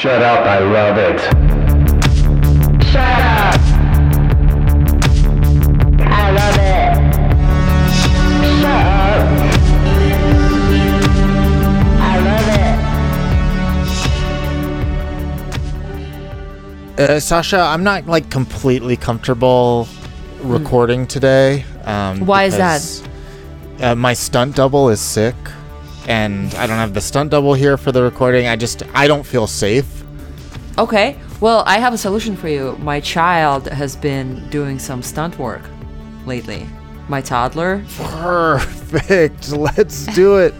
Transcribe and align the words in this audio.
Shut 0.00 0.22
up, 0.22 0.46
I 0.46 0.60
love 0.60 0.96
it. 0.96 1.20
Shut 2.86 2.96
up! 2.96 3.60
I 6.00 6.30
love 6.30 6.56
it. 6.56 6.94
Shut 7.92 8.64
up! 8.64 9.20
I 12.00 12.18
love 12.24 12.48
it. 16.96 17.10
Uh, 17.10 17.20
Sasha, 17.20 17.60
I'm 17.60 17.84
not 17.84 18.06
like 18.06 18.30
completely 18.30 18.96
comfortable 18.96 19.86
recording 20.40 21.06
today. 21.06 21.66
Um, 21.84 22.24
Why 22.24 22.44
is 22.44 22.56
that? 22.56 22.80
Uh, 23.82 23.94
my 23.94 24.14
stunt 24.14 24.56
double 24.56 24.88
is 24.88 24.98
sick, 24.98 25.36
and 26.06 26.54
I 26.54 26.66
don't 26.66 26.76
have 26.76 26.94
the 26.94 27.00
stunt 27.00 27.30
double 27.30 27.54
here 27.54 27.76
for 27.76 27.92
the 27.92 28.02
recording. 28.02 28.46
I 28.46 28.56
just 28.56 28.82
I 28.94 29.06
don't 29.06 29.24
feel 29.24 29.46
safe. 29.46 30.04
Okay. 30.78 31.18
Well, 31.40 31.62
I 31.66 31.78
have 31.78 31.94
a 31.94 31.98
solution 31.98 32.36
for 32.36 32.48
you. 32.48 32.76
My 32.80 33.00
child 33.00 33.66
has 33.68 33.96
been 33.96 34.48
doing 34.50 34.78
some 34.78 35.02
stunt 35.02 35.38
work 35.38 35.62
lately. 36.26 36.66
My 37.08 37.20
toddler. 37.20 37.84
Perfect. 37.96 39.50
Let's 39.52 40.06
do 40.14 40.36
it. 40.36 40.54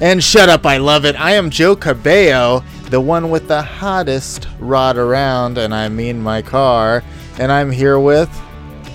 And 0.00 0.22
shut 0.22 0.48
up, 0.48 0.66
I 0.66 0.78
love 0.78 1.04
it. 1.04 1.14
I 1.14 1.32
am 1.32 1.50
Joe 1.50 1.76
Cabello, 1.76 2.64
the 2.90 3.00
one 3.00 3.30
with 3.30 3.46
the 3.46 3.62
hottest 3.62 4.48
rod 4.58 4.96
around, 4.96 5.58
and 5.58 5.72
I 5.72 5.88
mean 5.88 6.20
my 6.20 6.42
car. 6.42 7.04
And 7.38 7.52
I'm 7.52 7.70
here 7.70 8.00
with. 8.00 8.30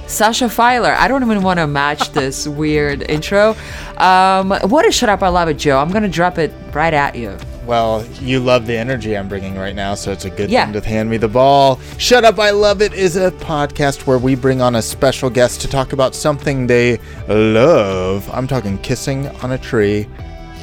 Sasha 0.08 0.48
Filer. 0.50 0.94
I 0.98 1.08
don't 1.08 1.22
even 1.24 1.42
want 1.42 1.60
to 1.60 1.68
match 1.68 2.12
this 2.14 2.48
weird 2.48 3.04
intro. 3.10 3.56
Um, 3.98 4.52
what 4.70 4.86
is 4.86 4.96
Shut 4.96 5.10
Up, 5.10 5.22
I 5.22 5.28
Love 5.30 5.50
It, 5.50 5.56
Joe? 5.58 5.78
I'm 5.80 5.90
going 5.92 6.04
to 6.04 6.10
drop 6.10 6.38
it 6.38 6.54
right 6.74 6.94
at 6.94 7.16
you. 7.16 7.38
Well, 7.66 8.06
you 8.22 8.40
love 8.40 8.66
the 8.66 8.78
energy 8.78 9.18
I'm 9.18 9.28
bringing 9.28 9.58
right 9.58 9.76
now, 9.76 9.94
so 9.96 10.14
it's 10.14 10.24
a 10.24 10.30
good 10.30 10.50
Yeah. 10.50 10.72
thing 10.72 10.82
to 10.82 10.88
hand 10.88 11.10
me 11.10 11.18
the 11.18 11.28
ball. 11.28 11.82
Shut 11.98 12.24
Up, 12.24 12.40
I 12.40 12.52
Love 12.52 12.82
It 12.82 12.94
is 12.94 13.18
a 13.18 13.32
podcast 13.32 14.08
where 14.08 14.18
we 14.18 14.36
bring 14.36 14.62
on 14.62 14.76
a 14.76 14.82
special 14.82 15.30
guest 15.30 15.60
to 15.62 15.68
talk 15.68 15.92
about 15.92 16.16
something 16.16 16.66
they 16.68 17.00
love. 17.28 18.30
I'm 18.34 18.48
talking 18.48 18.78
kissing 18.78 19.28
on 19.44 19.52
a 19.52 19.58
tree 19.58 20.08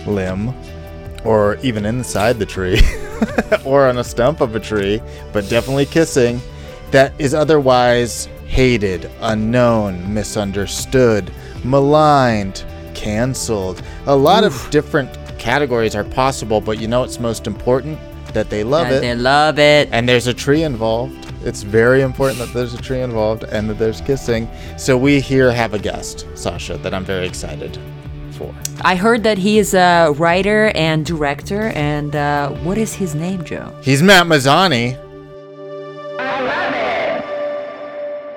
limb, 0.06 0.54
or 1.26 1.58
even 1.62 1.84
inside 1.84 2.38
the 2.38 2.46
tree, 2.46 2.80
or 3.66 3.86
on 3.86 3.98
a 3.98 4.04
stump 4.04 4.40
of 4.40 4.56
a 4.56 4.60
tree, 4.60 5.02
but 5.34 5.46
definitely 5.50 5.84
kissing, 5.84 6.40
that 6.90 7.12
is 7.18 7.34
otherwise 7.34 8.28
hated, 8.54 9.10
unknown, 9.20 10.14
misunderstood, 10.14 11.28
maligned, 11.64 12.64
canceled. 12.94 13.82
A 14.06 14.14
lot 14.14 14.44
of 14.44 14.70
different 14.70 15.10
categories 15.40 15.96
are 15.96 16.04
possible, 16.04 16.60
but 16.60 16.78
you 16.80 16.86
know 16.86 17.00
what's 17.00 17.18
most 17.18 17.48
important? 17.48 17.98
That 18.32 18.50
they 18.50 18.62
love 18.62 18.86
And 18.86 18.94
it. 18.94 19.00
they 19.00 19.14
love 19.16 19.58
it. 19.58 19.88
And 19.90 20.08
there's 20.08 20.28
a 20.28 20.34
tree 20.34 20.62
involved. 20.62 21.32
It's 21.44 21.64
very 21.64 22.02
important 22.02 22.38
that 22.38 22.52
there's 22.54 22.74
a 22.74 22.78
tree 22.80 23.00
involved 23.00 23.42
and 23.42 23.68
that 23.68 23.78
there's 23.80 24.00
kissing. 24.00 24.48
So 24.78 24.96
we 24.96 25.18
here 25.18 25.50
have 25.50 25.74
a 25.74 25.78
guest, 25.80 26.24
Sasha, 26.36 26.76
that 26.78 26.94
I'm 26.94 27.04
very 27.04 27.26
excited 27.26 27.76
for. 28.30 28.54
I 28.82 28.94
heard 28.94 29.24
that 29.24 29.36
he 29.36 29.58
is 29.58 29.74
a 29.74 30.12
writer 30.16 30.70
and 30.76 31.04
director. 31.04 31.72
And 31.74 32.14
uh, 32.14 32.50
what 32.62 32.78
is 32.78 32.94
his 32.94 33.16
name, 33.16 33.42
Joe? 33.44 33.76
He's 33.82 34.00
Matt 34.00 34.26
Mazany. 34.28 34.96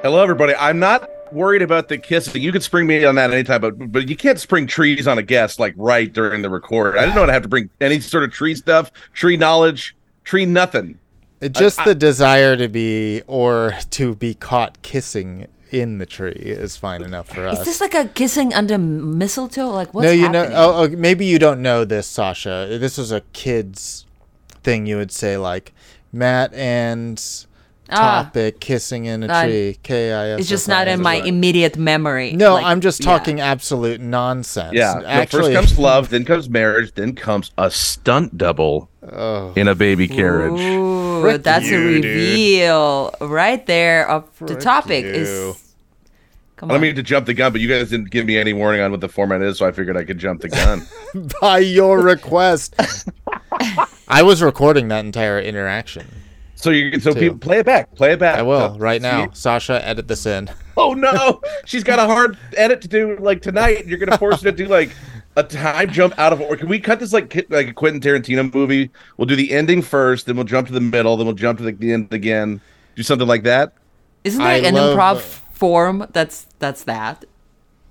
Hello, 0.04 0.22
everybody. 0.22 0.54
I'm 0.56 0.80
not 0.80 1.10
worried 1.34 1.62
about 1.62 1.90
the 1.90 1.98
kissing. 1.98 2.42
You 2.42 2.52
can 2.52 2.62
spring 2.62 2.88
me 2.88 3.04
on 3.04 3.16
that 3.16 3.32
anytime, 3.34 3.62
but 3.62 3.92
but 3.92 4.08
you 4.10 4.16
can't 4.16 4.40
spring 4.40 4.68
trees 4.68 5.08
on 5.08 5.18
a 5.18 5.24
guest 5.24 5.60
like 5.60 5.74
right 5.76 6.12
during 6.12 6.42
the 6.42 6.50
record. 6.50 6.98
I 6.98 7.02
didn't 7.02 7.16
know 7.16 7.24
I'd 7.24 7.30
have 7.30 7.42
to 7.44 7.50
bring 7.50 7.70
any 7.82 8.00
sort 8.00 8.24
of 8.24 8.32
tree 8.32 8.56
stuff, 8.56 8.92
tree 9.14 9.38
knowledge, 9.38 9.96
tree 10.24 10.46
nothing. 10.46 11.00
It- 11.42 11.54
Just 11.54 11.84
the 11.84 11.94
desire 11.96 12.56
to 12.56 12.68
be 12.68 13.22
or 13.28 13.74
to 13.92 14.16
be 14.16 14.34
caught 14.34 14.82
kissing 14.82 15.48
in 15.72 15.98
the 15.98 16.06
tree 16.06 16.32
is 16.32 16.78
fine 16.78 17.02
enough 17.04 17.28
for 17.28 17.46
us. 17.46 17.60
Is 17.60 17.66
this 17.66 17.82
like 17.82 17.94
a 17.94 18.06
kissing 18.06 18.54
under 18.54 18.78
mistletoe? 18.78 19.70
Like 19.70 19.94
what's 19.94 20.06
no, 20.06 20.12
you 20.12 20.24
happening? 20.28 20.52
know. 20.52 20.56
Oh, 20.74 20.84
oh, 20.84 20.88
maybe 20.90 21.26
you 21.26 21.38
don't 21.40 21.62
know 21.62 21.84
this, 21.84 22.08
Sasha. 22.08 22.78
This 22.80 22.98
was 22.98 23.12
a 23.12 23.22
kid's 23.34 24.06
thing. 24.64 24.86
You 24.86 24.98
would 24.98 25.12
say 25.12 25.38
like 25.38 25.74
Matt 26.14 26.54
and 26.54 27.22
Ah. 27.90 28.24
topic 28.24 28.60
kissing 28.60 29.06
in 29.06 29.24
a 29.24 29.44
tree. 29.44 29.78
K 29.84 30.12
I 30.14 30.30
S. 30.32 30.40
It's 30.42 30.50
just 30.50 30.68
not 30.68 30.88
in 30.88 31.02
my 31.02 31.16
immediate 31.16 31.78
memory. 31.78 32.34
No, 32.34 32.54
Like, 32.56 32.66
I'm 32.66 32.82
just 32.82 33.00
yeah. 33.00 33.06
talking 33.06 33.40
absolute 33.40 34.02
nonsense. 34.02 34.74
Yeah. 34.74 34.96
no, 35.02 35.06
actually, 35.08 35.54
first 35.54 35.70
comes 35.70 35.80
love, 35.88 36.10
then 36.10 36.26
comes 36.26 36.50
marriage, 36.50 36.94
then 36.96 37.16
comes 37.16 37.52
a 37.58 37.72
stunt 37.72 38.38
double 38.38 38.90
in 39.56 39.68
a 39.68 39.76
baby 39.76 40.08
carriage. 40.08 40.60
Ooh, 40.60 41.22
Frick 41.22 41.44
that's 41.44 41.66
you, 41.68 41.78
a 41.78 42.02
dude. 42.02 42.04
reveal 42.06 43.14
right 43.22 43.66
there 43.66 44.10
of 44.10 44.26
the 44.40 44.56
topic 44.56 45.06
you. 45.06 45.12
is. 45.12 45.64
Come 46.58 46.72
I 46.72 46.74
don't 46.74 46.82
mean 46.82 46.96
to 46.96 47.04
jump 47.04 47.28
the 47.28 47.36
gun, 47.36 47.52
but 47.52 47.62
you 47.62 47.70
guys 47.70 47.92
didn't 47.92 48.10
give 48.10 48.26
me 48.26 48.36
any 48.36 48.52
warning 48.52 48.82
on 48.82 48.90
what 48.90 49.00
the 49.00 49.08
format 49.08 49.44
is, 49.44 49.60
so 49.60 49.68
I 49.68 49.72
figured 49.72 49.96
I 49.96 50.04
could 50.04 50.18
jump 50.18 50.42
the 50.42 50.50
gun. 50.50 50.82
by 51.42 51.60
your 51.60 52.02
request. 52.02 52.74
I 54.08 54.24
was 54.24 54.42
recording 54.42 54.88
that 54.88 55.06
entire 55.06 55.40
interaction. 55.40 56.08
So 56.58 56.70
you 56.72 57.00
so 57.00 57.14
Two. 57.14 57.20
people 57.20 57.38
play 57.38 57.60
it 57.60 57.66
back, 57.66 57.96
play 57.96 58.12
it 58.12 58.20
back. 58.20 58.38
I 58.38 58.42
will 58.42 58.74
Oh, 58.76 58.78
right 58.78 59.02
now. 59.02 59.28
see? 59.28 59.32
Sasha, 59.36 59.86
edit 59.88 60.08
this 60.08 60.26
in. 60.26 60.50
Oh 60.80 60.94
no, 60.94 61.42
she's 61.66 61.84
got 61.84 61.98
a 61.98 62.04
hard 62.06 62.38
edit 62.56 62.82
to 62.82 62.88
do 62.88 63.18
like 63.18 63.42
tonight. 63.42 63.88
You're 63.88 63.98
gonna 63.98 64.16
force 64.16 64.44
her 64.44 64.52
to 64.52 64.56
do 64.56 64.68
like 64.68 64.92
a 65.36 65.42
time 65.42 65.90
jump 65.92 66.14
out 66.20 66.34
of 66.34 66.40
order. 66.40 66.56
Can 66.56 66.70
we 66.70 66.80
cut 66.80 67.00
this 67.00 67.14
like 67.14 67.34
like 67.50 67.70
a 67.70 67.74
Quentin 67.74 68.00
Tarantino 68.00 68.54
movie? 68.54 68.92
We'll 69.18 69.26
do 69.26 69.36
the 69.36 69.54
ending 69.54 69.82
first, 69.82 70.28
then 70.28 70.36
we'll 70.36 70.46
jump 70.46 70.68
to 70.68 70.74
the 70.74 70.80
middle, 70.80 71.18
then 71.18 71.26
we'll 71.26 71.34
jump 71.36 71.58
to 71.58 71.64
the, 71.66 71.72
the 71.72 71.94
end 71.94 72.14
again. 72.14 72.62
Do 72.96 73.02
something 73.02 73.28
like 73.28 73.42
that. 73.42 73.74
Isn't 74.24 74.38
there 74.38 74.48
I 74.48 74.58
an 74.58 74.76
love- 74.76 74.96
improv 74.96 75.22
form 75.58 76.06
that's 76.12 76.46
that's 76.60 76.84
that? 76.84 77.26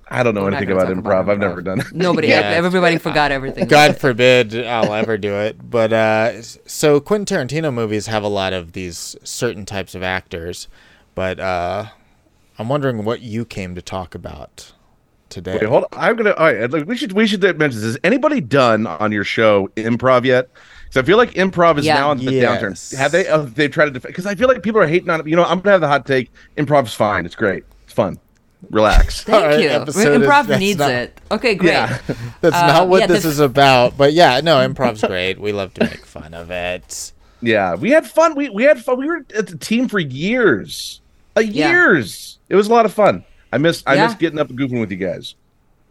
I 0.09 0.23
don't 0.23 0.35
know 0.35 0.43
We're 0.43 0.49
anything 0.55 0.69
gonna 0.77 0.93
about 0.93 1.27
improv. 1.27 1.29
I've 1.31 1.39
never 1.39 1.61
done 1.61 1.81
it. 1.81 1.93
Nobody, 1.93 2.29
Yeah. 2.31 2.41
everybody 2.41 2.97
forgot 2.99 3.33
everything. 3.33 3.67
God 3.67 3.99
forbid 3.99 4.55
I'll 4.65 4.95
ever 4.95 5.19
do 5.19 5.35
it. 5.35 5.69
But 5.69 5.93
uh, 5.93 6.43
so 6.43 7.01
Quentin 7.01 7.27
Tarantino 7.49 7.73
movies 7.75 8.07
have 8.07 8.23
a 8.23 8.29
lot 8.29 8.53
of 8.53 8.73
these 8.73 9.17
certain 9.25 9.65
types 9.67 9.95
of 9.97 10.03
actors. 10.05 10.69
But 11.17 11.41
uh, 11.41 11.87
I'm 12.59 12.69
wondering 12.69 13.05
what 13.05 13.21
you 13.21 13.45
came 13.45 13.75
to 13.75 13.83
talk 13.83 14.15
about 14.15 14.73
today. 15.29 15.55
Wait, 15.55 15.65
hold 15.65 15.85
on. 15.85 15.89
I'm 15.95 16.15
gonna. 16.15 16.33
All 16.35 16.53
right, 16.53 16.71
like, 16.71 16.87
we 16.87 16.97
should 16.97 17.13
we 17.13 17.27
should 17.27 17.41
mention 17.43 17.81
this. 17.81 17.83
Has 17.83 17.99
anybody 18.05 18.41
done 18.41 18.87
on 18.87 19.11
your 19.11 19.25
show 19.25 19.69
improv 19.77 20.25
yet? 20.25 20.49
Because 20.85 21.03
I 21.03 21.07
feel 21.07 21.17
like 21.17 21.33
improv 21.33 21.79
is 21.79 21.85
Yeah. 21.87 21.95
now 21.95 22.11
on 22.11 22.19
the 22.19 22.33
Yes. 22.33 22.63
downturn. 22.63 22.97
Have 22.99 23.11
they? 23.13 23.27
Uh, 23.27 23.39
they 23.39 23.67
tried 23.67 23.87
to 23.87 23.91
defend? 23.91 24.13
Because 24.13 24.27
I 24.27 24.37
feel 24.37 24.47
like 24.47 24.63
people 24.63 24.81
are 24.81 24.87
hating 24.87 25.11
on 25.11 25.21
it. 25.21 25.27
You 25.27 25.35
know, 25.35 25.43
I'm 25.45 25.59
gonna 25.61 25.73
have 25.73 25.81
the 25.81 25.89
hot 25.89 26.07
take. 26.07 26.31
Improv's 26.57 26.95
fine. 26.95 27.27
It's 27.27 27.35
great. 27.35 27.65
It's 27.85 27.93
fun. 27.93 28.21
Relax. 28.71 29.23
Thank 29.23 29.43
Alright, 29.43 29.61
you. 29.61 29.69
episode 29.69 30.21
is- 30.23 30.27
improv 30.29 30.47
that's 30.47 30.61
needs 30.61 30.79
not- 30.79 30.91
it. 30.91 31.21
Okay, 31.31 31.55
great. 31.55 31.71
Yeah. 31.73 31.99
That's 32.41 32.57
Uh, 32.57 32.67
not 32.67 32.89
what 32.89 33.01
yeah, 33.01 33.07
this 33.07 33.23
the- 33.23 33.29
is 33.29 33.39
about. 33.39 33.97
But 33.97 34.13
yeah, 34.13 34.41
no, 34.41 34.61
improv's 34.61 35.03
great. 35.03 35.39
We 35.41 35.53
love 35.53 35.73
to 35.75 35.85
make 35.85 36.05
fun 36.07 36.35
of 36.35 36.51
it. 36.51 37.13
Yeah, 37.43 37.75
we 37.75 37.91
had 37.91 38.07
fun. 38.07 38.35
We 38.35 38.49
we 38.49 38.65
had 38.65 38.83
fun. 38.83 38.99
We 38.99 39.07
were 39.07 39.25
at 39.37 39.47
the 39.47 39.59
team 39.59 39.89
for 39.89 39.99
years, 39.99 41.01
uh, 41.37 41.41
Yeah. 41.41 41.69
years. 41.71 42.39
It 42.49 42.57
was 42.57 42.67
a 42.69 42.73
lot 42.73 42.87
of 42.87 42.93
fun. 42.95 43.25
I 43.53 43.59
miss 43.59 43.83
I 43.87 43.95
Yeah. 43.95 44.07
miss 44.07 44.15
getting 44.17 44.39
up 44.39 44.49
and 44.51 44.59
goofing 44.59 44.81
with 44.81 44.91
you 44.91 44.97
guys. 44.97 45.35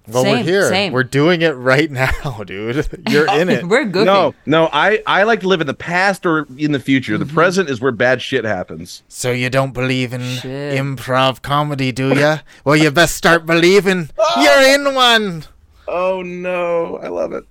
Well, 0.08 0.24
we're 0.24 0.44
here. 0.44 0.70
same. 0.70 0.94
We're 0.94 1.04
doing 1.04 1.42
it 1.42 1.52
right 1.52 1.90
now, 2.04 2.44
dude. 2.46 2.88
You're 3.10 3.28
in 3.34 3.50
it. 3.50 3.66
We're 3.68 3.86
good. 3.86 4.06
No, 4.06 4.34
no, 4.46 4.70
I 4.72 5.02
I 5.08 5.24
like 5.24 5.40
to 5.42 5.48
live 5.48 5.62
in 5.62 5.68
the 5.68 5.74
past 5.74 6.26
or 6.26 6.46
in 6.58 6.72
the 6.74 6.80
future. 6.80 7.14
Mm-hmm. 7.14 7.28
The 7.28 7.34
present 7.34 7.70
is 7.70 7.82
where 7.82 7.92
bad 7.92 8.22
shit 8.22 8.46
happens. 8.46 9.04
So 9.08 9.32
you 9.32 9.50
don't 9.50 9.74
believe 9.74 10.14
in 10.14 10.22
Shit. 10.22 10.78
improv 10.80 11.42
comedy, 11.42 11.92
do 11.92 12.14
ya? 12.16 12.40
well, 12.64 12.76
you 12.76 12.92
best 12.92 13.16
start 13.16 13.46
believing. 13.46 14.10
You're 14.40 14.62
in 14.76 14.94
one. 14.94 15.46
Oh 15.88 16.22
no, 16.22 16.98
I 16.98 17.08
love 17.08 17.34
it. 17.34 17.46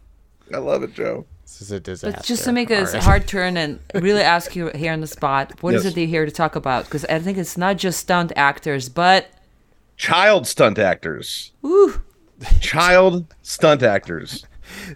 I 0.52 0.58
love 0.58 0.82
it, 0.82 0.94
Joe. 0.94 1.26
This 1.42 1.60
is 1.62 1.70
a 1.72 1.80
disaster. 1.80 2.16
But 2.18 2.24
just 2.26 2.44
to 2.44 2.52
make 2.52 2.70
a 2.70 2.78
All 2.80 2.84
right. 2.84 3.02
hard 3.02 3.26
turn 3.28 3.56
and 3.56 3.78
really 3.94 4.22
ask 4.22 4.54
you 4.56 4.68
here 4.74 4.92
on 4.92 5.00
the 5.00 5.06
spot, 5.06 5.52
what 5.62 5.74
is 5.74 5.84
Yes. 5.84 5.92
it 5.92 5.94
that 5.94 6.00
you're 6.00 6.08
here 6.08 6.26
to 6.26 6.32
talk 6.32 6.56
about? 6.56 6.84
Because 6.84 7.04
I 7.06 7.18
think 7.18 7.38
it's 7.38 7.56
not 7.56 7.76
just 7.78 8.00
stunt 8.00 8.32
actors, 8.36 8.88
but 8.88 9.26
Child 9.96 10.46
stunt 10.46 10.78
actors. 10.78 11.52
ooh, 11.64 12.02
Child 12.60 13.34
stunt 13.42 13.82
actors. 13.82 14.44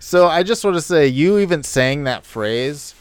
So 0.01 0.27
I 0.27 0.43
just 0.43 0.65
want 0.65 0.77
to 0.77 0.83
say, 0.83 1.07
you 1.07 1.39
even 1.39 1.63
saying 1.63 2.05
that 2.05 2.25
phrase, 2.25 2.95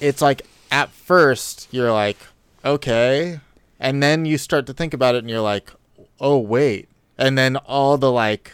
it's 0.00 0.22
like 0.22 0.42
at 0.70 0.90
first 0.90 1.68
you're 1.70 1.92
like, 1.92 2.18
okay, 2.64 3.40
and 3.78 4.02
then 4.02 4.24
you 4.24 4.38
start 4.38 4.66
to 4.66 4.72
think 4.72 4.94
about 4.94 5.14
it, 5.14 5.18
and 5.18 5.30
you're 5.30 5.40
like, 5.40 5.70
oh 6.20 6.38
wait, 6.38 6.88
and 7.18 7.36
then 7.36 7.56
all 7.56 7.98
the 7.98 8.10
like 8.10 8.52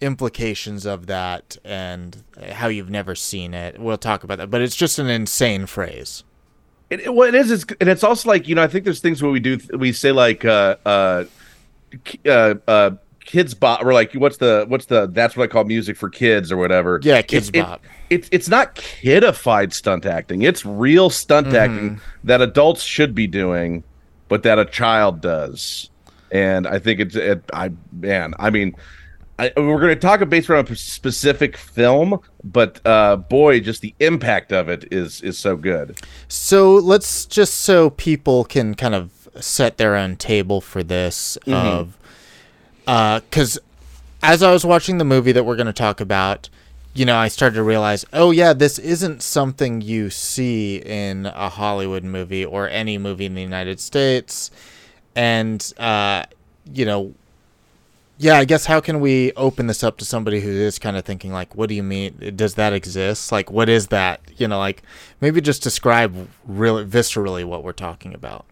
implications 0.00 0.84
of 0.84 1.06
that 1.06 1.56
and 1.64 2.22
how 2.52 2.68
you've 2.68 2.90
never 2.90 3.14
seen 3.14 3.54
it. 3.54 3.78
We'll 3.78 3.98
talk 3.98 4.24
about 4.24 4.38
that, 4.38 4.50
but 4.50 4.60
it's 4.60 4.76
just 4.76 4.98
an 4.98 5.08
insane 5.08 5.66
phrase. 5.66 6.24
It, 6.90 7.00
it, 7.00 7.14
what 7.14 7.28
it 7.28 7.34
is, 7.34 7.50
is, 7.50 7.66
and 7.80 7.88
it's 7.88 8.04
also 8.04 8.28
like 8.28 8.46
you 8.46 8.54
know, 8.54 8.62
I 8.62 8.68
think 8.68 8.84
there's 8.84 9.00
things 9.00 9.22
where 9.22 9.32
we 9.32 9.40
do 9.40 9.58
we 9.76 9.92
say 9.92 10.12
like 10.12 10.44
uh 10.44 10.76
uh 10.84 11.24
uh, 12.24 12.54
uh 12.68 12.90
Kidz 13.26 13.58
Bop 13.58 13.82
or 13.84 13.92
like 13.92 14.12
what's 14.14 14.36
the 14.36 14.64
what's 14.68 14.86
the 14.86 15.08
that's 15.08 15.36
what 15.36 15.44
I 15.44 15.46
call 15.48 15.64
music 15.64 15.96
for 15.96 16.08
kids 16.08 16.52
or 16.52 16.56
whatever. 16.56 17.00
Yeah, 17.02 17.22
Kids 17.22 17.48
it- 17.52 17.60
Bop. 17.62 17.84
it's 18.10 18.28
it's 18.32 18.48
not 18.48 18.74
kidified 18.76 19.72
stunt 19.72 20.06
acting. 20.06 20.42
It's 20.42 20.64
real 20.64 21.10
stunt 21.10 21.48
Mm-hmm. 21.48 21.56
acting 21.56 22.00
that 22.24 22.40
adults 22.40 22.82
should 22.82 23.14
be 23.14 23.26
doing, 23.26 23.82
but 24.28 24.42
that 24.44 24.58
a 24.58 24.64
child 24.64 25.20
does. 25.20 25.90
And 26.30 26.66
I 26.66 26.78
think 26.78 27.00
it's 27.00 27.16
it, 27.16 27.42
I 27.52 27.70
man, 27.92 28.34
I 28.38 28.50
mean, 28.50 28.74
I, 29.38 29.52
we're 29.56 29.80
going 29.80 29.94
to 29.94 29.96
talk 29.96 30.26
based 30.28 30.48
around 30.48 30.70
a 30.70 30.76
specific 30.76 31.56
film, 31.56 32.20
but 32.42 32.80
uh, 32.86 33.16
boy, 33.16 33.60
just 33.60 33.80
the 33.82 33.94
impact 34.00 34.52
of 34.52 34.68
it 34.68 34.86
is 34.90 35.20
is 35.22 35.38
so 35.38 35.56
good. 35.56 36.00
So 36.28 36.74
let's 36.76 37.26
just 37.26 37.54
so 37.60 37.90
people 37.90 38.44
can 38.44 38.74
kind 38.74 38.94
of 38.94 39.28
set 39.40 39.76
their 39.76 39.94
own 39.96 40.16
table 40.16 40.60
for 40.60 40.82
this 40.82 41.36
of 41.46 41.98
because 42.86 43.58
as 44.22 44.42
I 44.42 44.52
was 44.52 44.64
watching 44.64 44.98
the 44.98 45.04
movie 45.04 45.32
that 45.32 45.44
we're 45.44 45.56
going 45.56 45.66
to 45.66 45.72
talk 45.72 46.00
about, 46.00 46.48
you 46.94 47.04
know, 47.04 47.16
I 47.16 47.28
started 47.28 47.56
to 47.56 47.62
realize, 47.62 48.06
oh 48.12 48.30
yeah, 48.30 48.54
this 48.54 48.78
isn't 48.78 49.22
something 49.22 49.82
you 49.82 50.08
see 50.08 50.76
in 50.78 51.26
a 51.26 51.50
Hollywood 51.50 52.04
movie 52.04 52.44
or 52.44 52.68
any 52.68 52.96
movie 52.96 53.26
in 53.26 53.34
the 53.34 53.42
United 53.42 53.80
States, 53.80 54.50
and 55.14 55.72
uh, 55.78 56.24
you 56.72 56.86
know, 56.86 57.14
yeah, 58.18 58.36
I 58.38 58.46
guess 58.46 58.64
how 58.64 58.80
can 58.80 59.00
we 59.00 59.32
open 59.32 59.66
this 59.66 59.84
up 59.84 59.98
to 59.98 60.06
somebody 60.06 60.40
who 60.40 60.50
is 60.50 60.78
kind 60.78 60.96
of 60.96 61.04
thinking 61.04 61.32
like, 61.32 61.54
what 61.54 61.68
do 61.68 61.74
you 61.74 61.82
mean? 61.82 62.32
Does 62.34 62.54
that 62.54 62.72
exist? 62.72 63.30
Like, 63.30 63.50
what 63.50 63.68
is 63.68 63.88
that? 63.88 64.22
You 64.38 64.48
know, 64.48 64.58
like 64.58 64.82
maybe 65.20 65.42
just 65.42 65.62
describe 65.62 66.28
really 66.46 66.84
viscerally 66.84 67.44
what 67.44 67.62
we're 67.62 67.72
talking 67.72 68.14
about. 68.14 68.46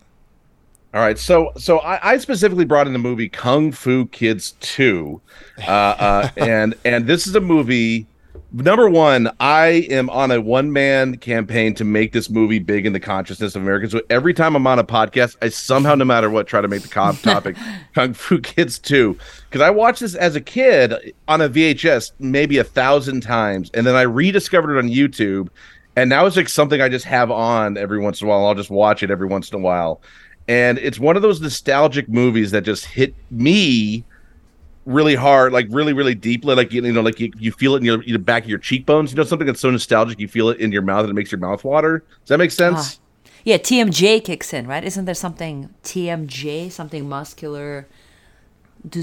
All 0.94 1.00
right, 1.00 1.18
so 1.18 1.50
so 1.56 1.80
I, 1.80 2.12
I 2.12 2.18
specifically 2.18 2.64
brought 2.64 2.86
in 2.86 2.92
the 2.92 3.00
movie 3.00 3.28
Kung 3.28 3.72
Fu 3.72 4.06
Kids 4.06 4.52
Two, 4.60 5.20
uh, 5.66 5.70
uh, 5.70 6.28
and 6.36 6.76
and 6.84 7.08
this 7.08 7.26
is 7.26 7.34
a 7.34 7.40
movie. 7.40 8.06
Number 8.52 8.88
one, 8.88 9.28
I 9.40 9.88
am 9.90 10.08
on 10.10 10.30
a 10.30 10.40
one 10.40 10.72
man 10.72 11.16
campaign 11.16 11.74
to 11.74 11.84
make 11.84 12.12
this 12.12 12.30
movie 12.30 12.60
big 12.60 12.86
in 12.86 12.92
the 12.92 13.00
consciousness 13.00 13.56
of 13.56 13.62
Americans. 13.62 13.90
So 13.90 14.02
every 14.08 14.32
time 14.32 14.54
I'm 14.54 14.68
on 14.68 14.78
a 14.78 14.84
podcast, 14.84 15.36
I 15.42 15.48
somehow, 15.48 15.96
no 15.96 16.04
matter 16.04 16.30
what, 16.30 16.46
try 16.46 16.60
to 16.60 16.68
make 16.68 16.82
the 16.82 16.88
co- 16.88 17.10
topic 17.22 17.56
Kung 17.96 18.14
Fu 18.14 18.38
Kids 18.38 18.78
2. 18.78 19.18
Because 19.50 19.60
I 19.60 19.70
watched 19.70 19.98
this 19.98 20.14
as 20.14 20.36
a 20.36 20.40
kid 20.40 21.12
on 21.26 21.40
a 21.40 21.48
VHS 21.48 22.12
maybe 22.20 22.58
a 22.58 22.64
thousand 22.64 23.22
times, 23.22 23.72
and 23.74 23.84
then 23.84 23.96
I 23.96 24.02
rediscovered 24.02 24.76
it 24.76 24.78
on 24.78 24.88
YouTube. 24.88 25.48
And 25.96 26.10
now 26.10 26.26
it's 26.26 26.36
like 26.36 26.48
something 26.48 26.80
I 26.80 26.88
just 26.88 27.04
have 27.06 27.32
on 27.32 27.76
every 27.76 27.98
once 27.98 28.20
in 28.20 28.28
a 28.28 28.30
while. 28.30 28.46
I'll 28.46 28.54
just 28.54 28.70
watch 28.70 29.02
it 29.02 29.10
every 29.10 29.26
once 29.26 29.50
in 29.50 29.56
a 29.56 29.62
while. 29.62 30.00
And 30.46 30.78
it's 30.78 30.98
one 30.98 31.16
of 31.16 31.22
those 31.22 31.40
nostalgic 31.40 32.08
movies 32.08 32.50
that 32.50 32.62
just 32.62 32.84
hit 32.84 33.14
me 33.30 34.04
really 34.84 35.14
hard, 35.14 35.52
like 35.52 35.66
really, 35.70 35.92
really 35.92 36.14
deeply. 36.14 36.54
Like 36.54 36.72
you 36.72 36.80
know, 36.82 37.00
like 37.00 37.18
you, 37.18 37.32
you 37.38 37.52
feel 37.52 37.74
it 37.74 37.78
in 37.78 37.84
your, 37.84 38.02
your 38.02 38.18
back 38.18 38.44
of 38.44 38.50
your 38.50 38.58
cheekbones. 38.58 39.10
You 39.12 39.16
know, 39.16 39.24
something 39.24 39.46
that's 39.46 39.60
so 39.60 39.70
nostalgic, 39.70 40.18
you 40.20 40.28
feel 40.28 40.50
it 40.50 40.60
in 40.60 40.72
your 40.72 40.82
mouth 40.82 41.00
and 41.00 41.10
it 41.10 41.14
makes 41.14 41.32
your 41.32 41.40
mouth 41.40 41.64
water. 41.64 42.04
Does 42.20 42.28
that 42.28 42.38
make 42.38 42.50
ah. 42.50 42.54
sense? 42.54 43.00
Yeah, 43.44 43.58
TMJ 43.58 44.24
kicks 44.24 44.54
in, 44.54 44.66
right? 44.66 44.82
Isn't 44.82 45.04
there 45.04 45.14
something 45.14 45.72
TMJ, 45.82 46.72
something 46.72 47.06
muscular 47.06 47.86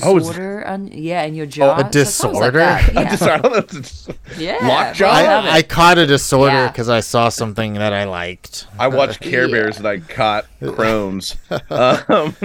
Oh, 0.03 0.19
disorder? 0.19 0.67
on, 0.67 0.87
yeah, 0.87 1.23
in 1.23 1.33
your 1.33 1.45
jaw. 1.47 1.75
a 1.77 1.91
So 1.91 1.99
it 1.99 2.05
sounds 2.05 2.37
like 2.39 2.53
disorder? 2.53 2.59
Yeah. 2.93 3.09
just, 3.09 3.23
I 3.23 3.37
don't 3.37 3.51
know. 3.51 3.57
It's- 3.79 4.07
yeah. 4.37 4.57
Lockjaw? 4.67 5.05
well, 5.11 5.43
I 5.47 5.57
I, 5.57 5.61
caught 5.63 5.97
a 5.97 6.05
disorder 6.05 6.53
Yeah. 6.55 6.67
because 6.67 6.87
I 6.89 6.99
saw 6.99 7.29
something 7.29 7.73
that 7.73 7.91
I 7.91 8.03
liked. 8.03 8.67
I 8.77 8.87
watched 8.89 9.21
Care 9.21 9.45
Yeah. 9.47 9.51
Bears 9.51 9.77
and 9.77 9.87
I 9.87 9.97
caught 9.99 10.45
Crohn's. 10.61 11.35
um, 11.71 12.35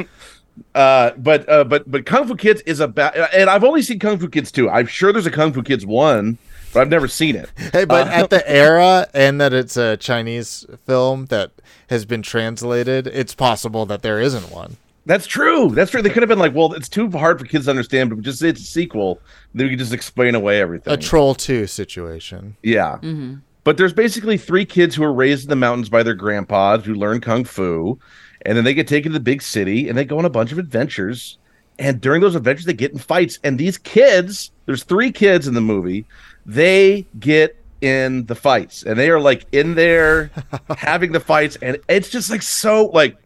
uh, 0.75 1.11
but 1.19 1.49
uh, 1.49 1.65
but 1.65 1.91
but 1.91 2.07
Kung 2.07 2.27
Fu 2.27 2.35
Kids 2.37 2.63
is 2.63 2.81
about, 2.81 3.15
and 3.35 3.51
I've 3.51 3.65
only 3.65 3.83
seen 3.83 3.99
Kung 3.99 4.19
Fu 4.19 4.29
Kids 4.29 4.51
two. 4.51 4.71
I'm 4.71 4.87
sure 4.87 5.13
there's 5.13 5.27
a 5.27 5.31
Kung 5.31 5.53
Fu 5.53 5.63
Kids 5.63 5.85
one, 5.85 6.39
but 6.73 6.81
I've 6.81 6.89
never 6.89 7.09
seen 7.09 7.37
it. 7.37 7.51
Hey, 7.73 7.85
but 7.85 8.07
Uh, 8.09 8.11
at 8.11 8.31
the 8.31 8.49
era 8.51 9.07
and 9.13 9.39
that 9.41 9.53
it's 9.53 9.77
a 9.77 9.97
Chinese 9.99 10.65
film 10.87 11.27
that 11.27 11.51
has 11.91 12.05
been 12.07 12.23
translated, 12.23 13.07
it's 13.07 13.35
possible 13.35 13.85
that 13.87 14.01
there 14.03 14.19
isn't 14.21 14.51
one. 14.51 14.77
That's 15.07 15.27
true. 15.27 15.71
That's 15.71 15.93
true. 15.93 16.03
They 16.03 16.11
could 16.11 16.23
have 16.23 16.29
been 16.29 16.41
like, 16.41 16.55
well, 16.55 16.73
it's 16.75 16.89
too 16.89 17.09
hard 17.11 17.39
for 17.39 17.47
kids 17.47 17.67
to 17.67 17.71
understand, 17.71 18.11
but 18.11 18.21
just 18.21 18.41
say 18.41 18.49
it's 18.49 18.61
a 18.61 18.65
sequel. 18.65 19.21
Then 19.55 19.67
we 19.67 19.71
could 19.71 19.79
just 19.79 19.93
explain 19.93 20.35
away 20.35 20.61
everything. 20.61 20.93
A 20.93 20.97
Troll 20.97 21.35
2 21.35 21.69
situation. 21.69 22.57
Yeah. 22.63 22.97
Mm-hmm. 22.97 23.37
But 23.63 23.77
there's 23.77 23.93
basically 23.93 24.37
three 24.37 24.65
kids 24.65 24.95
who 24.95 25.05
are 25.05 25.13
raised 25.13 25.45
in 25.45 25.51
the 25.51 25.57
mountains 25.57 25.89
by 25.89 26.03
their 26.03 26.15
grandpas 26.15 26.85
who 26.85 26.95
learn 26.95 27.21
kung 27.21 27.45
fu, 27.45 27.99
and 28.43 28.57
then 28.57 28.65
they 28.65 28.75
get 28.75 28.89
taken 28.89 29.13
to 29.13 29.19
the 29.19 29.23
big 29.23 29.43
city 29.43 29.89
and 29.89 29.97
they 29.97 30.05
go 30.05 30.19
on 30.19 30.25
a 30.25 30.31
bunch 30.31 30.53
of 30.53 30.59
adventures. 30.59 31.39
And 31.79 32.01
during 32.01 32.21
those 32.21 32.35
adventures, 32.35 32.65
they 32.65 32.75
get 32.75 32.93
in 32.93 32.99
fights. 32.99 33.39
And 33.45 33.59
these 33.59 33.79
kids, 33.79 34.51
there's 34.67 34.83
three 34.83 35.13
kids 35.13 35.47
in 35.47 35.55
the 35.55 35.61
movie, 35.61 36.05
they 36.47 37.07
get 37.19 37.57
in 37.81 38.25
the 38.27 38.35
fights 38.35 38.83
and 38.85 38.99
they 38.99 39.11
are 39.11 39.21
like 39.21 39.47
in 39.53 39.75
there 39.75 40.31
having 40.77 41.13
the 41.13 41.21
fights. 41.21 41.57
And 41.61 41.79
it's 41.89 42.09
just 42.09 42.31
like 42.31 42.43
so 42.43 42.87
like 42.87 43.17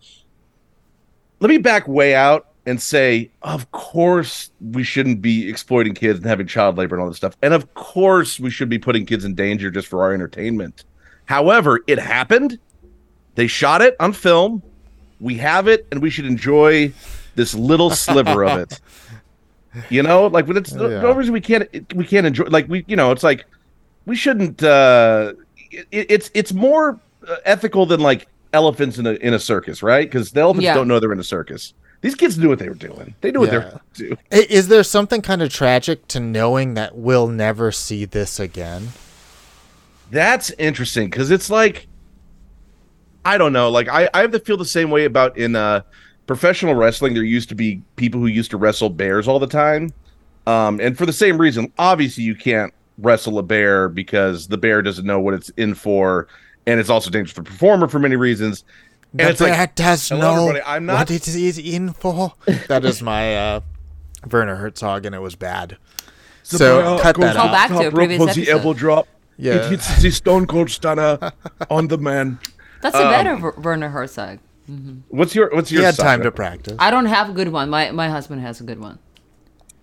let 1.40 1.48
me 1.48 1.58
back 1.58 1.88
way 1.88 2.14
out 2.14 2.46
and 2.66 2.80
say, 2.80 3.30
of 3.42 3.70
course, 3.72 4.50
we 4.60 4.82
shouldn't 4.84 5.22
be 5.22 5.48
exploiting 5.48 5.94
kids 5.94 6.18
and 6.18 6.28
having 6.28 6.46
child 6.46 6.76
labor 6.76 6.94
and 6.94 7.02
all 7.02 7.08
this 7.08 7.16
stuff. 7.16 7.36
And 7.42 7.52
of 7.54 7.72
course, 7.74 8.38
we 8.38 8.50
should 8.50 8.68
be 8.68 8.78
putting 8.78 9.06
kids 9.06 9.24
in 9.24 9.34
danger 9.34 9.70
just 9.70 9.88
for 9.88 10.02
our 10.02 10.12
entertainment. 10.14 10.84
However, 11.24 11.80
it 11.86 11.98
happened. 11.98 12.58
They 13.34 13.46
shot 13.46 13.80
it 13.82 13.96
on 13.98 14.12
film. 14.12 14.62
We 15.20 15.36
have 15.36 15.68
it, 15.68 15.86
and 15.90 16.02
we 16.02 16.10
should 16.10 16.26
enjoy 16.26 16.92
this 17.34 17.54
little 17.54 17.90
sliver 17.90 18.44
of 18.44 18.58
it. 18.58 18.80
You 19.88 20.02
know, 20.02 20.26
like 20.26 20.48
when 20.48 20.56
it's 20.56 20.72
Yeah. 20.72 21.00
no 21.00 21.12
reason 21.12 21.32
we 21.32 21.40
can't 21.40 21.68
we 21.94 22.04
can't 22.04 22.26
enjoy. 22.26 22.46
Like 22.46 22.68
we, 22.68 22.84
you 22.88 22.96
know, 22.96 23.12
it's 23.12 23.22
like 23.22 23.44
we 24.04 24.16
shouldn't. 24.16 24.60
uh 24.64 25.34
it, 25.70 25.86
It's 26.10 26.28
it's 26.34 26.52
more 26.52 26.98
uh, 27.28 27.36
ethical 27.44 27.86
than 27.86 28.00
like 28.00 28.26
elephants 28.52 28.98
in 28.98 29.06
a 29.06 29.12
in 29.14 29.34
a 29.34 29.38
circus, 29.38 29.82
right? 29.82 30.08
Because 30.08 30.32
the 30.32 30.40
elephants 30.40 30.64
Yeah. 30.64 30.74
don't 30.74 30.88
know 30.88 30.98
they're 31.00 31.12
in 31.12 31.20
a 31.20 31.24
circus. 31.24 31.74
These 32.02 32.14
kids 32.14 32.38
knew 32.38 32.48
what 32.48 32.58
they 32.58 32.68
were 32.68 32.74
doing. 32.74 33.14
They 33.20 33.30
knew 33.30 33.40
what 33.40 33.50
they 33.50 33.56
Yeah. 33.58 33.72
were 33.74 33.80
doing. 33.94 34.18
Is 34.30 34.68
there 34.68 34.82
something 34.82 35.20
kind 35.22 35.42
of 35.42 35.52
tragic 35.52 36.08
to 36.08 36.20
knowing 36.20 36.74
that 36.74 36.96
we'll 36.96 37.28
never 37.28 37.70
see 37.72 38.04
this 38.06 38.40
again? 38.40 38.88
That's 40.10 40.50
interesting 40.58 41.08
because 41.10 41.30
it's 41.30 41.50
like 41.50 41.86
I 43.24 43.36
don't 43.38 43.52
know. 43.52 43.68
Like 43.70 43.88
I, 43.88 44.08
I 44.14 44.20
have 44.22 44.32
to 44.32 44.40
feel 44.40 44.56
the 44.56 44.64
same 44.64 44.90
way 44.90 45.04
about 45.04 45.36
in 45.36 45.54
uh 45.56 45.82
professional 46.26 46.74
wrestling. 46.74 47.14
There 47.14 47.22
used 47.22 47.48
to 47.50 47.54
be 47.54 47.82
people 47.96 48.20
who 48.20 48.26
used 48.28 48.50
to 48.52 48.56
wrestle 48.56 48.88
bears 48.90 49.28
all 49.28 49.38
the 49.38 49.46
time, 49.46 49.90
um, 50.46 50.80
and 50.80 50.96
for 50.96 51.04
the 51.06 51.12
same 51.12 51.38
reason. 51.38 51.72
Obviously, 51.78 52.24
you 52.24 52.34
can't 52.34 52.72
wrestle 52.98 53.38
a 53.38 53.42
bear 53.42 53.88
because 53.88 54.48
the 54.48 54.56
bear 54.58 54.80
doesn't 54.82 55.06
know 55.06 55.20
what 55.20 55.34
it's 55.34 55.48
in 55.50 55.74
for, 55.74 56.28
and 56.66 56.80
it's 56.80 56.90
also 56.90 57.10
dangerous 57.10 57.32
for 57.32 57.42
the 57.42 57.50
performer 57.50 57.88
for 57.88 57.98
many 57.98 58.16
reasons. 58.16 58.64
And 59.12 59.20
The 59.20 59.30
it's 59.30 59.40
like, 59.40 59.52
bear 59.52 59.70
does 59.74 60.08
hello, 60.08 60.52
know 60.52 60.60
I'm 60.66 60.86
not- 60.86 60.98
what 60.98 61.10
it 61.10 61.26
is 61.26 61.58
in 61.58 61.92
for. 61.92 62.34
that 62.68 62.84
is 62.84 63.02
my 63.02 63.36
uh, 63.36 63.60
Werner 64.30 64.56
Herzog, 64.56 65.04
and 65.06 65.14
it 65.14 65.20
was 65.20 65.34
bad. 65.34 65.76
So 66.42 66.98
cut 67.00 67.16
that 67.16 67.36
Call 67.36 67.46
out. 67.48 67.52
back 67.52 67.68
to 67.70 67.88
a 67.88 67.90
previous 67.90 68.20
episode. 68.22 68.76
drop. 68.76 69.08
Yeah. 69.36 69.54
It 69.54 69.70
hits 69.70 70.02
the 70.02 70.10
Stone 70.10 70.46
Cold 70.46 70.70
Stunner 70.70 71.32
on 71.70 71.88
the 71.88 71.96
man. 71.98 72.38
That's 72.82 72.96
a 72.96 73.00
better 73.00 73.36
Ver- 73.36 73.54
Werner 73.58 73.88
Herzog. 73.88 74.38
What's 75.08 75.34
your 75.34 75.50
What's 75.54 75.70
He 75.70 75.76
your 75.76 75.84
had 75.86 75.96
time 75.96 76.22
to 76.22 76.30
practice. 76.30 76.76
I 76.78 76.90
don't 76.90 77.06
have 77.06 77.28
a 77.30 77.32
good 77.32 77.48
one. 77.48 77.70
My 77.70 77.90
my 77.90 78.08
husband 78.08 78.42
has 78.42 78.60
a 78.60 78.64
good 78.64 78.78
one. 78.80 78.98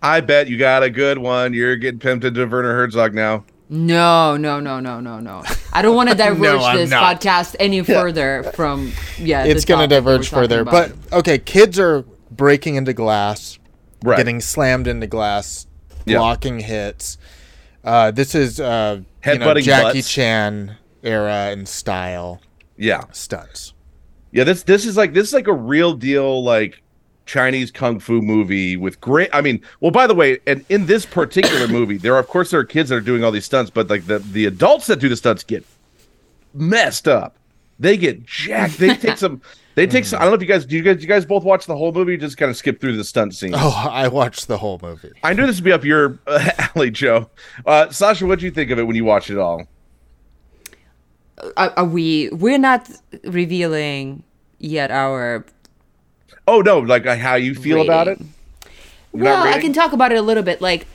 I 0.01 0.21
bet 0.21 0.47
you 0.47 0.57
got 0.57 0.83
a 0.83 0.89
good 0.89 1.17
one. 1.17 1.53
You're 1.53 1.75
getting 1.75 1.99
pimped 1.99 2.23
into 2.23 2.45
Werner 2.45 2.73
Herzog 2.73 3.13
now. 3.13 3.43
No, 3.69 4.37
no, 4.37 4.59
no, 4.59 4.79
no, 4.79 4.99
no, 4.99 5.19
no. 5.19 5.43
I 5.73 5.81
don't 5.81 5.95
want 5.95 6.09
to 6.09 6.15
diverge 6.23 6.39
No, 6.61 6.77
this 6.77 6.89
not. 6.89 7.19
podcast 7.21 7.55
any 7.59 7.83
further 7.83 8.43
from 8.55 8.93
yeah. 9.17 9.43
it's 9.43 9.65
going 9.65 9.87
to 9.89 9.93
topic 9.95 10.05
that 10.05 10.05
we're 10.05 10.17
diverge 10.17 10.29
further. 10.29 10.63
talking 10.63 10.99
But 11.09 11.17
okay, 11.19 11.37
kids 11.37 11.77
are 11.79 12.05
breaking 12.31 12.75
into 12.75 12.93
glass, 12.93 13.59
Right. 14.03 14.17
getting 14.17 14.39
slammed 14.41 14.87
into 14.87 15.07
glass, 15.07 15.67
Yeah. 16.05 16.19
blocking 16.19 16.59
hits. 16.59 17.17
Uh, 17.83 18.11
this 18.11 18.35
is 18.35 18.59
uh, 18.59 19.01
you 19.25 19.37
know, 19.39 19.53
Jackie 19.55 19.99
butts. 19.99 20.09
Chan 20.11 20.77
era 21.03 21.49
and 21.51 21.67
style 21.67 22.41
Yeah. 22.77 23.03
stunts. 23.11 23.73
Yeah, 24.31 24.43
this 24.43 24.63
this 24.63 24.85
is 24.85 24.95
like 24.97 25.13
this 25.13 25.27
is 25.27 25.33
like 25.33 25.47
a 25.47 25.53
real 25.53 25.93
deal 25.93 26.43
like 26.43 26.81
Chinese 27.27 27.71
kung 27.71 27.99
fu 27.99 28.21
movie 28.21 28.77
with 28.77 28.99
great 29.01 29.29
I 29.33 29.41
mean, 29.41 29.61
well 29.79 29.91
by 29.91 30.07
the 30.07 30.15
way, 30.15 30.39
and 30.47 30.65
in 30.69 30.85
this 30.85 31.05
particular 31.05 31.67
movie, 31.77 31.97
there 31.97 32.15
are 32.15 32.19
of 32.19 32.27
course 32.27 32.51
there 32.51 32.59
are 32.59 32.65
kids 32.65 32.89
that 32.89 32.95
are 32.95 33.01
doing 33.01 33.23
all 33.23 33.31
these 33.31 33.45
stunts, 33.45 33.69
but 33.69 33.89
like 33.89 34.07
the 34.07 34.19
the 34.19 34.45
adults 34.45 34.87
that 34.87 34.99
do 34.99 35.09
the 35.09 35.15
stunts 35.15 35.43
get 35.43 35.65
messed 36.53 37.07
up. 37.07 37.35
They 37.79 37.95
get 37.95 38.25
jacked. 38.25 38.79
They 38.79 38.95
take 38.95 39.17
some 39.25 39.41
they 39.75 39.85
take 39.85 40.05
some 40.05 40.19
I 40.19 40.23
don't 40.23 40.31
know 40.31 40.35
if 40.35 40.41
you 40.41 40.47
guys 40.47 40.65
do 40.65 40.75
you 40.75 40.81
guys 40.81 41.01
you 41.01 41.07
guys 41.07 41.25
both 41.25 41.43
watch 41.43 41.67
the 41.67 41.77
whole 41.77 41.91
movie 41.91 42.13
or 42.13 42.17
just 42.17 42.37
kind 42.37 42.49
of 42.49 42.57
skip 42.57 42.81
through 42.81 42.97
the 42.97 43.03
stunt 43.03 43.35
scenes. 43.35 43.55
Oh, 43.55 43.89
I 43.91 44.07
watched 44.07 44.47
the 44.47 44.57
whole 44.57 44.79
movie. 44.81 45.11
I 45.23 45.33
knew 45.33 45.45
this 45.45 45.57
would 45.57 45.65
be 45.65 45.71
up 45.71 45.83
your 45.83 46.17
uh, 46.25 46.49
alley, 46.75 46.89
Joe. 46.89 47.29
Uh, 47.65 47.89
Sasha, 47.89 48.25
what 48.25 48.39
do 48.39 48.45
you 48.45 48.51
think 48.51 48.71
of 48.71 48.79
it 48.79 48.83
when 48.83 48.95
you 48.95 49.05
watch 49.05 49.29
it 49.29 49.37
all? 49.37 49.67
are, 51.55 51.73
are 51.77 51.85
we? 51.85 52.29
We're 52.29 52.57
not 52.57 52.89
revealing 53.23 54.23
yet 54.59 54.91
our 54.91 55.45
Oh 56.47 56.61
no, 56.61 56.79
like 56.79 57.05
uh, 57.05 57.15
how 57.17 57.35
you 57.35 57.53
feel 57.55 57.81
about 57.81 58.07
it? 58.07 58.11
rating. 58.11 58.33
You're 59.13 59.23
Well, 59.23 59.43
I 59.47 59.59
can 59.59 59.73
talk 59.73 59.93
about 59.93 60.11
it 60.11 60.17
a 60.17 60.21
little 60.21 60.43
bit. 60.43 60.61
Like, 60.61 60.85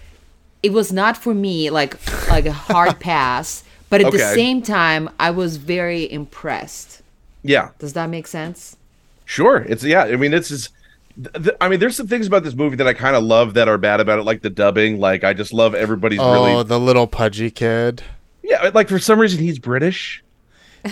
it 0.62 0.72
was 0.72 0.92
not 0.92 1.16
for 1.16 1.34
me 1.34 1.70
like 1.70 1.94
like 2.28 2.46
a 2.46 2.52
hard 2.52 3.00
pass, 3.00 3.64
but 3.90 4.00
at 4.00 4.12
the 4.12 4.18
same 4.18 4.62
time, 4.62 5.10
I 5.18 5.30
was 5.30 5.56
very 5.58 6.10
impressed. 6.10 7.02
Yeah, 7.42 7.70
Does 7.78 7.92
that 7.94 8.08
make 8.08 8.26
sense? 8.26 8.76
sure. 9.24 9.58
It's 9.58 9.82
yeah. 9.84 10.04
I 10.04 10.16
mean, 10.16 10.30
this 10.30 10.50
is. 10.50 10.68
th- 11.16 11.44
th- 11.44 11.56
I 11.60 11.68
mean, 11.68 11.80
there's 11.80 11.96
some 11.96 12.06
things 12.06 12.26
about 12.26 12.44
this 12.44 12.54
movie 12.54 12.76
that 12.76 12.86
I 12.86 12.92
kind 12.94 13.16
of 13.16 13.24
love 13.24 13.54
that 13.54 13.66
are 13.68 13.78
bad 13.78 13.98
about 14.00 14.18
it, 14.20 14.22
like 14.22 14.42
the 14.42 14.50
dubbing. 14.50 15.00
Like, 15.00 15.24
I 15.24 15.32
just 15.32 15.52
love 15.52 15.74
everybody's 15.74 16.20
Oh, 16.20 16.32
really. 16.32 16.62
the 16.64 16.78
little 16.78 17.06
pudgy 17.08 17.50
kid. 17.50 18.02
Yeah, 18.44 18.70
like 18.74 18.88
for 18.88 18.98
some 19.00 19.18
reason 19.18 19.40
he's 19.40 19.58
British. 19.58 20.21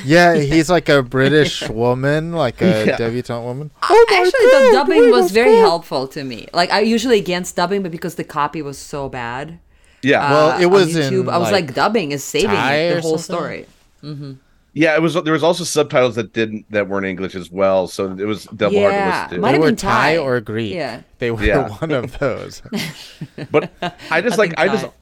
Yeah, 0.05 0.35
he's 0.53 0.71
like 0.71 0.89
a 0.89 1.03
British 1.03 1.69
woman, 1.69 2.33
like 2.33 2.61
a 2.63 2.87
Yeah. 2.87 2.97
debutante 2.97 3.45
woman. 3.45 3.71
Oh 3.83 4.07
Actually, 4.11 4.47
the 4.47 4.71
dubbing 4.73 5.11
was 5.11 5.33
very 5.33 5.57
helpful 5.57 6.07
to 6.09 6.23
me. 6.25 6.47
Like, 6.53 6.71
I 6.71 6.81
usually 6.81 7.19
against 7.19 7.57
dubbing, 7.57 7.83
but 7.83 7.91
because 7.91 8.15
the 8.15 8.25
copy 8.25 8.63
was 8.63 8.79
so 8.79 9.09
bad, 9.09 9.59
Yeah, 10.03 10.31
Well, 10.31 10.51
uh, 10.53 10.61
it 10.61 10.65
on 10.67 10.71
was 10.73 10.97
in, 10.97 11.29
I 11.29 11.37
was 11.39 11.51
like, 11.53 11.67
like, 11.67 11.75
dubbing 11.75 12.13
is 12.13 12.25
saving 12.25 12.51
it, 12.57 12.95
the 12.95 13.01
whole 13.03 13.19
something? 13.19 13.67
story. 14.05 14.41
yeah. 14.73 14.95
It 14.97 15.03
was. 15.03 15.15
There 15.15 15.33
was 15.33 15.43
also 15.43 15.65
subtitles 15.65 16.15
that 16.15 16.33
didn't 16.33 16.65
that 16.71 16.89
weren't 16.89 17.05
English 17.07 17.35
as 17.35 17.51
well, 17.51 17.87
so 17.87 18.07
it 18.13 18.25
was 18.25 18.45
double 18.57 18.81
hard 18.81 18.93
to 18.93 18.97
Yeah, 18.97 19.23
listen 19.23 19.35
to. 19.37 19.41
might 19.41 19.49
They 19.49 19.53
have 19.55 19.61
were 19.63 19.67
been 19.69 19.77
Thai 19.77 20.15
Thai. 20.15 20.19
or 20.19 20.41
Greek. 20.41 20.73
Yeah. 20.75 21.03
They 21.19 21.31
were 21.31 21.45
Yeah. 21.45 21.69
one 21.81 21.91
of 21.91 22.19
those. 22.19 22.63
But 23.51 23.71
I 24.11 24.21
just 24.21 24.39
I 24.39 24.43
like 24.43 24.55
I 24.57 24.69
just 24.69 24.85
Thai. 24.85 24.93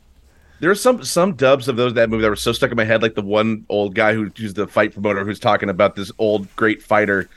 There's 0.60 0.80
some 0.80 1.04
some 1.04 1.34
dubs 1.34 1.68
of 1.68 1.76
those 1.76 1.94
that 1.94 2.10
movie 2.10 2.22
that 2.22 2.30
were 2.30 2.36
so 2.36 2.52
stuck 2.52 2.70
in 2.70 2.76
my 2.76 2.84
head, 2.84 3.02
like 3.02 3.14
the 3.14 3.22
one 3.22 3.64
old 3.68 3.94
guy 3.94 4.14
who, 4.14 4.30
who's 4.36 4.54
the 4.54 4.66
fight 4.66 4.92
promoter 4.92 5.24
who's 5.24 5.40
talking 5.40 5.70
about 5.70 5.96
this 5.96 6.10
old 6.18 6.54
great 6.56 6.82
fighter, 6.82 7.28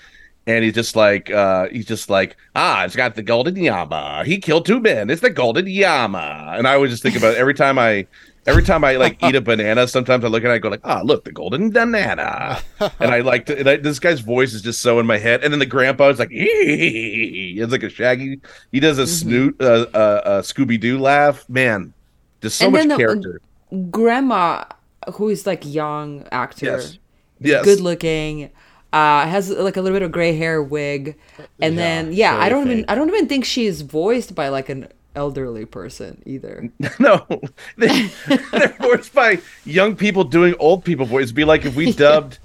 and 0.47 0.63
he's 0.63 0.73
just 0.73 0.95
like 0.95 1.29
uh 1.29 1.67
he's 1.69 1.85
just 1.85 2.09
like 2.09 2.35
ah 2.55 2.83
it's 2.83 2.95
got 2.95 3.15
the 3.15 3.23
golden 3.23 3.55
yama. 3.55 4.23
He 4.25 4.39
killed 4.39 4.65
two 4.65 4.79
men. 4.79 5.09
It's 5.09 5.21
the 5.21 5.29
golden 5.29 5.67
yama. 5.67 6.53
And 6.57 6.67
I 6.67 6.73
always 6.73 6.91
just 6.91 7.03
think 7.03 7.15
about 7.15 7.35
it 7.35 7.37
every 7.37 7.53
time 7.53 7.77
I 7.77 8.07
every 8.47 8.63
time 8.63 8.83
I 8.83 8.95
like 8.95 9.21
eat 9.23 9.35
a 9.35 9.41
banana 9.41 9.87
sometimes 9.87 10.25
I 10.25 10.27
look 10.27 10.43
at 10.43 10.49
it 10.49 10.53
I 10.53 10.57
go 10.57 10.69
like 10.69 10.81
ah 10.83 11.01
look 11.03 11.23
the 11.23 11.31
golden 11.31 11.69
banana. 11.69 12.59
And 12.99 13.11
I 13.11 13.19
like 13.19 13.45
to, 13.45 13.59
and 13.59 13.69
I, 13.69 13.77
this 13.77 13.99
guy's 13.99 14.19
voice 14.19 14.53
is 14.53 14.63
just 14.63 14.81
so 14.81 14.99
in 14.99 15.05
my 15.05 15.19
head. 15.19 15.43
And 15.43 15.53
then 15.53 15.59
the 15.59 15.67
grandpa 15.67 16.09
is 16.09 16.17
like 16.17 16.29
it's 16.31 17.71
like 17.71 17.83
a 17.83 17.89
shaggy 17.89 18.41
he 18.71 18.79
does 18.79 18.97
a 18.97 19.05
snoot 19.05 19.61
uh, 19.61 19.85
uh, 19.93 20.21
uh 20.25 20.41
Scooby 20.41 20.79
Doo 20.79 20.97
laugh. 20.97 21.47
Man 21.47 21.93
just 22.41 22.57
so 22.57 22.65
And 22.65 22.73
much 22.73 22.81
then 22.81 22.89
the- 22.89 22.97
character 22.97 23.41
Grandma, 23.89 24.65
who 25.13 25.29
is 25.29 25.47
like 25.47 25.65
young 25.65 26.27
actor, 26.31 26.65
yes 26.65 26.97
yes 27.39 27.63
good 27.63 27.79
looking, 27.79 28.51
uh, 28.93 29.25
has 29.25 29.49
like 29.49 29.77
a 29.77 29.81
little 29.81 29.95
bit 29.95 30.03
of 30.03 30.11
gray 30.11 30.35
hair, 30.35 30.61
wig, 30.61 31.17
and 31.61 31.77
then 31.77 32.11
yeah, 32.11 32.35
I 32.37 32.49
don't 32.49 32.69
even. 32.69 32.85
I 32.89 32.95
don't 32.95 33.07
even 33.07 33.27
think 33.27 33.45
she's 33.45 33.81
voiced 33.81 34.35
by 34.35 34.49
like 34.49 34.67
an 34.69 34.87
elderly 35.15 35.65
person 35.65 36.21
either. 36.25 36.69
No, 36.99 37.25
they, 37.77 38.09
they're 38.51 38.75
voiced 38.81 39.13
by 39.13 39.39
young 39.65 39.95
people 39.95 40.23
doing 40.25 40.53
old 40.59 40.83
people 40.83 41.05
voices. 41.05 41.29
It'd 41.29 41.35
be 41.37 41.45
like 41.45 41.63
if 41.65 41.75
we 41.75 41.93
dubbed 41.93 42.39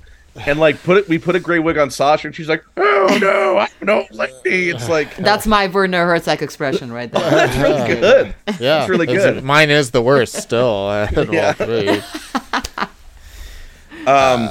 and 0.47 0.59
like 0.59 0.83
put 0.83 0.99
it, 0.99 1.09
we 1.09 1.19
put 1.19 1.35
a 1.37 1.41
gray 1.41 1.59
wig 1.59 1.79
on 1.79 1.91
Sasha, 1.91 2.27
and 2.29 2.35
she's 2.37 2.49
like, 2.49 2.65
"Oh 2.77 3.19
no, 3.21 3.59
I'm 3.59 3.69
an 3.81 3.91
old 3.91 4.11
lady." 4.13 4.71
It's 4.71 4.89
like 4.89 5.17
That's 5.19 5.47
my 5.47 5.67
Werner 5.69 6.07
Herzog 6.07 6.43
expression 6.43 6.93
right 6.93 7.11
there. 7.11 7.31
that's 7.31 7.57
really 7.57 7.87
good. 8.01 8.35
Yeah, 8.61 8.81
It's 8.83 8.89
really 8.91 9.09
it's- 9.09 9.35
good. 9.35 9.45
Mine 9.45 9.71
is 9.71 9.91
the 9.93 10.03
worst 10.03 10.35
still. 10.35 10.89
out 10.89 11.17
of 11.17 11.29
all 11.29 11.35
Yeah. 11.35 11.53
three. 11.53 12.01
Um, 14.07 14.51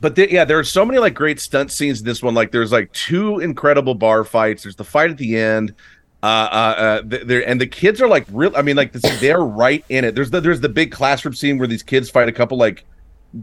but 0.00 0.14
the, 0.16 0.30
yeah, 0.32 0.46
there 0.46 0.58
are 0.58 0.64
so 0.64 0.86
many 0.86 0.98
like 0.98 1.12
great 1.14 1.38
stunt 1.38 1.70
scenes 1.70 2.00
in 2.00 2.06
this 2.06 2.22
one. 2.22 2.32
Like 2.34 2.50
there's 2.50 2.72
like 2.72 2.90
two 2.92 3.40
incredible 3.40 3.94
bar 3.94 4.24
fights. 4.24 4.62
There's 4.62 4.76
the 4.76 4.84
fight 4.84 5.10
at 5.10 5.18
the 5.18 5.36
end. 5.36 5.74
Uh, 6.22 6.26
uh, 6.26 6.74
uh, 6.78 7.02
there 7.04 7.46
and 7.46 7.60
the 7.60 7.66
kids 7.66 8.00
are 8.00 8.08
like 8.08 8.26
real. 8.30 8.52
I 8.56 8.62
mean, 8.62 8.76
like 8.76 8.92
this, 8.92 9.20
they're 9.20 9.40
right 9.42 9.84
in 9.90 10.04
it. 10.04 10.14
There's 10.14 10.30
the 10.30 10.40
there's 10.40 10.60
the 10.60 10.68
big 10.70 10.92
classroom 10.92 11.34
scene 11.34 11.58
where 11.58 11.68
these 11.68 11.82
kids 11.82 12.08
fight 12.10 12.28
a 12.28 12.32
couple 12.32 12.56
like 12.56 12.84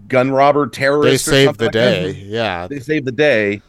gun 0.07 0.31
robber 0.31 0.67
terrorist. 0.67 1.25
They 1.25 1.45
saved 1.45 1.59
the 1.59 1.65
like 1.65 1.73
that. 1.73 1.91
day. 2.01 2.11
Yeah. 2.25 2.67
They 2.67 2.79
saved 2.79 3.05
the 3.05 3.11
day, 3.11 3.61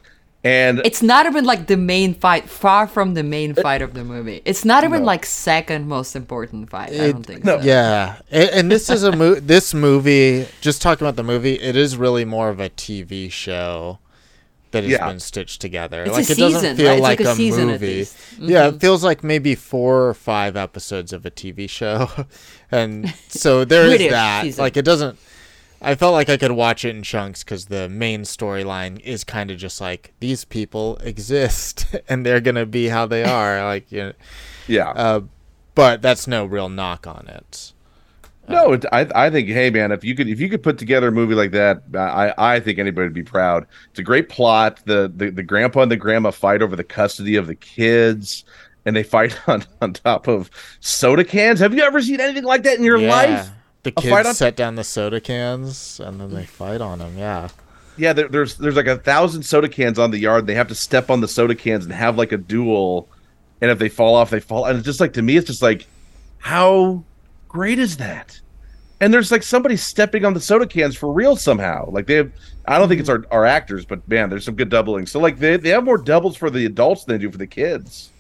and 0.45 0.81
It's 0.85 1.03
not 1.03 1.27
even 1.27 1.45
like 1.45 1.67
the 1.67 1.77
main 1.77 2.15
fight. 2.15 2.49
Far 2.49 2.87
from 2.87 3.15
the 3.15 3.23
main 3.23 3.55
fight 3.55 3.83
of 3.83 3.95
the 3.95 4.05
movie. 4.05 4.41
It's 4.45 4.65
not 4.65 4.85
even 4.85 5.01
No. 5.01 5.07
like 5.07 5.27
second 5.27 5.89
most 5.89 6.17
important 6.17 6.71
fight. 6.71 6.93
I 6.93 7.13
don't 7.13 7.25
think 7.25 7.45
no. 7.45 7.59
so. 7.61 7.65
Yeah, 7.67 8.17
and, 8.31 8.51
and 8.51 8.71
this 8.71 8.89
is 8.91 9.03
a 9.03 9.13
mo- 9.15 9.35
this 9.41 9.75
movie. 9.75 10.47
Just 10.61 10.83
talking 10.83 11.05
about 11.07 11.17
the 11.17 11.23
movie, 11.25 11.55
it 11.55 11.77
is 11.77 11.97
really 11.97 12.25
more 12.25 12.49
of 12.49 12.61
a 12.61 12.69
TV 12.71 13.31
show 13.31 13.99
that 14.71 14.83
has 14.85 14.93
Yeah. 14.93 15.09
been 15.09 15.19
stitched 15.19 15.61
together. 15.63 16.03
It's 16.03 16.11
a 16.11 16.15
like 16.15 16.23
it 16.31 16.37
season, 16.37 16.53
doesn't 16.53 16.77
feel 16.77 16.91
right? 16.91 17.01
Like, 17.01 17.21
like 17.21 17.29
a 17.29 17.33
a, 17.33 17.35
season 17.35 17.67
movie. 17.69 18.03
Mm-hmm. 18.03 18.49
Yeah, 18.51 18.69
it 18.69 18.81
feels 18.81 19.03
like 19.03 19.25
maybe 19.25 19.55
four 19.55 20.09
or 20.09 20.15
five 20.15 20.57
episodes 20.57 21.13
of 21.15 21.25
a 21.25 21.31
TV 21.31 21.71
show, 21.71 22.11
and 22.71 23.13
so 23.29 23.65
there 23.65 23.87
is 23.87 24.11
that. 24.11 24.43
season. 24.43 24.63
Like 24.63 24.77
it 24.77 24.85
doesn't. 24.85 25.19
I 25.81 25.95
felt 25.95 26.13
like 26.13 26.29
I 26.29 26.37
could 26.37 26.53
watch 26.53 26.85
it 26.85 26.95
in 26.95 27.03
chunks 27.03 27.45
because 27.45 27.67
the 27.67 27.89
main 27.89 28.23
storyline 28.23 29.01
is 29.01 29.23
kind 29.25 29.51
of 29.51 29.59
just 29.59 29.81
like 29.81 30.13
these 30.21 30.45
people 30.45 30.97
exist 30.99 31.95
and 32.09 32.27
they're 32.27 32.41
gonna 32.41 32.67
be 32.67 32.89
how 32.89 33.07
they 33.07 33.25
are. 33.39 33.65
Like 33.65 33.91
you 33.93 33.99
know, 33.99 34.13
yeah, 34.67 34.91
uh, 34.91 35.21
but 35.75 36.03
that's 36.03 36.27
no 36.27 36.45
real 36.45 36.69
knock 36.69 37.07
on 37.07 37.27
it. 37.29 37.73
no, 38.49 38.73
it, 38.73 38.85
I 38.93 39.07
I 39.15 39.31
think 39.31 39.49
hey 39.49 39.71
man, 39.71 39.93
if 39.93 40.03
you 40.05 40.15
could 40.15 40.29
if 40.29 40.41
you 40.41 40.49
could 40.49 40.63
put 40.63 40.79
together 40.79 41.09
a 41.09 41.13
movie 41.13 41.35
like 41.35 41.53
that, 41.53 41.83
I 41.95 42.35
I 42.39 42.61
think 42.61 42.79
anybody 42.79 43.07
would 43.07 43.15
be 43.15 43.23
proud. 43.23 43.67
It's 43.91 43.99
a 44.01 44.03
great 44.03 44.29
plot. 44.29 44.81
The 44.87 45.13
the, 45.15 45.31
the 45.31 45.43
grandpa 45.43 45.83
and 45.83 45.91
the 45.93 45.97
grandma 45.97 46.31
fight 46.33 46.63
over 46.63 46.77
the 46.77 46.85
custody 46.85 47.37
of 47.37 47.47
the 47.47 47.55
kids. 47.55 48.45
And 48.85 48.97
they 48.97 49.03
fight 49.03 49.39
on, 49.49 49.65
on 49.83 49.93
top 49.93 50.29
of 50.29 50.51
soda 50.81 51.23
cans. 51.25 51.61
Have 51.61 51.75
you 51.75 51.83
ever 51.83 52.01
seen 52.01 52.21
anything 52.21 52.45
like 52.45 52.63
that 52.63 52.79
in 52.79 52.85
your 52.85 52.99
life? 52.99 53.51
The 53.95 54.03
A 54.07 54.11
fight 54.11 54.17
kids 54.19 54.29
on- 54.29 54.35
set 54.35 54.57
down 54.57 54.75
the 54.75 54.85
soda 54.85 55.21
cans 55.21 56.01
and 56.01 56.21
then 56.21 56.33
they 56.35 56.45
fight 56.45 56.81
on 56.81 56.99
them. 56.99 57.17
Yeah. 57.17 57.49
Yeah, 57.97 58.13
there, 58.13 58.29
there's 58.29 58.57
there's 58.57 58.77
like 58.77 58.87
a 58.87 58.97
thousand 58.97 59.43
soda 59.43 59.69
cans 59.69 59.99
on 59.99 60.13
the 60.13 60.19
yard. 60.19 60.47
They 60.47 60.55
have 60.55 60.69
to 60.69 60.75
step 60.75 61.11
on 61.11 61.21
the 61.21 61.29
soda 61.29 61.55
cans 61.55 61.85
and 61.85 61.93
have 61.93 62.17
like 62.17 62.31
a 62.31 62.37
duel. 62.37 63.09
And 63.61 63.71
if 63.71 63.79
they 63.79 63.89
fall 63.89 64.15
off, 64.15 64.31
they 64.31 64.39
fall. 64.39 64.67
And 64.67 64.79
it's 64.79 64.87
just 64.87 65.01
like 65.01 65.15
to 65.15 65.23
me, 65.23 65.37
it's 65.37 65.49
just 65.49 65.63
like, 65.63 65.87
how 66.39 67.03
great 67.49 67.79
is 67.79 67.97
that? 67.97 68.41
And 69.01 69.13
there's 69.13 69.31
like 69.31 69.43
somebody 69.43 69.77
stepping 69.77 70.25
on 70.25 70.35
the 70.35 70.41
soda 70.41 70.67
cans 70.67 70.97
for 70.97 71.13
real 71.13 71.37
somehow. 71.37 71.91
Like 71.91 72.07
they 72.07 72.15
have, 72.15 72.33
I 72.67 72.79
don't 72.79 72.89
think 72.89 73.01
it's 73.01 73.11
mm-hmm. 73.11 73.27
our, 73.33 73.41
our 73.41 73.47
actors, 73.47 73.85
but 73.85 74.07
man, 74.09 74.29
there's 74.29 74.45
some 74.45 74.55
good 74.55 74.69
doubling. 74.69 75.07
So 75.07 75.21
like 75.21 75.39
they, 75.39 75.57
they 75.57 75.71
have 75.71 75.85
more 75.85 75.99
doubles 75.99 76.37
for 76.37 76.51
the 76.51 76.67
adults 76.67 77.05
than 77.05 77.17
they 77.17 77.21
do 77.21 77.31
for 77.31 77.39
the 77.39 77.47
kids. 77.47 78.11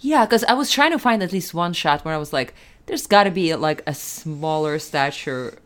Yeah, 0.00 0.24
because 0.24 0.44
I 0.44 0.54
was 0.54 0.70
trying 0.70 0.92
to 0.92 0.98
find 0.98 1.22
at 1.22 1.32
least 1.32 1.54
one 1.54 1.72
shot 1.72 2.04
where 2.04 2.14
I 2.14 2.18
was 2.18 2.32
like, 2.32 2.54
there's 2.88 3.06
got 3.06 3.24
to 3.24 3.30
be 3.30 3.54
like 3.54 3.82
a 3.86 3.94
smaller 3.94 4.78
stature 4.78 5.58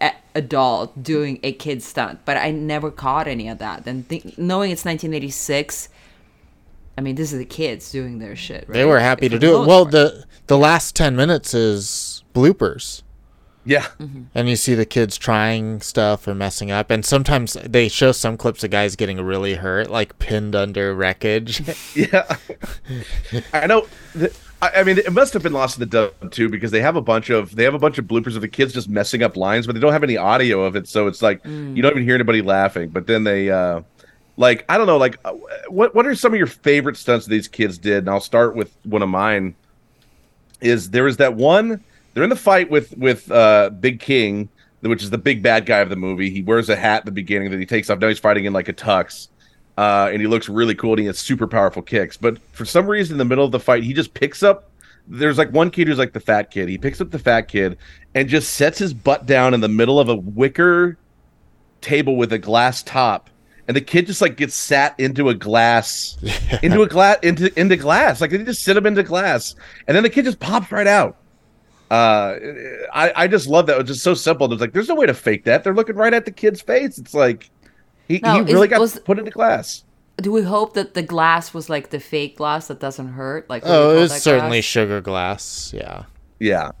a- 0.00 0.14
adult 0.34 1.02
doing 1.02 1.40
a 1.42 1.52
kid 1.52 1.82
stunt, 1.82 2.20
but 2.24 2.36
I 2.36 2.50
never 2.50 2.90
caught 2.90 3.26
any 3.26 3.48
of 3.48 3.58
that. 3.58 3.86
And 3.86 4.06
think, 4.06 4.38
knowing 4.38 4.70
it's 4.70 4.84
1986, 4.84 5.88
I 6.96 7.00
mean, 7.00 7.14
this 7.16 7.32
is 7.32 7.38
the 7.38 7.44
kids 7.44 7.90
doing 7.90 8.18
their 8.18 8.36
shit. 8.36 8.68
Right? 8.68 8.74
They 8.74 8.84
were 8.84 9.00
happy 9.00 9.28
For 9.28 9.34
to 9.34 9.38
do 9.38 9.62
it. 9.62 9.66
Well, 9.66 9.84
part. 9.84 9.92
the 9.92 10.24
the 10.46 10.58
last 10.58 10.94
10 10.96 11.16
minutes 11.16 11.54
is 11.54 12.22
bloopers. 12.34 13.02
Yeah. 13.64 13.86
Mm-hmm. 14.00 14.22
And 14.34 14.48
you 14.48 14.56
see 14.56 14.74
the 14.74 14.86
kids 14.86 15.16
trying 15.18 15.80
stuff 15.80 16.26
or 16.26 16.34
messing 16.34 16.70
up. 16.70 16.90
And 16.90 17.04
sometimes 17.04 17.54
they 17.64 17.88
show 17.88 18.10
some 18.12 18.36
clips 18.36 18.64
of 18.64 18.70
guys 18.70 18.96
getting 18.96 19.20
really 19.20 19.54
hurt, 19.54 19.90
like 19.90 20.18
pinned 20.18 20.54
under 20.56 20.94
wreckage. 20.94 21.62
Yeah, 21.94 22.36
I 23.52 23.66
know. 23.66 23.86
th- 24.14 24.32
I, 24.62 24.70
I 24.76 24.82
mean, 24.82 24.98
it 24.98 25.12
must 25.12 25.32
have 25.32 25.42
been 25.42 25.52
lost 25.52 25.76
in 25.76 25.80
the 25.80 25.86
dub 25.86 26.32
too 26.32 26.48
because 26.48 26.70
they 26.70 26.80
have 26.80 26.96
a 26.96 27.00
bunch 27.00 27.30
of 27.30 27.54
they 27.54 27.64
have 27.64 27.74
a 27.74 27.78
bunch 27.78 27.98
of 27.98 28.04
bloopers 28.06 28.34
of 28.34 28.40
the 28.42 28.48
kids 28.48 28.72
just 28.72 28.88
messing 28.88 29.22
up 29.22 29.36
lines, 29.36 29.66
but 29.66 29.74
they 29.74 29.80
don't 29.80 29.92
have 29.92 30.04
any 30.04 30.16
audio 30.16 30.62
of 30.62 30.76
it, 30.76 30.88
so 30.88 31.06
it's 31.06 31.22
like 31.22 31.44
you 31.44 31.82
don't 31.82 31.92
even 31.92 32.04
hear 32.04 32.14
anybody 32.14 32.42
laughing. 32.42 32.90
But 32.90 33.06
then 33.06 33.24
they, 33.24 33.50
uh 33.50 33.82
like, 34.36 34.64
I 34.70 34.78
don't 34.78 34.86
know, 34.86 34.96
like, 34.96 35.18
uh, 35.24 35.34
what 35.68 35.94
what 35.94 36.06
are 36.06 36.14
some 36.14 36.32
of 36.32 36.38
your 36.38 36.46
favorite 36.46 36.96
stunts 36.96 37.26
these 37.26 37.48
kids 37.48 37.78
did? 37.78 37.98
And 37.98 38.10
I'll 38.10 38.20
start 38.20 38.56
with 38.56 38.74
one 38.84 39.02
of 39.02 39.08
mine. 39.08 39.54
Is 40.60 40.90
there 40.90 41.06
is 41.06 41.16
that 41.18 41.34
one? 41.34 41.82
They're 42.14 42.24
in 42.24 42.30
the 42.30 42.36
fight 42.36 42.70
with 42.70 42.96
with 42.96 43.30
uh 43.30 43.70
Big 43.70 44.00
King, 44.00 44.48
which 44.80 45.02
is 45.02 45.10
the 45.10 45.18
big 45.18 45.42
bad 45.42 45.66
guy 45.66 45.78
of 45.78 45.88
the 45.88 45.96
movie. 45.96 46.30
He 46.30 46.42
wears 46.42 46.68
a 46.68 46.76
hat 46.76 47.00
at 47.00 47.04
the 47.06 47.12
beginning 47.12 47.50
that 47.50 47.60
he 47.60 47.66
takes 47.66 47.88
off. 47.88 47.98
Now 47.98 48.08
he's 48.08 48.18
fighting 48.18 48.44
in 48.44 48.52
like 48.52 48.68
a 48.68 48.72
tux 48.74 49.28
uh, 49.80 50.10
and 50.12 50.20
he 50.20 50.26
looks 50.26 50.46
really 50.46 50.74
cool 50.74 50.90
and 50.90 51.00
he 51.00 51.06
has 51.06 51.18
super 51.18 51.46
powerful 51.46 51.80
kicks. 51.80 52.18
But 52.18 52.38
for 52.52 52.66
some 52.66 52.86
reason, 52.86 53.14
in 53.14 53.18
the 53.18 53.24
middle 53.24 53.46
of 53.46 53.50
the 53.50 53.58
fight, 53.58 53.82
he 53.82 53.94
just 53.94 54.12
picks 54.12 54.42
up. 54.42 54.70
There's 55.08 55.38
like 55.38 55.50
one 55.52 55.70
kid 55.70 55.88
who's 55.88 55.96
like 55.96 56.12
the 56.12 56.20
fat 56.20 56.50
kid. 56.50 56.68
He 56.68 56.76
picks 56.76 57.00
up 57.00 57.10
the 57.10 57.18
fat 57.18 57.48
kid 57.48 57.78
and 58.14 58.28
just 58.28 58.52
sets 58.52 58.78
his 58.78 58.92
butt 58.92 59.24
down 59.24 59.54
in 59.54 59.62
the 59.62 59.68
middle 59.68 59.98
of 59.98 60.10
a 60.10 60.16
wicker 60.16 60.98
table 61.80 62.16
with 62.16 62.30
a 62.34 62.38
glass 62.38 62.82
top. 62.82 63.30
And 63.68 63.74
the 63.74 63.80
kid 63.80 64.06
just 64.06 64.20
like 64.20 64.36
gets 64.36 64.54
sat 64.54 65.00
into 65.00 65.30
a 65.30 65.34
glass, 65.34 66.18
into 66.62 66.82
a 66.82 66.86
glass, 66.86 67.16
into 67.22 67.58
into 67.58 67.76
glass. 67.76 68.20
Like 68.20 68.32
they 68.32 68.44
just 68.44 68.62
sit 68.62 68.76
him 68.76 68.84
into 68.84 69.02
glass, 69.02 69.54
and 69.88 69.96
then 69.96 70.02
the 70.02 70.10
kid 70.10 70.26
just 70.26 70.40
pops 70.40 70.70
right 70.70 70.86
out. 70.86 71.16
Uh, 71.90 72.36
I 72.92 73.12
I 73.16 73.26
just 73.28 73.46
love 73.46 73.66
that. 73.68 73.80
It's 73.80 73.88
just 73.88 74.02
so 74.02 74.12
simple. 74.12 74.46
There's 74.46 74.60
like 74.60 74.74
there's 74.74 74.90
no 74.90 74.94
way 74.96 75.06
to 75.06 75.14
fake 75.14 75.44
that. 75.44 75.64
They're 75.64 75.74
looking 75.74 75.96
right 75.96 76.12
at 76.12 76.26
the 76.26 76.32
kid's 76.32 76.60
face. 76.60 76.98
It's 76.98 77.14
like 77.14 77.50
he, 78.10 78.20
No, 78.22 78.34
he 78.34 78.40
is- 78.40 78.52
really 78.54 78.68
got 78.68 78.80
was- 78.80 78.98
put 79.00 79.18
into 79.18 79.30
glass. 79.30 79.84
do 80.18 80.30
we 80.32 80.42
hope 80.42 80.74
that 80.74 80.94
the 80.94 81.02
glass 81.02 81.54
was 81.54 81.70
like 81.70 81.90
the 81.90 82.00
fake 82.00 82.36
glass 82.36 82.68
that 82.68 82.78
doesn't 82.80 83.08
hurt? 83.12 83.48
Like 83.48 83.62
Oh, 83.64 83.92
you 83.92 83.96
it 83.98 84.00
was 84.02 84.22
certainly 84.22 84.58
glass? 84.58 84.64
sugar 84.64 85.00
glass. 85.00 85.72
Yeah. 85.74 86.04
Yeah. 86.38 86.72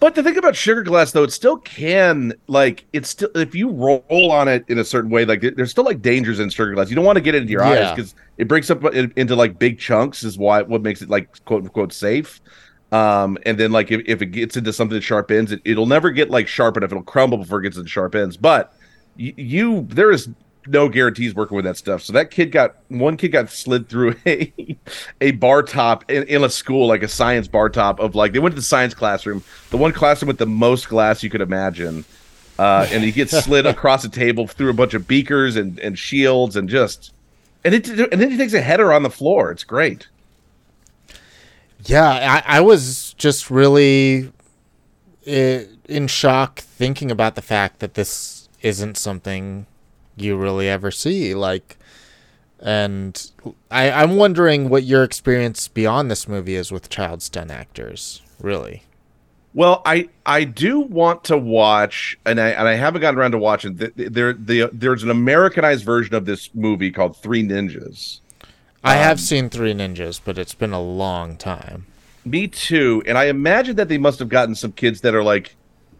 But 0.00 0.16
the 0.16 0.22
thing 0.22 0.36
about 0.36 0.54
sugar 0.56 0.82
glass, 0.82 1.12
though, 1.12 1.22
it 1.22 1.32
still 1.32 1.56
can 1.58 2.34
like 2.46 2.84
it's 2.92 3.08
still 3.08 3.30
if 3.36 3.54
you 3.54 3.70
roll 3.70 4.04
on 4.32 4.48
it 4.48 4.64
in 4.68 4.78
a 4.78 4.84
certain 4.84 5.08
way, 5.10 5.24
like 5.24 5.40
there's 5.56 5.70
still 5.70 5.84
like 5.84 6.02
dangers 6.02 6.40
in 6.40 6.50
sugar 6.50 6.74
glass. 6.74 6.90
You 6.90 6.96
don't 6.96 7.04
want 7.06 7.16
to 7.16 7.22
get 7.22 7.34
it 7.34 7.42
into 7.42 7.52
your 7.52 7.62
eyes 7.64 7.90
because 7.94 8.14
it 8.36 8.46
breaks 8.48 8.70
up 8.70 8.84
into 8.92 9.34
like 9.36 9.58
big 9.58 9.78
chunks. 9.78 10.22
Is 10.24 10.36
why 10.36 10.60
what 10.62 10.82
makes 10.82 11.00
it 11.00 11.08
like 11.08 11.42
quote 11.44 11.62
unquote 11.62 11.92
safe. 11.92 12.40
Um, 12.92 13.38
and 13.46 13.58
then 13.58 13.72
like 13.72 13.90
if, 13.90 14.02
if 14.06 14.20
it 14.20 14.26
gets 14.26 14.56
into 14.58 14.72
something 14.72 14.94
that 14.96 15.00
sharp 15.02 15.30
ends, 15.30 15.52
it, 15.52 15.60
it'll 15.64 15.86
never 15.86 16.10
get 16.10 16.28
like 16.30 16.48
sharp 16.48 16.76
enough. 16.76 16.90
It'll 16.90 17.02
crumble 17.02 17.38
before 17.38 17.60
it 17.60 17.62
gets 17.62 17.76
into 17.78 17.88
sharp 17.88 18.14
ends. 18.14 18.36
But 18.36 18.74
you, 19.16 19.32
you 19.36 19.86
there 19.88 20.10
is 20.10 20.28
no 20.66 20.88
guarantees 20.88 21.34
working 21.34 21.56
with 21.56 21.64
that 21.64 21.76
stuff. 21.76 22.02
So 22.02 22.12
that 22.12 22.30
kid 22.30 22.52
got 22.52 22.76
one 22.88 23.16
kid 23.16 23.28
got 23.28 23.50
slid 23.50 23.88
through 23.88 24.16
a 24.26 24.52
a 25.20 25.32
bar 25.32 25.62
top 25.62 26.10
in, 26.10 26.24
in 26.24 26.44
a 26.44 26.50
school, 26.50 26.86
like 26.86 27.02
a 27.02 27.08
science 27.08 27.48
bar 27.48 27.68
top 27.68 28.00
of 28.00 28.14
like 28.14 28.32
they 28.32 28.38
went 28.38 28.54
to 28.54 28.60
the 28.60 28.66
science 28.66 28.94
classroom, 28.94 29.42
the 29.70 29.76
one 29.76 29.92
classroom 29.92 30.28
with 30.28 30.38
the 30.38 30.46
most 30.46 30.88
glass 30.88 31.22
you 31.22 31.30
could 31.30 31.40
imagine. 31.40 32.04
Uh, 32.58 32.86
and 32.90 33.02
he 33.02 33.10
gets 33.10 33.32
slid 33.44 33.66
across 33.66 34.04
a 34.04 34.08
table 34.08 34.46
through 34.46 34.70
a 34.70 34.74
bunch 34.74 34.94
of 34.94 35.08
beakers 35.08 35.56
and, 35.56 35.78
and 35.80 35.98
shields 35.98 36.56
and 36.56 36.68
just 36.68 37.12
and 37.64 37.74
it 37.74 37.88
and 37.88 38.20
then 38.20 38.30
he 38.30 38.36
takes 38.36 38.52
a 38.52 38.60
header 38.60 38.92
on 38.92 39.02
the 39.02 39.10
floor. 39.10 39.50
It's 39.50 39.64
great. 39.64 40.08
Yeah, 41.86 42.42
I, 42.46 42.58
I 42.58 42.60
was 42.60 43.14
just 43.14 43.50
really 43.50 44.32
in 45.26 46.06
shock 46.06 46.60
thinking 46.60 47.10
about 47.10 47.34
the 47.34 47.42
fact 47.42 47.80
that 47.80 47.94
this 47.94 48.48
isn't 48.62 48.96
something 48.96 49.66
you 50.16 50.36
really 50.36 50.68
ever 50.68 50.90
see. 50.90 51.34
Like, 51.34 51.76
and 52.60 53.30
I, 53.70 53.90
I'm 53.90 54.16
wondering 54.16 54.68
what 54.68 54.84
your 54.84 55.02
experience 55.04 55.68
beyond 55.68 56.10
this 56.10 56.28
movie 56.28 56.54
is 56.54 56.72
with 56.72 56.88
child 56.88 57.22
stunt 57.22 57.50
actors. 57.50 58.22
Really, 58.40 58.82
Well, 59.54 59.82
I 59.86 60.08
I 60.26 60.44
do 60.44 60.80
want 60.80 61.24
to 61.24 61.38
watch, 61.38 62.18
and 62.26 62.40
I 62.40 62.48
and 62.50 62.66
I 62.68 62.74
haven't 62.74 63.00
gotten 63.00 63.18
around 63.18 63.32
to 63.32 63.38
watching. 63.38 63.76
th- 63.78 63.94
th- 63.96 64.12
There, 64.12 64.32
the 64.32 64.70
there's 64.72 65.02
an 65.02 65.10
Americanized 65.10 65.84
version 65.84 66.14
of 66.14 66.26
this 66.26 66.50
movie 66.54 66.90
called 66.90 67.16
Three 67.16 67.42
Ninjas. 67.42 68.20
I 68.82 68.96
Um, 68.98 69.02
have 69.04 69.20
seen 69.20 69.48
Three 69.50 69.72
Ninjas, 69.72 70.20
but 70.24 70.36
it's 70.38 70.54
been 70.54 70.72
a 70.72 70.82
long 70.82 71.36
time. 71.36 71.86
Me 72.24 72.48
too, 72.48 73.02
and 73.06 73.16
I 73.18 73.26
imagine 73.26 73.76
that 73.76 73.88
they 73.88 73.98
must 73.98 74.18
have 74.18 74.28
gotten 74.30 74.54
some 74.54 74.72
kids 74.72 75.02
that 75.02 75.14
are 75.14 75.22
like 75.22 75.56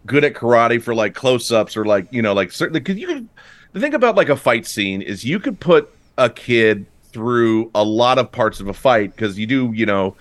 good 0.06 0.25
at 0.25 0.35
karate 0.35 0.83
for 0.83 0.94
like 0.94 1.14
close-ups 1.14 1.76
or 1.76 1.85
like 1.85 2.06
you 2.11 2.21
know 2.23 2.33
like 2.35 2.50
certainly 2.52 2.80
because 2.80 2.97
you 2.99 3.06
can. 3.06 3.28
The 3.75 3.81
thing 3.81 3.93
about 3.93 4.14
like 4.14 4.28
a 4.28 4.37
fight 4.37 4.66
scene 4.66 5.02
is 5.02 5.25
you 5.25 5.40
could 5.40 5.59
put 5.59 5.90
a 6.16 6.31
kid 6.31 6.87
through 7.12 7.73
a 7.75 7.83
lot 7.83 8.19
of 8.19 8.31
parts 8.31 8.61
of 8.61 8.69
a 8.69 8.73
fight 8.73 9.14
because 9.14 9.37
you 9.37 9.49
do 9.49 9.73
you 9.75 9.85
know 9.85 10.16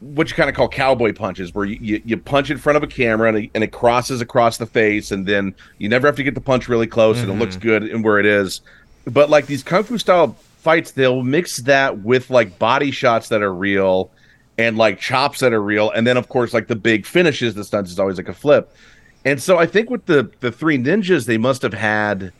what 0.00 0.28
you 0.28 0.36
kind 0.36 0.50
of 0.50 0.54
call 0.56 0.68
cowboy 0.68 1.14
punches, 1.14 1.54
where 1.54 1.64
you, 1.64 1.78
you, 1.80 2.02
you 2.04 2.16
punch 2.18 2.50
in 2.50 2.58
front 2.58 2.76
of 2.76 2.82
a 2.82 2.86
camera 2.86 3.28
and 3.28 3.38
it, 3.38 3.50
and 3.54 3.64
it 3.64 3.72
crosses 3.72 4.20
across 4.20 4.58
the 4.58 4.66
face, 4.66 5.10
and 5.10 5.26
then 5.26 5.54
you 5.78 5.88
never 5.88 6.06
have 6.06 6.16
to 6.16 6.22
get 6.22 6.34
the 6.34 6.40
punch 6.40 6.68
really 6.68 6.86
close, 6.86 7.18
and 7.20 7.30
it 7.30 7.34
looks 7.34 7.56
mm-hmm. 7.56 7.68
good 7.68 7.82
and 7.84 8.04
where 8.04 8.18
it 8.18 8.26
is. 8.26 8.60
But 9.06 9.30
like 9.30 9.46
these 9.46 9.62
kung 9.62 9.84
fu 9.84 9.96
style 9.96 10.36
fights, 10.58 10.90
they'll 10.90 11.22
mix 11.22 11.58
that 11.58 12.00
with 12.00 12.28
like 12.28 12.58
body 12.58 12.90
shots 12.90 13.30
that 13.30 13.42
are 13.42 13.54
real, 13.54 14.10
and 14.58 14.76
like 14.76 15.00
chops 15.00 15.40
that 15.40 15.54
are 15.54 15.62
real, 15.62 15.90
and 15.90 16.06
then 16.06 16.18
of 16.18 16.28
course 16.28 16.52
like 16.52 16.66
the 16.66 16.76
big 16.76 17.06
finishes, 17.06 17.54
the 17.54 17.64
stunts 17.64 17.90
is 17.90 17.98
always 17.98 18.18
like 18.18 18.28
a 18.28 18.34
flip. 18.34 18.76
And 19.24 19.40
so 19.40 19.56
I 19.56 19.64
think 19.64 19.88
with 19.88 20.04
the 20.04 20.30
the 20.40 20.52
three 20.52 20.76
ninjas, 20.76 21.24
they 21.24 21.38
must 21.38 21.62
have 21.62 21.74
had 21.74 22.32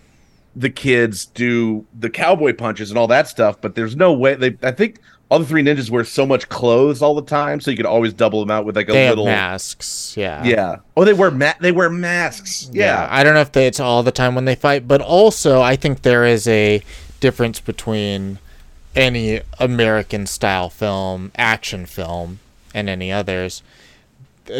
the 0.54 0.70
kids 0.70 1.26
do 1.26 1.86
the 1.98 2.10
cowboy 2.10 2.52
punches 2.52 2.90
and 2.90 2.98
all 2.98 3.06
that 3.08 3.28
stuff, 3.28 3.60
but 3.60 3.74
there's 3.74 3.96
no 3.96 4.12
way 4.12 4.34
they. 4.34 4.56
I 4.62 4.72
think 4.72 5.00
all 5.32 5.38
the 5.38 5.46
three 5.46 5.62
ninjas 5.62 5.88
wear 5.88 6.04
so 6.04 6.26
much 6.26 6.48
clothes 6.50 7.00
all 7.00 7.14
the 7.14 7.22
time, 7.22 7.58
so 7.58 7.70
you 7.70 7.76
could 7.76 7.86
always 7.86 8.12
double 8.12 8.40
them 8.40 8.50
out 8.50 8.66
with 8.66 8.76
like 8.76 8.90
a 8.90 8.92
They 8.92 9.08
little. 9.08 9.24
masks. 9.24 10.14
Yeah. 10.14 10.44
Yeah. 10.44 10.76
Oh, 10.94 11.06
they 11.06 11.14
wear 11.14 11.30
ma- 11.30 11.54
They 11.58 11.72
wear 11.72 11.88
masks. 11.88 12.68
Yeah. 12.70 13.08
I 13.10 13.24
don't 13.24 13.32
know 13.32 13.40
if 13.40 13.52
they, 13.52 13.66
it's 13.66 13.80
all 13.80 14.02
the 14.02 14.12
time 14.12 14.34
when 14.34 14.44
they 14.44 14.54
fight, 14.54 14.86
but 14.86 15.00
also 15.00 15.62
I 15.62 15.74
think 15.74 16.02
there 16.02 16.26
is 16.26 16.46
a 16.46 16.82
difference 17.20 17.60
between 17.60 18.40
any 18.94 19.40
American 19.58 20.26
style 20.26 20.68
film, 20.68 21.32
action 21.36 21.86
film, 21.86 22.40
and 22.74 22.90
any 22.90 23.10
others 23.10 23.62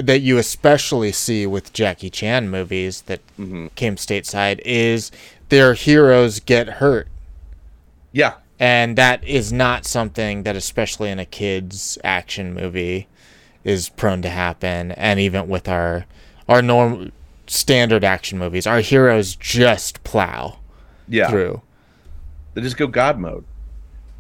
that 0.01 0.21
you 0.21 0.39
especially 0.39 1.13
see 1.13 1.47
with 1.47 1.73
Jackie 1.75 2.09
Chan 2.09 2.49
movies 2.49 3.03
that 3.03 3.21
mm-hmm. 3.39 3.67
came 3.75 3.97
stateside 3.97 4.61
is 4.65 5.11
their 5.53 5.75
heroes 5.75 6.41
get 6.41 6.67
hurt. 6.67 7.07
Yeah. 8.11 8.37
And 8.59 8.97
that 8.97 9.23
is 9.23 9.53
not 9.53 9.85
something 9.85 10.45
that, 10.45 10.57
especially 10.57 11.11
in 11.11 11.19
a 11.19 11.27
kid's 11.27 11.99
action 12.03 12.55
movie, 12.55 13.07
is 13.63 13.91
prone 13.91 14.23
to 14.23 14.31
happen. 14.31 14.93
And 14.93 15.21
even 15.21 15.49
with 15.49 15.69
our 15.69 16.07
our 16.49 16.63
norm 16.63 17.13
standard 17.47 18.03
action 18.03 18.39
movies, 18.39 18.67
our 18.67 18.81
heroes 18.81 19.37
just 19.37 20.03
plow 20.05 20.57
Yeah. 21.07 21.29
through. 21.29 21.61
They 22.55 22.63
just 22.63 22.79
go 22.79 22.87
God 22.87 23.19
mode. 23.19 23.45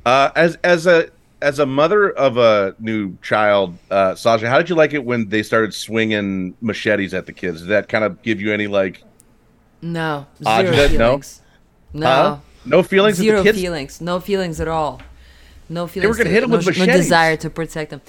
Uh, 0.04 0.32
as 0.36 0.58
as 0.62 0.86
a 0.86 1.08
as 1.40 1.58
a 1.58 1.64
mother 1.64 2.10
of 2.10 2.36
a 2.36 2.74
new 2.78 3.16
child, 3.22 3.78
uh, 3.90 4.14
Sasha, 4.16 4.50
how 4.50 4.58
did 4.58 4.68
you 4.68 4.74
like 4.74 4.92
it 4.92 5.02
when 5.02 5.30
they 5.30 5.42
started 5.42 5.72
swinging 5.72 6.54
machetes 6.60 7.14
at 7.14 7.24
the 7.24 7.32
kids? 7.32 7.60
Did 7.62 7.70
that 7.70 7.88
kind 7.88 8.04
of 8.04 8.20
give 8.20 8.38
you 8.38 8.52
any 8.52 8.66
like 8.66 9.02
No, 9.82 10.26
zero 10.42 10.62
did 10.62 10.74
that- 10.74 10.92
no? 10.92 11.06
feelings. 11.08 11.40
No, 11.92 12.06
huh? 12.06 12.36
no 12.64 12.82
feelings? 12.82 13.16
zero 13.16 13.38
the 13.38 13.44
kids? 13.50 13.58
feelings. 13.60 14.00
No 14.00 14.20
feelings 14.20 14.60
at 14.60 14.68
all. 14.68 15.02
No 15.68 15.86
feelings. 15.86 16.02
They 16.02 16.08
were 16.08 16.14
gonna 16.14 16.30
to- 16.30 16.34
hit 16.34 16.42
'em 16.44 16.50
no, 16.50 16.56
with 16.58 16.78
no 16.78 16.86
desire 16.86 17.36
to 17.36 17.50
protect 17.50 17.90
them. 17.90 18.00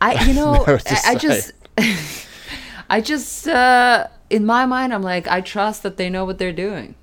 I, 0.00 0.24
you 0.24 0.34
know, 0.40 0.64
No 0.64 0.78
I, 0.86 1.00
I 1.06 1.14
just, 1.16 1.52
I 2.90 3.00
just, 3.00 3.46
uh, 3.48 4.06
in 4.30 4.46
my 4.46 4.66
mind, 4.66 4.94
I'm 4.94 5.02
like, 5.02 5.26
I 5.28 5.40
trust 5.40 5.82
that 5.82 5.96
they 5.96 6.08
know 6.08 6.24
what 6.24 6.38
they're 6.38 6.52
doing. 6.52 6.94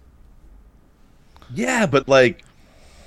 Yeah, 1.54 1.86
but 1.86 2.08
like 2.08 2.44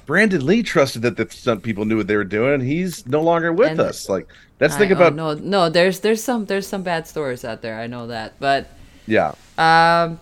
Brandon 0.06 0.44
Lee 0.44 0.62
trusted 0.62 1.02
that 1.02 1.16
the 1.16 1.26
stunt 1.30 1.62
people 1.62 1.84
knew 1.84 1.96
what 1.96 2.06
they 2.06 2.16
were 2.16 2.24
doing. 2.24 2.54
and 2.54 2.62
He's 2.62 3.06
no 3.06 3.22
longer 3.22 3.52
with 3.52 3.70
And- 3.70 3.80
us. 3.80 4.08
Like 4.08 4.28
that's 4.58 4.76
the 4.76 4.84
I- 4.84 4.88
thing 4.88 4.92
oh, 4.92 4.96
about 5.06 5.14
no, 5.14 5.34
no. 5.34 5.68
There's, 5.70 6.00
there's 6.00 6.22
some, 6.22 6.44
there's 6.46 6.66
some 6.66 6.82
bad 6.82 7.06
stories 7.06 7.44
out 7.44 7.62
there. 7.62 7.78
I 7.80 7.86
know 7.86 8.06
that, 8.08 8.34
but 8.38 8.68
yeah. 9.06 9.32
Um, 9.58 10.18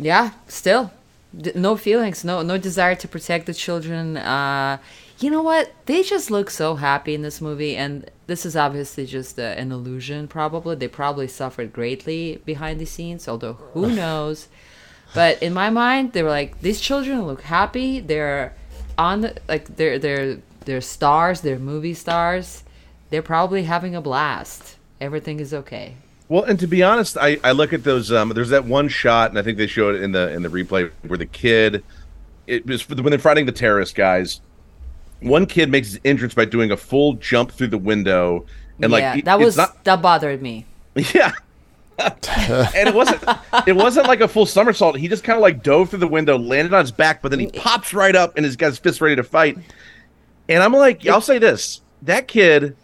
yeah, 0.00 0.32
still, 0.48 0.90
no 1.32 1.76
feelings, 1.76 2.24
no 2.24 2.42
no 2.42 2.58
desire 2.58 2.94
to 2.96 3.08
protect 3.08 3.46
the 3.46 3.54
children. 3.54 4.16
Uh, 4.16 4.78
you 5.20 5.30
know 5.30 5.42
what? 5.42 5.72
They 5.86 6.02
just 6.02 6.30
look 6.30 6.50
so 6.50 6.76
happy 6.76 7.14
in 7.14 7.22
this 7.22 7.40
movie, 7.40 7.76
and 7.76 8.10
this 8.26 8.46
is 8.46 8.56
obviously 8.56 9.06
just 9.06 9.38
uh, 9.38 9.42
an 9.42 9.70
illusion. 9.70 10.28
Probably 10.28 10.76
they 10.76 10.88
probably 10.88 11.28
suffered 11.28 11.72
greatly 11.72 12.40
behind 12.44 12.80
the 12.80 12.86
scenes, 12.86 13.28
although 13.28 13.54
who 13.74 13.94
knows. 13.94 14.48
But 15.14 15.42
in 15.42 15.52
my 15.52 15.70
mind, 15.70 16.12
they 16.12 16.22
were 16.22 16.30
like 16.30 16.60
these 16.60 16.80
children 16.80 17.26
look 17.26 17.42
happy. 17.42 18.00
They're 18.00 18.54
on 18.96 19.20
the 19.22 19.36
like 19.48 19.76
they're 19.76 19.98
they're 19.98 20.38
they're 20.64 20.80
stars. 20.80 21.42
They're 21.42 21.58
movie 21.58 21.94
stars. 21.94 22.64
They're 23.10 23.22
probably 23.22 23.64
having 23.64 23.94
a 23.94 24.00
blast. 24.00 24.76
Everything 25.00 25.40
is 25.40 25.52
okay. 25.52 25.96
Well, 26.30 26.44
and 26.44 26.60
to 26.60 26.68
be 26.68 26.80
honest, 26.84 27.18
I, 27.18 27.40
I 27.42 27.50
look 27.50 27.72
at 27.72 27.82
those. 27.82 28.12
Um, 28.12 28.28
there's 28.28 28.50
that 28.50 28.64
one 28.64 28.86
shot, 28.86 29.30
and 29.30 29.38
I 29.38 29.42
think 29.42 29.58
they 29.58 29.66
showed 29.66 29.96
it 29.96 30.02
in 30.02 30.12
the 30.12 30.30
in 30.32 30.42
the 30.42 30.48
replay 30.48 30.88
where 31.02 31.18
the 31.18 31.26
kid, 31.26 31.82
it 32.46 32.64
was 32.66 32.80
for 32.80 32.94
the, 32.94 33.02
when 33.02 33.10
they're 33.10 33.18
fighting 33.18 33.46
the 33.46 33.52
terrorist 33.52 33.96
guys. 33.96 34.40
One 35.18 35.44
kid 35.44 35.70
makes 35.70 35.88
his 35.88 36.00
entrance 36.04 36.32
by 36.32 36.44
doing 36.44 36.70
a 36.70 36.76
full 36.76 37.14
jump 37.14 37.50
through 37.50 37.66
the 37.66 37.78
window, 37.78 38.46
and 38.80 38.92
yeah, 38.92 39.14
like 39.14 39.24
that 39.24 39.40
was 39.40 39.56
not, 39.56 39.82
that 39.82 40.00
bothered 40.00 40.40
me. 40.40 40.66
yeah. 40.94 41.32
and 41.98 42.88
it 42.88 42.94
wasn't 42.94 43.22
it 43.66 43.74
wasn't 43.74 44.06
like 44.06 44.20
a 44.20 44.28
full 44.28 44.46
somersault. 44.46 44.96
He 44.96 45.08
just 45.08 45.24
kind 45.24 45.36
of 45.36 45.42
like 45.42 45.64
dove 45.64 45.90
through 45.90 45.98
the 45.98 46.06
window, 46.06 46.38
landed 46.38 46.72
on 46.72 46.82
his 46.82 46.92
back, 46.92 47.22
but 47.22 47.32
then 47.32 47.40
he 47.40 47.48
pops 47.48 47.92
right 47.92 48.14
up 48.14 48.36
and 48.36 48.46
has 48.46 48.54
got 48.54 48.68
his 48.68 48.78
fist 48.78 49.00
ready 49.00 49.16
to 49.16 49.24
fight. 49.24 49.58
And 50.48 50.62
I'm 50.62 50.72
like, 50.72 51.04
I'll 51.08 51.20
say 51.20 51.38
this: 51.38 51.80
that 52.02 52.28
kid, 52.28 52.76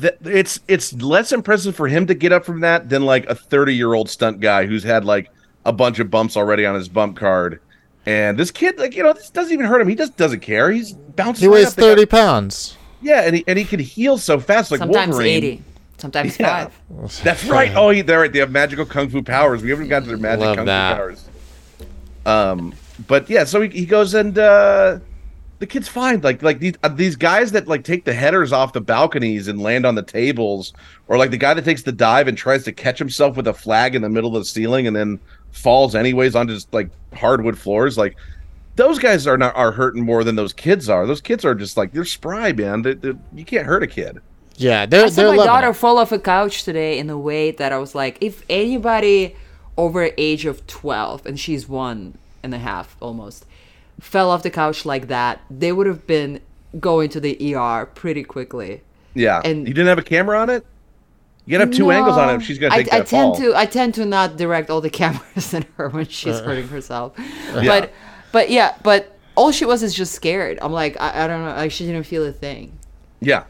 th- 0.00 0.16
it's 0.24 0.60
it's 0.68 0.92
less 0.94 1.32
impressive 1.32 1.74
for 1.76 1.88
him 1.88 2.06
to 2.06 2.14
get 2.14 2.32
up 2.32 2.44
from 2.44 2.60
that 2.60 2.88
than 2.88 3.04
like 3.04 3.26
a 3.26 3.34
30 3.34 3.74
year 3.74 3.94
old 3.94 4.08
stunt 4.10 4.40
guy 4.40 4.66
who's 4.66 4.82
had 4.82 5.04
like 5.04 5.30
a 5.64 5.72
bunch 5.72 5.98
of 5.98 6.10
bumps 6.10 6.36
already 6.36 6.66
on 6.66 6.74
his 6.74 6.88
bump 6.88 7.16
card. 7.16 7.60
And 8.04 8.38
this 8.38 8.50
kid, 8.50 8.78
like 8.78 8.96
you 8.96 9.02
know, 9.02 9.12
this 9.12 9.30
doesn't 9.30 9.52
even 9.52 9.66
hurt 9.66 9.80
him. 9.80 9.88
He 9.88 9.94
just 9.94 10.16
doesn't 10.16 10.40
care. 10.40 10.70
He's 10.72 10.92
bouncing. 10.92 11.42
He 11.42 11.48
right 11.48 11.54
weighs 11.54 11.68
up 11.68 11.74
thirty 11.74 12.06
pounds. 12.06 12.76
Yeah, 13.00 13.22
and 13.22 13.36
he 13.36 13.44
and 13.46 13.58
he 13.58 13.64
can 13.64 13.80
heal 13.80 14.18
so 14.18 14.38
fast, 14.40 14.70
like 14.70 14.78
sometimes 14.78 15.10
Wolverine. 15.10 15.44
80 15.44 15.62
sometimes 15.98 16.38
Yeah. 16.40 16.68
5 16.90 17.22
That's 17.22 17.44
right. 17.44 17.72
Oh, 17.76 17.92
they're 18.02 18.18
right. 18.20 18.32
They 18.32 18.40
have 18.40 18.50
magical 18.50 18.84
kung 18.84 19.08
fu 19.08 19.22
powers. 19.22 19.62
We 19.62 19.70
haven't 19.70 19.86
gotten 19.88 20.04
to 20.04 20.08
their 20.08 20.18
magic 20.18 20.40
Love 20.40 20.56
kung 20.56 20.66
that. 20.66 20.92
fu 20.92 20.96
powers. 20.96 21.28
Um, 22.26 22.74
but 23.06 23.28
yeah, 23.30 23.44
so 23.44 23.60
he, 23.62 23.68
he 23.68 23.86
goes 23.86 24.14
and 24.14 24.36
uh, 24.36 24.98
the 25.62 25.66
kid's 25.68 25.86
fine. 25.86 26.20
Like 26.22 26.42
like 26.42 26.58
these 26.58 26.74
uh, 26.82 26.88
these 26.88 27.14
guys 27.14 27.52
that 27.52 27.68
like 27.68 27.84
take 27.84 28.04
the 28.04 28.12
headers 28.12 28.52
off 28.52 28.72
the 28.72 28.80
balconies 28.80 29.46
and 29.46 29.62
land 29.62 29.86
on 29.86 29.94
the 29.94 30.02
tables, 30.02 30.72
or 31.06 31.16
like 31.16 31.30
the 31.30 31.36
guy 31.36 31.54
that 31.54 31.64
takes 31.64 31.82
the 31.84 31.92
dive 31.92 32.26
and 32.26 32.36
tries 32.36 32.64
to 32.64 32.72
catch 32.72 32.98
himself 32.98 33.36
with 33.36 33.46
a 33.46 33.54
flag 33.54 33.94
in 33.94 34.02
the 34.02 34.08
middle 34.08 34.34
of 34.36 34.40
the 34.40 34.44
ceiling 34.44 34.88
and 34.88 34.96
then 34.96 35.20
falls 35.52 35.94
anyways 35.94 36.34
onto 36.34 36.52
just 36.52 36.74
like 36.74 36.90
hardwood 37.14 37.56
floors. 37.56 37.96
Like 37.96 38.16
those 38.74 38.98
guys 38.98 39.24
are 39.28 39.38
not 39.38 39.54
are 39.54 39.70
hurting 39.70 40.04
more 40.04 40.24
than 40.24 40.34
those 40.34 40.52
kids 40.52 40.88
are. 40.88 41.06
Those 41.06 41.20
kids 41.20 41.44
are 41.44 41.54
just 41.54 41.76
like 41.76 41.92
they're 41.92 42.04
spry, 42.04 42.50
man. 42.52 42.82
They, 42.82 42.94
they- 42.94 43.12
you 43.32 43.44
can't 43.44 43.64
hurt 43.64 43.84
a 43.84 43.86
kid. 43.86 44.18
Yeah, 44.56 44.84
they're 44.86 45.04
I 45.04 45.08
saw 45.10 45.22
they're 45.22 45.30
my 45.30 45.36
loving 45.36 45.46
daughter 45.46 45.70
it. 45.70 45.74
fall 45.74 45.96
off 45.96 46.10
a 46.10 46.18
couch 46.18 46.64
today 46.64 46.98
in 46.98 47.08
a 47.08 47.16
way 47.16 47.52
that 47.52 47.70
I 47.72 47.78
was 47.78 47.94
like, 47.94 48.18
if 48.20 48.42
anybody 48.50 49.36
over 49.78 50.10
age 50.18 50.44
of 50.44 50.66
12, 50.66 51.24
and 51.24 51.38
she's 51.38 51.68
one 51.68 52.18
and 52.42 52.52
a 52.52 52.58
half 52.58 52.96
almost, 53.00 53.46
fell 54.02 54.30
off 54.30 54.42
the 54.42 54.50
couch 54.50 54.84
like 54.84 55.08
that, 55.08 55.40
they 55.50 55.72
would 55.72 55.86
have 55.86 56.06
been 56.06 56.40
going 56.80 57.08
to 57.10 57.20
the 57.20 57.54
ER 57.54 57.86
pretty 57.86 58.24
quickly. 58.24 58.82
Yeah, 59.14 59.40
And- 59.44 59.66
you 59.66 59.72
didn't 59.74 59.88
have 59.88 59.98
a 59.98 60.02
camera 60.02 60.38
on 60.40 60.50
it. 60.50 60.66
You 61.46 61.52
gotta 61.52 61.64
have 61.66 61.74
two 61.74 61.90
angles 61.90 62.16
on 62.16 62.30
it. 62.30 62.34
if 62.36 62.42
She's 62.44 62.58
gonna 62.58 62.74
take 62.76 62.92
I, 62.92 62.98
that 62.98 63.02
I 63.02 63.04
tend 63.04 63.34
fall. 63.34 63.36
to 63.36 63.56
I 63.56 63.66
tend 63.66 63.94
to 63.94 64.04
not 64.06 64.36
direct 64.36 64.70
all 64.70 64.80
the 64.80 64.90
cameras 65.02 65.52
at 65.54 65.64
her 65.76 65.88
when 65.88 66.06
she's 66.06 66.38
hurting 66.40 66.68
herself. 66.68 67.14
Yeah. 67.18 67.64
But 67.66 67.92
but 68.30 68.48
yeah, 68.50 68.76
but 68.84 69.16
all 69.34 69.50
she 69.50 69.64
was 69.64 69.82
is 69.82 69.92
just 69.92 70.12
scared. 70.12 70.58
I'm 70.62 70.72
like, 70.72 70.96
I, 71.00 71.24
I 71.24 71.26
don't 71.26 71.42
know, 71.44 71.50
like 71.54 71.72
she 71.72 71.84
didn't 71.84 72.04
feel 72.04 72.24
a 72.24 72.32
thing. 72.32 72.78
Yeah, 73.20 73.44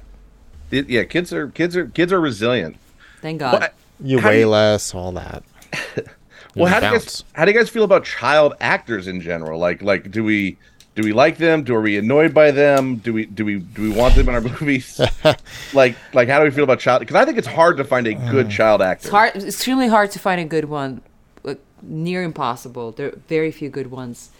It- 0.71 0.89
yeah. 0.89 1.05
Kids 1.05 1.33
are 1.35 1.49
kids 1.49 1.77
are 1.77 1.87
kids 1.87 2.13
are 2.15 2.21
resilient. 2.21 2.77
Thank 3.21 3.41
God. 3.41 3.61
What- 3.61 3.75
You 4.03 4.21
how 4.21 4.29
weigh 4.31 4.41
you- 4.41 4.49
less, 4.49 4.95
all 4.95 5.13
that. 5.13 5.43
Well, 6.55 6.67
how 6.67 6.81
do 6.81 6.87
you 6.87 6.93
guys 6.93 7.25
how 7.35 7.45
do 7.45 7.53
you 7.53 7.59
guys 7.59 7.69
feel 7.71 7.85
about 7.85 8.05
child 8.05 8.55
actors 8.61 9.09
in 9.09 9.21
general? 9.21 9.59
Like 9.59 9.83
like 9.83 10.11
do 10.11 10.23
we 10.25 10.59
do 10.95 11.03
we 11.03 11.13
like 11.15 11.39
them? 11.39 11.63
Do 11.63 11.75
are 11.75 11.81
we 11.81 11.97
annoyed 11.97 12.35
by 12.35 12.51
them? 12.51 12.97
Do 12.97 13.15
we 13.15 13.25
do 13.27 13.45
we 13.45 13.61
do 13.61 13.83
we 13.83 13.91
want 13.91 14.15
them 14.15 14.29
in 14.29 14.35
our 14.35 14.41
movies? 14.61 15.01
like 15.73 15.97
like 16.13 16.29
how 16.29 16.39
do 16.39 16.45
we 16.45 16.51
feel 16.51 16.65
about 16.65 16.81
child? 16.81 17.01
Because 17.01 17.17
I 17.17 17.25
think 17.25 17.39
it's 17.39 17.47
hard 17.47 17.79
to 17.79 17.85
find 17.85 18.07
a 18.07 18.15
good 18.15 18.51
child 18.51 18.83
actor. 18.83 19.07
It's 19.07 19.11
hard. 19.11 19.33
It's 19.37 19.45
extremely 19.47 19.89
hard 19.89 20.11
to 20.11 20.19
find 20.19 20.41
a 20.41 20.45
good 20.45 20.67
one. 20.67 21.01
Like, 21.43 21.61
near 21.81 22.23
impossible. 22.23 22.93
There 22.93 23.09
are 23.09 23.19
very 23.29 23.51
few 23.51 23.71
good 23.71 23.91
ones. 23.91 24.31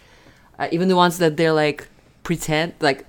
Uh, 0.59 0.67
even 0.71 0.87
the 0.89 0.95
ones 0.95 1.17
that 1.17 1.35
they're 1.37 1.51
like 1.53 1.87
pretend, 2.21 2.73
like, 2.79 3.05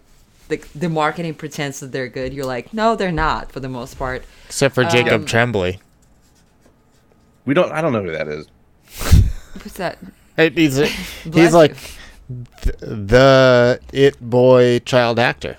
like 0.48 0.66
the 0.72 0.88
marketing 0.88 1.34
pretends 1.34 1.80
that 1.80 1.92
they're 1.92 2.08
good. 2.08 2.32
You're 2.32 2.46
like, 2.46 2.72
no, 2.72 2.96
they're 2.96 3.12
not 3.12 3.52
for 3.52 3.60
the 3.60 3.68
most 3.68 3.98
part. 3.98 4.24
Except 4.46 4.74
for 4.74 4.84
Jacob 4.84 5.20
Um, 5.20 5.26
Tremblay. 5.26 5.78
We 7.44 7.52
don't. 7.52 7.70
I 7.72 7.82
don't 7.82 7.92
know 7.92 8.02
who 8.02 8.12
that 8.12 8.26
is. 8.28 8.46
What's 9.54 9.74
that? 9.74 9.98
Hey, 10.36 10.50
He's 10.50 10.78
a, 10.78 10.86
he's 11.32 11.54
like 11.54 11.76
th- 12.62 12.76
the 12.80 13.80
it 13.92 14.20
boy 14.20 14.80
child 14.80 15.18
actor, 15.18 15.56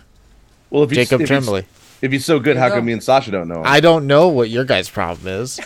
Well, 0.69 0.83
if 0.83 0.89
he's, 0.89 0.97
Jacob 0.97 1.21
if 1.21 1.29
he's- 1.29 1.43
Tremblay. 1.45 1.65
if 2.01 2.11
he's 2.11 2.25
so 2.25 2.39
good, 2.39 2.57
how 2.57 2.69
come 2.69 2.85
me 2.85 2.93
and 2.93 3.03
Sasha 3.03 3.31
don't 3.31 3.47
know? 3.47 3.59
Him? 3.59 3.63
I 3.65 3.79
don't 3.79 4.05
know 4.07 4.27
what 4.27 4.49
your 4.49 4.65
guys' 4.65 4.89
problem 4.89 5.27
is. 5.27 5.59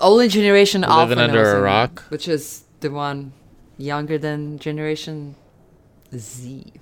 Only 0.00 0.28
Generation 0.28 0.84
Alpha 0.84 1.10
Living 1.10 1.18
under 1.24 1.42
knows 1.42 1.52
a 1.54 1.56
him, 1.58 1.62
rock? 1.62 2.04
which 2.08 2.28
is 2.28 2.64
the 2.80 2.90
one 2.90 3.32
younger 3.78 4.18
than 4.18 4.58
Generation 4.58 5.36
Z. 6.16 6.72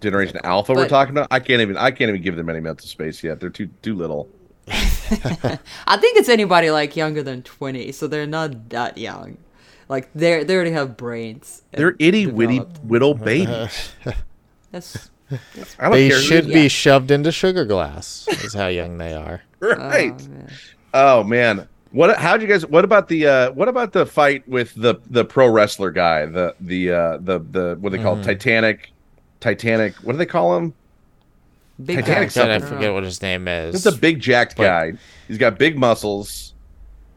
Generation 0.00 0.38
Alpha, 0.44 0.72
we're 0.74 0.88
talking 0.88 1.12
about. 1.12 1.28
I 1.30 1.40
can't 1.40 1.60
even. 1.60 1.76
I 1.76 1.90
can't 1.90 2.08
even 2.08 2.22
give 2.22 2.36
them 2.36 2.48
any 2.48 2.60
mental 2.60 2.86
space 2.86 3.22
yet. 3.24 3.40
They're 3.40 3.50
too 3.50 3.68
too 3.82 3.94
little. 3.94 4.28
I 4.68 5.96
think 5.98 6.18
it's 6.18 6.28
anybody 6.28 6.70
like 6.70 6.94
younger 6.94 7.22
than 7.22 7.42
20, 7.42 7.90
so 7.92 8.06
they're 8.06 8.26
not 8.26 8.68
that 8.70 8.96
young. 8.98 9.38
Like 9.88 10.10
they 10.14 10.44
they 10.44 10.54
already 10.54 10.72
have 10.72 10.96
brains. 10.96 11.62
They're 11.72 11.96
itty 11.98 12.26
witty 12.26 12.58
developed. 12.58 12.84
little 12.86 13.14
babies. 13.14 13.90
That's 14.70 15.10
I 15.78 15.84
don't 15.84 15.92
They 15.92 16.08
care. 16.10 16.20
should 16.20 16.46
Yeah. 16.46 16.54
be 16.62 16.68
shoved 16.68 17.10
into 17.10 17.32
sugar 17.32 17.64
glass. 17.64 18.26
Is 18.44 18.54
how 18.54 18.66
young 18.68 18.98
they 18.98 19.14
are. 19.14 19.42
right. 19.60 20.12
oh, 20.20 20.28
man. 20.28 20.50
Oh 20.94 21.24
man. 21.24 21.68
What 21.90 22.18
how'd 22.18 22.42
you 22.42 22.48
guys 22.48 22.66
what 22.66 22.84
about 22.84 23.08
the 23.08 23.26
uh 23.26 23.50
what 23.52 23.68
about 23.68 23.92
the 23.92 24.04
fight 24.04 24.46
with 24.46 24.74
the 24.74 24.96
the 25.08 25.24
pro 25.24 25.48
wrestler 25.48 25.90
guy? 25.90 26.26
The 26.26 26.54
the 26.60 26.92
uh 26.92 27.16
the 27.18 27.38
the 27.50 27.76
what 27.80 27.90
do 27.92 27.96
they 27.96 28.02
call 28.02 28.16
Mm. 28.16 28.24
Titanic 28.24 28.92
Titanic 29.40 29.94
what 29.96 30.12
do 30.12 30.18
they 30.18 30.26
call 30.26 30.56
him? 30.56 30.74
Big 31.82 32.00
Titanic 32.04 32.34
guy. 32.34 32.54
I 32.56 32.58
forget 32.58 32.92
what 32.92 33.04
his 33.04 33.22
name 33.22 33.48
is. 33.48 33.74
It's 33.74 33.86
a 33.86 33.98
big 33.98 34.20
jacked 34.20 34.56
But- 34.56 34.64
guy. 34.64 34.92
He's 35.28 35.38
got 35.38 35.58
big 35.58 35.78
muscles. 35.78 36.52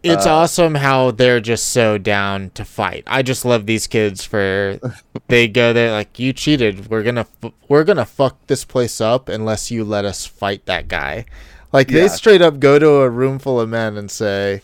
It's 0.03 0.25
uh, 0.25 0.33
awesome 0.33 0.75
how 0.75 1.11
they're 1.11 1.39
just 1.39 1.67
so 1.67 1.97
down 1.97 2.49
to 2.51 2.65
fight. 2.65 3.03
I 3.07 3.21
just 3.21 3.45
love 3.45 3.65
these 3.65 3.87
kids 3.87 4.25
for 4.25 4.79
they 5.27 5.47
go 5.47 5.73
there 5.73 5.91
like 5.91 6.17
you 6.17 6.33
cheated. 6.33 6.89
We're 6.89 7.03
gonna 7.03 7.27
f- 7.43 7.51
we're 7.67 7.83
gonna 7.83 8.05
fuck 8.05 8.47
this 8.47 8.65
place 8.65 8.99
up 8.99 9.29
unless 9.29 9.69
you 9.71 9.83
let 9.83 10.05
us 10.05 10.25
fight 10.25 10.65
that 10.65 10.87
guy. 10.87 11.25
Like 11.71 11.87
they 11.87 12.07
straight 12.09 12.41
up 12.41 12.59
go 12.59 12.79
to 12.79 12.89
a 13.01 13.09
room 13.09 13.39
full 13.39 13.59
of 13.59 13.69
men 13.69 13.95
and 13.97 14.09
say, 14.11 14.61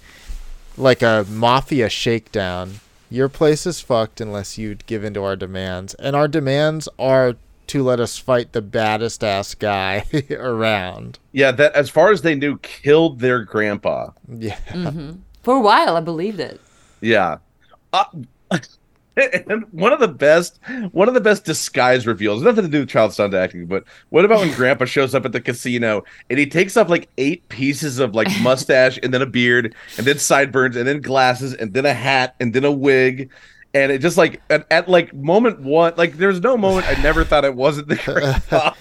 like 0.76 1.02
a 1.02 1.26
mafia 1.30 1.90
shakedown. 1.90 2.80
Your 3.10 3.30
place 3.30 3.66
is 3.66 3.80
fucked 3.80 4.20
unless 4.20 4.58
you 4.58 4.76
give 4.76 5.04
in 5.06 5.14
to 5.14 5.24
our 5.24 5.38
demands, 5.38 5.94
and 5.94 6.16
our 6.16 6.28
demands 6.28 6.90
are 7.00 7.36
to 7.68 7.84
let 7.84 8.00
us 8.00 8.18
fight 8.18 8.52
the 8.54 8.62
baddest 8.62 9.24
ass 9.24 9.54
guy 9.54 10.04
around. 10.32 11.20
Yeah, 11.32 11.52
that 11.52 11.74
as 11.74 11.90
far 11.90 12.12
as 12.12 12.22
they 12.22 12.36
knew, 12.36 12.58
killed 12.60 13.20
their 13.20 13.44
grandpa. 13.44 14.12
Yeah. 14.28 14.58
For 15.48 15.56
a 15.56 15.62
while, 15.62 15.96
I 15.96 16.02
believed 16.02 16.42
it. 16.42 16.60
Yeah. 17.00 17.38
Uh, 17.94 18.04
and 19.16 19.64
one 19.72 19.94
of 19.94 20.02
the 20.02 20.08
best 20.10 20.60
one 20.92 21.08
of 21.08 21.14
the 21.14 21.22
best 21.22 21.46
disguise 21.46 22.06
reveals 22.06 22.44
nothing 22.44 22.66
to 22.66 22.70
do 22.70 22.82
with 22.82 22.90
child 22.90 23.14
stunt 23.14 23.34
acting 23.34 23.66
but 23.66 23.86
what 24.10 24.26
about 24.26 24.42
when 24.42 24.54
grandpa 24.56 24.84
shows 24.84 25.16
up 25.16 25.24
at 25.26 25.32
the 25.32 25.40
casino 25.40 26.04
and 26.30 26.38
he 26.38 26.46
takes 26.46 26.76
off 26.76 26.90
like 26.90 27.08
eight 27.18 27.48
pieces 27.48 27.98
of 27.98 28.14
like 28.14 28.28
mustache 28.42 29.00
and 29.02 29.14
then 29.14 29.22
a 29.22 29.26
beard 29.26 29.74
and 29.98 30.06
then 30.06 30.20
sideburns 30.20 30.76
and 30.76 30.86
then 30.86 31.00
glasses 31.00 31.54
and 31.54 31.74
then 31.74 31.86
a 31.86 31.94
hat 31.94 32.36
and 32.42 32.54
then 32.54 32.66
a 32.66 32.72
wig 32.72 33.32
and 33.74 33.90
it 33.92 34.00
just 34.00 34.18
like 34.18 34.42
at, 34.50 34.68
at 34.70 34.90
like 34.90 35.14
moment 35.14 35.62
one 35.62 35.94
like 35.96 36.18
there's 36.18 36.42
no 36.42 36.58
moment 36.58 36.86
i 36.88 37.02
never 37.02 37.24
thought 37.24 37.46
it 37.46 37.56
wasn't 37.56 37.88
the 37.88 37.96
grandpa 37.96 38.72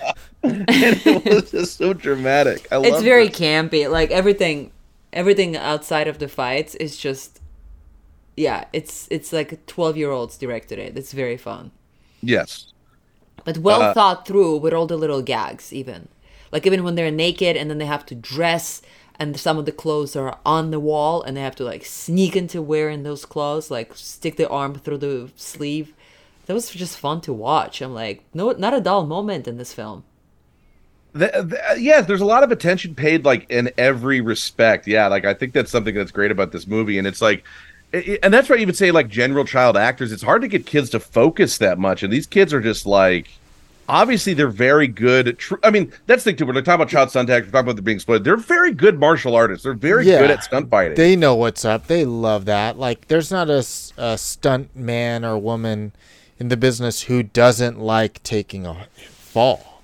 and 0.43 0.67
it 0.69 1.25
was 1.25 1.51
just 1.51 1.77
so 1.77 1.93
dramatic 1.93 2.67
I 2.71 2.81
It's 2.81 3.03
very 3.03 3.27
it. 3.27 3.33
campy. 3.33 3.91
Like 3.91 4.11
everything, 4.11 4.71
everything 5.17 5.57
outside 5.57 6.09
of 6.09 6.19
the 6.21 6.29
fights 6.29 6.75
is 6.77 6.97
just, 6.97 7.41
yeah. 8.37 8.67
It's 8.73 9.09
it's 9.11 9.33
like 9.33 9.67
twelve 9.67 9.97
year 9.97 10.11
olds 10.11 10.39
directed 10.39 10.79
it. 10.79 10.97
It's 10.99 11.13
very 11.13 11.37
fun, 11.39 11.73
yes 12.23 12.73
but 13.45 13.59
well 13.59 13.83
Uh, 13.83 13.95
thought 13.95 14.27
through 14.27 14.57
with 14.59 14.75
all 14.75 14.87
the 14.87 14.97
little 14.97 15.23
gags. 15.23 15.73
Even 15.73 16.09
like 16.53 16.67
even 16.67 16.85
when 16.85 16.95
they're 16.97 17.11
naked 17.11 17.57
and 17.57 17.71
then 17.71 17.79
they 17.79 17.87
have 17.87 18.07
to 18.07 18.15
dress 18.15 18.83
and 19.19 19.39
some 19.41 19.59
of 19.59 19.65
the 19.67 19.73
clothes 19.73 20.17
are 20.17 20.39
on 20.45 20.71
the 20.71 20.81
wall 20.81 21.23
and 21.23 21.37
they 21.37 21.43
have 21.43 21.57
to 21.57 21.65
like 21.65 21.85
sneak 21.85 22.37
into 22.37 22.61
wearing 22.63 23.03
those 23.03 23.25
clothes, 23.25 23.71
like 23.71 23.95
stick 23.97 24.37
their 24.37 24.53
arm 24.53 24.75
through 24.75 24.99
the 24.99 25.31
sleeve. 25.37 25.95
That 26.47 26.55
was 26.55 26.71
just 26.71 26.99
fun 26.99 27.21
to 27.23 27.33
watch. 27.33 27.81
I'm 27.83 27.95
like, 27.95 28.25
no, 28.35 28.53
not 28.53 28.75
a 28.75 28.81
dull 28.81 29.07
moment 29.07 29.49
in 29.49 29.57
this 29.59 29.73
film. 29.73 30.05
The, 31.19 31.43
the, 31.43 31.71
uh, 31.71 31.75
yes, 31.75 32.07
there's 32.07 32.21
a 32.21 32.27
lot 32.27 32.43
of 32.43 32.53
attention 32.53 32.95
paid 32.95 33.25
like 33.25 33.49
in 33.51 33.71
every 33.79 34.21
respect. 34.21 34.87
Yeah, 34.87 35.07
like 35.09 35.25
I 35.25 35.35
think 35.35 35.53
that's 35.53 35.71
something 35.71 35.95
that's 35.95 36.11
great 36.13 36.31
about 36.31 36.53
this 36.53 36.67
movie, 36.67 36.99
and 36.99 37.07
it's 37.07 37.23
like, 37.23 37.45
i- 37.95 37.99
i- 37.99 38.19
and 38.23 38.33
that's 38.35 38.49
why 38.49 38.57
you 38.57 38.67
would 38.67 38.77
say 38.77 38.91
like 38.91 39.09
general 39.09 39.45
child 39.45 39.77
actors. 39.77 40.13
It's 40.13 40.23
hard 40.23 40.43
to 40.43 40.49
get 40.49 40.67
kids 40.67 40.91
to 40.91 41.01
focus 41.01 41.59
that 41.59 41.79
much, 41.79 42.03
and 42.03 42.13
these 42.13 42.27
kids 42.27 42.53
are 42.53 42.61
just 42.61 42.87
like, 42.87 43.29
obviously 43.89 44.35
they're 44.35 44.49
very 44.49 44.89
good. 44.89 45.39
Tr- 45.39 45.55
I 45.63 45.71
mean, 45.71 45.93
that's 46.07 46.25
the 46.25 46.31
thing 46.33 46.37
too. 46.39 46.47
We're 46.47 46.55
talking 46.55 46.75
about 46.75 46.89
child 46.89 47.11
stunt 47.11 47.31
actors, 47.31 47.49
we're 47.49 47.53
talking 47.59 47.67
about 47.69 47.77
them 47.77 47.85
being 47.85 47.97
exploited. 47.97 48.25
They're 48.25 48.37
very 48.37 48.73
good 48.73 48.99
martial 48.99 49.35
artists. 49.37 49.63
They're 49.65 49.75
very 49.75 50.07
Yeah. 50.07 50.19
good 50.21 50.31
at 50.33 50.43
stunt 50.45 50.69
fighting. 50.71 50.97
They 50.97 51.15
know 51.17 51.35
what's 51.37 51.65
up. 51.65 51.87
They 51.87 52.05
love 52.05 52.45
that. 52.47 52.79
Like, 52.79 53.09
there's 53.09 53.31
not 53.31 53.49
a 53.49 53.63
stunt 54.19 54.75
man 54.77 55.25
or 55.25 55.39
woman 55.39 55.93
in 56.39 56.49
the 56.49 56.57
business 56.57 57.03
who 57.03 57.23
doesn't 57.23 57.79
like 57.81 58.23
taking 58.23 58.67
a 58.67 58.87
fall. 58.97 59.76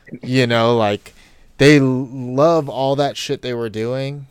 You 0.22 0.46
know, 0.46 0.76
like 0.76 1.14
they 1.58 1.80
love 1.80 2.68
all 2.68 2.96
that 2.96 3.16
shit 3.16 3.42
they 3.42 3.54
were 3.54 3.68
doing. 3.70 4.26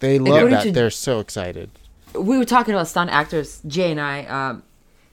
They 0.00 0.18
love 0.18 0.50
that. 0.50 0.62
to- 0.64 0.72
They're 0.72 0.90
so 0.90 1.20
excited. 1.20 1.70
we 2.14 2.38
were 2.38 2.44
talking 2.44 2.74
about 2.74 2.88
stunt 2.88 3.10
actors, 3.10 3.60
Jay 3.66 3.90
and 3.90 4.00
I, 4.00 4.24
um, 4.26 4.62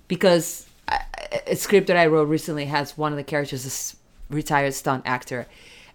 because 0.08 0.66
I- 0.88 1.02
a 1.48 1.56
script 1.56 1.88
that 1.88 1.98
I 1.98 2.08
wrote 2.08 2.28
recently 2.30 2.66
has 2.66 2.98
one 2.98 3.12
of 3.12 3.18
the 3.18 3.24
characters 3.24 3.66
is 3.66 3.96
retired 4.30 4.74
stunt 4.74 5.04
actor, 5.06 5.48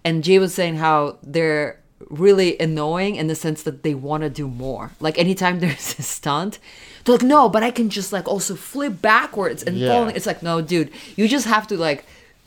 and 0.04 0.22
Jay 0.24 0.38
was 0.38 0.52
saying 0.54 0.76
how 0.76 1.16
they're 1.22 1.78
really 2.10 2.58
annoying 2.58 3.14
in 3.16 3.28
the 3.28 3.34
sense 3.34 3.62
that 3.62 3.82
they 3.84 3.94
want 3.94 4.22
to 4.24 4.28
do 4.30 4.48
more. 4.48 4.90
Like 5.00 5.18
anytime 5.18 5.60
there's 5.64 5.98
a 5.98 6.02
stunt, 6.02 6.58
they're 7.04 7.14
like, 7.16 7.22
"No, 7.24 7.48
but 7.48 7.62
I 7.62 7.70
can 7.70 7.88
just 7.90 8.12
like 8.12 8.28
also 8.28 8.54
flip 8.56 9.00
backwards 9.00 9.62
and 9.62 9.76
Yeah. 9.78 9.88
fall." 9.88 10.08
It's 10.08 10.26
like, 10.26 10.42
no, 10.42 10.60
dude, 10.60 10.90
you 11.16 11.28
just 11.28 11.46
have 11.46 11.66
to 11.68 11.76
like 11.76 12.04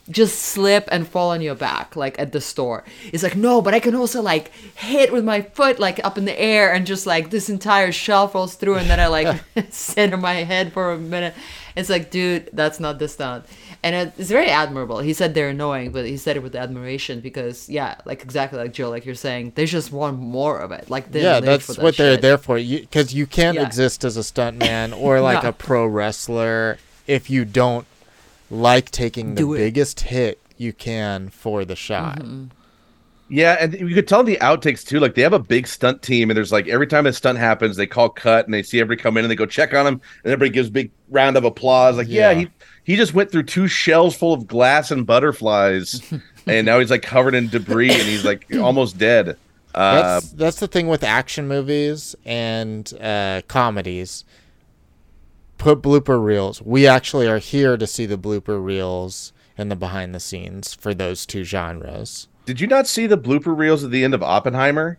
just 0.10 0.40
slip 0.40 0.88
and 0.92 1.08
fall 1.08 1.32
on 1.32 1.42
your 1.42 1.56
back 1.56 1.96
like 1.96 2.18
at 2.20 2.32
the 2.32 2.40
store 2.40 2.84
it's 3.12 3.24
like 3.24 3.36
no 3.36 3.60
but 3.62 3.74
i 3.74 3.80
can 3.80 3.96
also 3.96 4.22
like 4.22 4.52
hit 4.76 5.12
with 5.12 5.24
my 5.26 5.42
foot 5.42 5.80
like 5.80 6.04
up 6.06 6.16
in 6.18 6.26
the 6.26 6.40
air 6.40 6.72
and 6.72 6.86
just 6.86 7.08
like 7.08 7.32
this 7.32 7.50
entire 7.50 7.92
shelf 7.92 8.34
falls 8.34 8.54
through 8.56 8.76
and 8.76 8.88
then 8.90 9.00
i 9.00 9.08
like 9.08 9.40
sit 9.72 10.14
on 10.14 10.22
my 10.22 10.36
head 10.36 10.72
for 10.72 10.92
a 10.92 10.98
minute 10.98 11.34
it's 11.76 11.90
like 11.90 12.12
dude 12.12 12.50
that's 12.54 12.80
not 12.80 13.00
the 13.00 13.08
stunt 13.08 13.46
and 13.82 14.12
it's 14.18 14.30
very 14.30 14.48
admirable 14.48 15.00
he 15.00 15.12
said 15.12 15.34
they're 15.34 15.50
annoying 15.50 15.92
but 15.92 16.06
he 16.06 16.18
said 16.18 16.38
it 16.38 16.44
with 16.44 16.56
admiration 16.56 17.20
because 17.20 17.68
yeah 17.68 17.96
like 18.06 18.22
exactly 18.22 18.60
like 18.60 18.74
joe 18.74 18.92
like 18.92 19.06
you're 19.08 19.16
saying 19.16 19.52
they 19.56 19.66
just 19.66 19.92
want 19.92 20.20
more 20.20 20.60
of 20.60 20.72
it 20.72 20.88
like 20.90 21.06
yeah, 21.12 21.40
that's 21.40 21.68
that 21.68 21.80
what 21.82 21.98
they're 21.98 22.16
there 22.18 22.38
for. 22.38 22.58
You 22.60 22.82
because 22.82 23.14
you 23.14 23.26
can't 23.26 23.56
Yeah. 23.56 23.66
exist 23.66 24.04
as 24.04 24.18
a 24.18 24.22
stuntman 24.22 24.96
or 25.00 25.20
like 25.20 25.42
No. 25.44 25.50
a 25.50 25.52
pro 25.54 25.86
wrestler 25.88 26.78
if 27.08 27.30
you 27.30 27.44
don't 27.46 27.86
like 28.50 28.92
taking 28.92 29.36
the 29.36 29.52
it. 29.54 29.58
biggest 29.58 30.00
hit 30.02 30.40
you 30.58 30.74
can 30.74 31.30
for 31.30 31.66
the 31.66 31.76
shot. 31.76 32.22
Yeah, 33.28 33.58
and 33.60 33.74
you 33.74 33.96
could 33.96 34.08
tell 34.08 34.20
in 34.20 34.28
the 34.28 34.38
outtakes 34.38 34.86
too. 34.86 35.00
Like 35.00 35.16
they 35.16 35.24
have 35.24 35.34
a 35.34 35.40
big 35.40 35.66
stunt 35.66 36.04
team, 36.04 36.30
and 36.30 36.38
there's 36.38 36.52
like 36.52 36.68
every 36.68 36.86
time 36.86 37.08
a 37.08 37.14
stunt 37.14 37.40
happens, 37.40 37.76
they 37.76 37.88
call 37.88 38.08
cut 38.10 38.46
and 38.46 38.54
they 38.54 38.62
see 38.62 38.80
everybody 38.80 39.02
come 39.02 39.18
in 39.18 39.24
and 39.24 39.32
they 39.32 39.36
go 39.36 39.48
check 39.48 39.74
on 39.74 39.88
him, 39.88 39.94
and 40.24 40.32
everybody 40.32 40.52
gives 40.52 40.68
a 40.70 40.72
big 40.72 40.92
round 41.10 41.36
of 41.36 41.44
applause. 41.44 41.98
Like, 41.98 42.08
yeah, 42.08 42.30
Yeah. 42.32 42.40
he 42.42 42.48
he 42.84 42.96
just 42.96 43.16
went 43.16 43.32
through 43.32 43.44
two 43.44 43.68
shells 43.68 44.16
full 44.16 44.34
of 44.34 44.46
glass 44.46 44.92
and 44.92 45.08
butterflies, 45.08 46.02
and 46.46 46.68
now 46.68 46.78
he's 46.80 46.92
like 46.92 47.02
covered 47.02 47.34
in 47.34 47.48
debris 47.50 47.90
and 47.92 48.02
he's 48.04 48.24
like 48.24 48.46
almost 48.62 49.00
dead. 49.00 49.38
Uh, 49.74 50.02
That's 50.20 50.30
that's 50.34 50.60
the 50.60 50.68
thing 50.68 50.88
with 50.88 51.04
action 51.04 51.48
movies 51.48 52.16
and 52.26 52.94
uh, 53.02 53.42
comedies. 53.48 54.24
Put 55.58 55.82
blooper 55.82 56.24
reels. 56.24 56.62
We 56.62 56.86
actually 56.86 57.28
are 57.28 57.40
here 57.40 57.78
to 57.78 57.88
see 57.88 58.06
the 58.06 58.18
blooper 58.18 58.64
reels 58.64 59.34
and 59.58 59.72
the 59.72 59.76
behind 59.76 60.14
the 60.14 60.20
scenes 60.20 60.74
for 60.74 60.94
those 60.94 61.26
two 61.26 61.44
genres. 61.44 62.28
did 62.46 62.60
you 62.60 62.68
not 62.68 62.88
see 62.88 63.08
the 63.08 63.18
blooper 63.18 63.58
reels 63.58 63.84
at 63.84 63.92
the 63.92 64.04
end 64.04 64.14
of 64.14 64.22
Oppenheimer? 64.22 64.98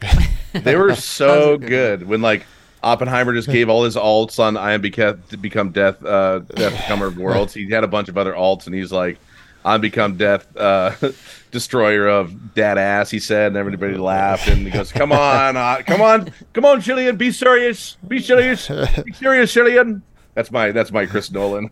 they 0.52 0.74
were 0.76 0.94
so 0.94 1.56
good 1.56 1.68
good 1.68 2.08
when 2.08 2.20
like 2.22 2.44
Oppenheimer 2.82 3.32
just 3.32 3.48
gave 3.48 3.68
all 3.68 3.84
his 3.84 3.94
alts 3.94 4.40
on 4.40 4.56
I 4.56 4.72
am 4.72 4.80
become 4.80 5.22
to 5.28 5.36
become 5.36 5.70
death 5.70 6.04
uh 6.04 6.40
death 6.40 6.72
becomer 6.72 7.06
of 7.06 7.16
worlds. 7.18 7.54
He 7.54 7.70
had 7.70 7.84
a 7.84 7.88
bunch 7.88 8.08
of 8.08 8.18
other 8.18 8.32
alts 8.32 8.66
and 8.66 8.74
he's 8.74 8.90
like 8.90 9.18
I'm 9.64 9.80
become 9.80 10.16
death 10.16 10.54
uh 10.56 10.94
destroyer 11.50 12.08
of 12.08 12.54
dead 12.54 12.78
ass, 12.78 13.10
he 13.10 13.18
said, 13.18 13.48
and 13.48 13.56
everybody 13.56 13.94
laughed 13.94 14.48
and 14.48 14.66
he 14.66 14.70
goes, 14.70 14.90
Come 14.90 15.12
on, 15.12 15.56
uh, 15.56 15.82
come 15.86 16.00
on, 16.00 16.32
come 16.52 16.64
on, 16.64 16.80
Cillian, 16.80 17.16
be 17.18 17.30
serious, 17.30 17.96
be 18.08 18.20
serious, 18.20 18.68
be 18.68 19.12
serious, 19.12 19.54
Cillian. 19.54 20.02
That's 20.34 20.50
my 20.50 20.72
that's 20.72 20.90
my 20.90 21.04
Chris 21.04 21.30
Nolan. 21.30 21.70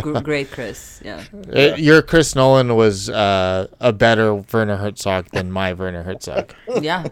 Great, 0.00 0.50
Chris. 0.50 1.00
Yeah. 1.04 1.24
Uh, 1.54 1.76
your 1.76 2.02
Chris 2.02 2.34
Nolan 2.34 2.74
was 2.74 3.08
uh, 3.08 3.68
a 3.78 3.92
better 3.92 4.34
Werner 4.34 4.76
Herzog 4.76 5.28
than 5.30 5.52
my 5.52 5.72
Werner 5.72 6.02
Herzog. 6.02 6.52
Yeah. 6.80 7.06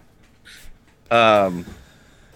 Um, 1.10 1.64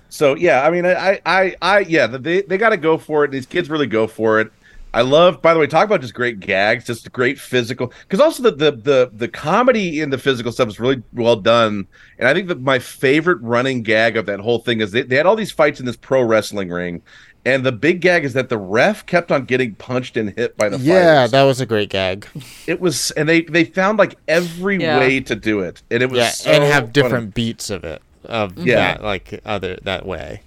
so 0.08 0.34
yeah, 0.36 0.62
I 0.62 0.70
mean, 0.70 0.86
I, 0.86 1.20
I, 1.26 1.56
I, 1.60 1.78
yeah, 1.80 2.06
they 2.06 2.42
they 2.42 2.56
got 2.56 2.70
to 2.70 2.76
go 2.76 2.98
for 2.98 3.24
it. 3.24 3.32
These 3.32 3.46
kids 3.46 3.68
really 3.68 3.86
go 3.86 4.06
for 4.06 4.40
it. 4.40 4.52
I 4.94 5.00
love, 5.02 5.40
by 5.40 5.54
the 5.54 5.60
way, 5.60 5.66
talk 5.66 5.86
about 5.86 6.02
just 6.02 6.12
great 6.12 6.38
gags, 6.38 6.84
just 6.84 7.10
great 7.12 7.38
physical. 7.38 7.92
Because 8.02 8.20
also 8.20 8.42
the, 8.42 8.50
the 8.50 8.72
the 8.72 9.10
the 9.14 9.28
comedy 9.28 10.00
in 10.00 10.10
the 10.10 10.18
physical 10.18 10.52
stuff 10.52 10.68
is 10.68 10.78
really 10.78 11.02
well 11.14 11.36
done. 11.36 11.86
And 12.18 12.28
I 12.28 12.34
think 12.34 12.48
that 12.48 12.60
my 12.60 12.78
favorite 12.78 13.38
running 13.40 13.82
gag 13.82 14.16
of 14.16 14.26
that 14.26 14.40
whole 14.40 14.58
thing 14.58 14.80
is 14.80 14.92
they, 14.92 15.02
they 15.02 15.16
had 15.16 15.24
all 15.26 15.36
these 15.36 15.50
fights 15.52 15.80
in 15.80 15.86
this 15.86 15.96
pro 15.96 16.22
wrestling 16.22 16.68
ring, 16.68 17.00
and 17.46 17.64
the 17.64 17.72
big 17.72 18.02
gag 18.02 18.24
is 18.24 18.34
that 18.34 18.50
the 18.50 18.58
ref 18.58 19.06
kept 19.06 19.32
on 19.32 19.46
getting 19.46 19.74
punched 19.76 20.16
and 20.18 20.30
hit 20.36 20.56
by 20.58 20.68
the 20.68 20.78
yeah, 20.78 21.16
fighters. 21.20 21.30
that 21.30 21.42
was 21.44 21.60
a 21.62 21.66
great 21.66 21.88
gag. 21.88 22.26
it 22.66 22.78
was, 22.80 23.10
and 23.12 23.26
they 23.28 23.42
they 23.42 23.64
found 23.64 23.98
like 23.98 24.16
every 24.28 24.76
Yeah. 24.76 24.98
way 24.98 25.20
to 25.20 25.34
do 25.34 25.60
it, 25.60 25.82
and 25.90 26.02
it 26.02 26.10
was 26.10 26.18
Yeah, 26.18 26.30
so 26.30 26.50
and 26.50 26.64
have 26.64 26.82
funny. 26.84 26.92
different 26.92 27.34
beats 27.34 27.70
of 27.70 27.84
it. 27.84 28.02
Of 28.24 28.58
Yeah. 28.58 28.76
that, 28.76 29.02
like 29.02 29.40
other 29.44 29.78
that 29.84 30.04
way. 30.06 30.42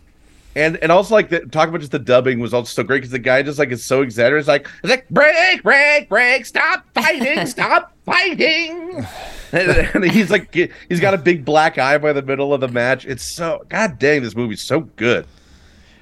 And 0.55 0.77
and 0.77 0.89
also 0.89 1.13
like 1.13 1.29
the 1.29 1.41
talk 1.41 1.67
about 1.67 1.81
just 1.81 1.91
the 1.91 1.99
dubbing 1.99 2.39
was 2.39 2.53
also 2.53 2.69
so 2.69 2.83
great 2.83 2.99
because 2.99 3.11
the 3.11 3.19
guy 3.19 3.41
just 3.43 3.59
like 3.59 3.71
is 3.71 3.83
so 3.83 4.01
exaggerated. 4.01 4.39
It's 4.39 4.47
like 4.47 4.69
it's 4.83 4.89
like 4.89 5.09
break, 5.09 5.63
break, 5.63 6.07
break, 6.07 6.45
stop 6.45 6.85
fighting, 6.93 7.45
stop 7.45 7.93
fighting. 8.05 9.05
And, 9.51 10.03
he's 10.03 10.29
like 10.29 10.53
he's 10.53 10.99
got 10.99 11.13
a 11.13 11.17
big 11.17 11.45
black 11.45 11.77
eye 11.77 11.97
by 11.97 12.11
the 12.11 12.21
middle 12.21 12.53
of 12.53 12.59
the 12.59 12.67
match. 12.67 13.05
It's 13.05 13.23
so 13.23 13.63
god 13.69 13.99
dang, 13.99 14.21
this 14.21 14.35
movie's 14.35 14.61
so 14.61 14.81
good. 14.81 15.25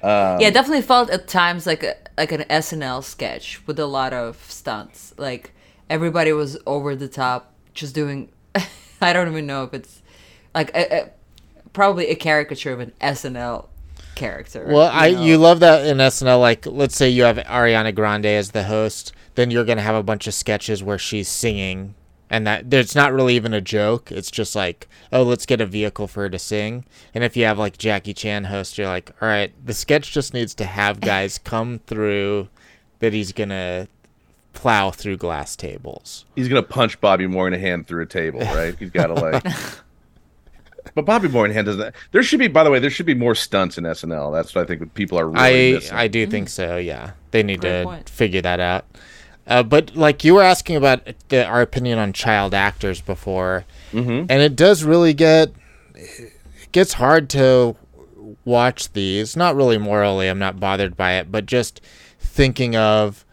Um, 0.02 0.40
yeah, 0.40 0.48
it 0.48 0.54
definitely 0.54 0.82
felt 0.82 1.08
at 1.10 1.28
times 1.28 1.64
like 1.64 1.84
a 1.84 1.94
like 2.16 2.32
an 2.32 2.40
SNL 2.50 3.04
sketch 3.04 3.64
with 3.66 3.78
a 3.78 3.86
lot 3.86 4.12
of 4.12 4.42
stunts. 4.50 5.14
Like 5.18 5.52
everybody 5.88 6.32
was 6.32 6.58
over 6.66 6.96
the 6.96 7.06
top, 7.06 7.52
just 7.74 7.94
doing. 7.94 8.30
I 9.00 9.12
don't 9.12 9.28
even 9.28 9.46
know 9.46 9.62
if 9.64 9.72
it's 9.72 10.02
like 10.52 10.70
a, 10.74 11.02
a, 11.02 11.10
probably 11.72 12.08
a 12.08 12.16
caricature 12.16 12.72
of 12.72 12.80
an 12.80 12.92
SNL 13.00 13.66
character. 14.14 14.64
Well, 14.68 14.90
I 14.92 15.10
know? 15.10 15.24
you 15.24 15.38
love 15.38 15.60
that 15.60 15.86
in 15.86 15.98
SNL. 15.98 16.40
Like, 16.40 16.66
let's 16.66 16.96
say 16.96 17.08
you 17.08 17.24
have 17.24 17.36
Ariana 17.38 17.94
Grande 17.94 18.26
as 18.26 18.50
the 18.50 18.64
host, 18.64 19.12
then 19.34 19.50
you're 19.50 19.64
gonna 19.64 19.82
have 19.82 19.94
a 19.94 20.02
bunch 20.02 20.26
of 20.26 20.34
sketches 20.34 20.82
where 20.82 20.98
she's 20.98 21.28
singing, 21.28 21.94
and 22.30 22.46
that 22.46 22.70
there's 22.70 22.94
not 22.94 23.12
really 23.12 23.36
even 23.36 23.52
a 23.54 23.60
joke. 23.60 24.10
It's 24.12 24.30
just 24.30 24.54
like, 24.56 24.88
oh, 25.12 25.22
let's 25.22 25.46
get 25.46 25.60
a 25.60 25.66
vehicle 25.66 26.06
for 26.08 26.22
her 26.22 26.30
to 26.30 26.38
sing. 26.38 26.84
And 27.14 27.22
if 27.24 27.36
you 27.36 27.44
have 27.44 27.58
like 27.58 27.78
Jackie 27.78 28.14
Chan 28.14 28.44
host, 28.44 28.78
you're 28.78 28.86
like, 28.86 29.10
all 29.20 29.28
right, 29.28 29.52
the 29.64 29.74
sketch 29.74 30.12
just 30.12 30.34
needs 30.34 30.54
to 30.54 30.64
have 30.64 31.00
guys 31.00 31.38
come 31.44 31.80
through 31.86 32.48
that 33.00 33.12
he's 33.12 33.32
gonna 33.32 33.88
plow 34.52 34.90
through 34.90 35.16
glass 35.16 35.56
tables. 35.56 36.24
he's 36.36 36.48
gonna 36.48 36.62
punch 36.62 37.00
Bobby 37.00 37.26
Moynihan 37.26 37.84
through 37.84 38.04
a 38.04 38.06
table, 38.06 38.40
right? 38.40 38.74
He's 38.78 38.90
got 38.90 39.08
to 39.08 39.14
like. 39.14 39.44
But 40.94 41.04
Bobby 41.06 41.28
Moynihan 41.28 41.64
doesn't. 41.64 41.94
There 42.12 42.22
should 42.22 42.38
be, 42.38 42.46
by 42.48 42.62
the 42.64 42.70
way, 42.70 42.78
there 42.78 42.90
should 42.90 43.06
be 43.06 43.14
more 43.14 43.34
stunts 43.34 43.78
in 43.78 43.84
SNL. 43.84 44.32
That's 44.32 44.54
what 44.54 44.62
I 44.62 44.64
think 44.66 44.94
people 44.94 45.18
are 45.18 45.28
really 45.28 45.72
I 45.72 45.74
missing. 45.74 45.96
I 45.96 46.08
do 46.08 46.26
think 46.26 46.48
so. 46.48 46.76
Yeah, 46.76 47.12
they 47.32 47.42
need 47.42 47.60
Great 47.60 47.78
to 47.80 47.84
point. 47.84 48.08
figure 48.08 48.40
that 48.42 48.60
out. 48.60 48.84
Uh, 49.46 49.62
but 49.62 49.94
like 49.96 50.24
you 50.24 50.34
were 50.34 50.42
asking 50.42 50.76
about 50.76 51.02
the, 51.28 51.44
our 51.44 51.60
opinion 51.60 51.98
on 51.98 52.12
child 52.12 52.54
actors 52.54 53.00
before, 53.00 53.64
Mhm. 53.92 54.26
and 54.30 54.40
it 54.40 54.56
does 54.56 54.84
really 54.84 55.12
get 55.14 55.52
it 55.94 56.32
gets 56.72 56.94
hard 56.94 57.28
to 57.30 57.76
watch 58.44 58.92
these. 58.92 59.36
Not 59.36 59.54
really 59.56 59.78
morally, 59.78 60.28
I'm 60.28 60.38
not 60.38 60.58
bothered 60.60 60.96
by 60.96 61.14
it, 61.14 61.30
but 61.30 61.44
just 61.46 61.80
thinking 62.18 62.74
of, 62.76 63.24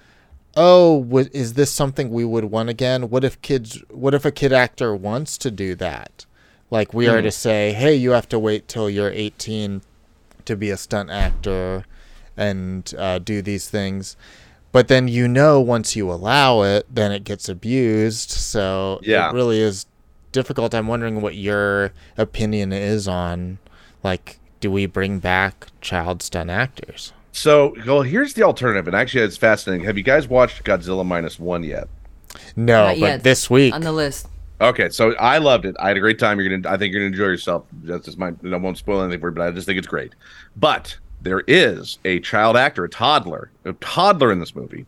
oh, 0.58 1.02
w- 1.04 1.30
is 1.32 1.54
this 1.54 1.72
something 1.72 2.10
we 2.10 2.26
would 2.26 2.46
want 2.46 2.70
again? 2.70 3.10
What 3.10 3.24
if 3.24 3.42
kids? 3.42 3.82
What 3.90 4.14
if 4.14 4.26
a 4.26 4.32
kid 4.32 4.52
actor 4.52 4.96
wants 4.96 5.38
to 5.40 5.52
do 5.52 5.76
that? 5.76 6.26
Like 6.72 6.94
we 6.94 7.08
are 7.08 7.22
to 7.22 7.32
say, 7.32 7.74
hey, 7.74 7.94
you 7.96 8.12
have 8.12 8.28
to 8.30 8.40
wait 8.40 8.68
till 8.68 8.90
you're 8.90 9.12
18 9.12 9.82
to 10.46 10.56
be 10.56 10.72
a 10.72 10.78
stunt 10.78 11.10
actor 11.12 11.84
and 12.38 12.92
uh, 12.98 13.20
do 13.20 13.42
these 13.42 13.70
things. 13.70 14.16
But 14.72 14.88
then 14.88 15.08
you 15.10 15.28
know 15.28 15.60
once 15.60 15.96
you 15.98 16.10
allow 16.10 16.64
it, 16.64 16.88
then 16.90 17.12
it 17.12 17.24
gets 17.26 17.50
abused. 17.50 18.32
So 18.32 19.00
Yeah. 19.04 19.30
it 19.30 19.34
really 19.34 19.60
is 19.60 19.86
difficult. 20.32 20.74
I'm 20.74 20.88
wondering 20.88 21.22
what 21.22 21.36
your 21.36 21.92
opinion 22.18 22.72
is 22.72 23.06
on, 23.08 23.60
like, 24.02 24.40
do 24.62 24.72
we 24.72 24.86
bring 24.86 25.20
back 25.20 25.68
child 25.82 26.22
stunt 26.24 26.50
actors? 26.50 27.12
So, 27.34 27.76
well, 27.86 28.02
here's 28.04 28.34
the 28.34 28.44
alternative, 28.44 28.88
and 28.88 28.96
actually, 28.96 29.24
it's 29.24 29.38
fascinating. 29.38 29.86
Have 29.86 29.98
you 29.98 30.04
guys 30.04 30.28
watched 30.28 30.64
Godzilla 30.64 31.06
minus 31.06 31.40
one 31.40 31.64
yet? 31.64 31.88
No, 32.56 32.88
Not 32.88 32.90
but 32.92 33.00
yet. 33.00 33.24
this 33.24 33.50
week, 33.50 33.74
on 33.74 33.82
the 33.82 33.92
list. 33.92 34.28
Okay, 34.62 34.90
so 34.90 35.16
I 35.16 35.40
loved 35.40 35.66
it. 35.66 35.76
I 35.80 35.88
had 35.88 35.98
a 35.98 36.00
great 36.00 36.20
time. 36.20 36.40
You're 36.40 36.56
gonna, 36.58 36.74
I 36.74 36.78
think 36.78 36.94
you're 36.94 37.02
gonna 37.02 37.12
enjoy 37.14 37.26
yourself. 37.26 37.66
That's 37.84 38.06
just 38.06 38.18
my, 38.20 38.32
I 38.46 38.56
won't 38.58 38.78
spoil 38.78 39.02
anything 39.02 39.20
for 39.20 39.30
you, 39.30 39.36
but 39.36 39.48
I 39.48 39.52
just 39.52 39.66
think 39.66 39.80
it's 39.80 39.88
great. 39.88 40.14
But 40.56 40.98
there 41.22 41.42
is 41.48 41.98
a 42.06 42.20
child 42.20 42.56
actor, 42.58 42.84
a 42.84 42.90
toddler, 42.90 43.52
a 43.66 43.74
toddler 43.74 44.32
in 44.32 44.40
this 44.40 44.56
movie, 44.56 44.86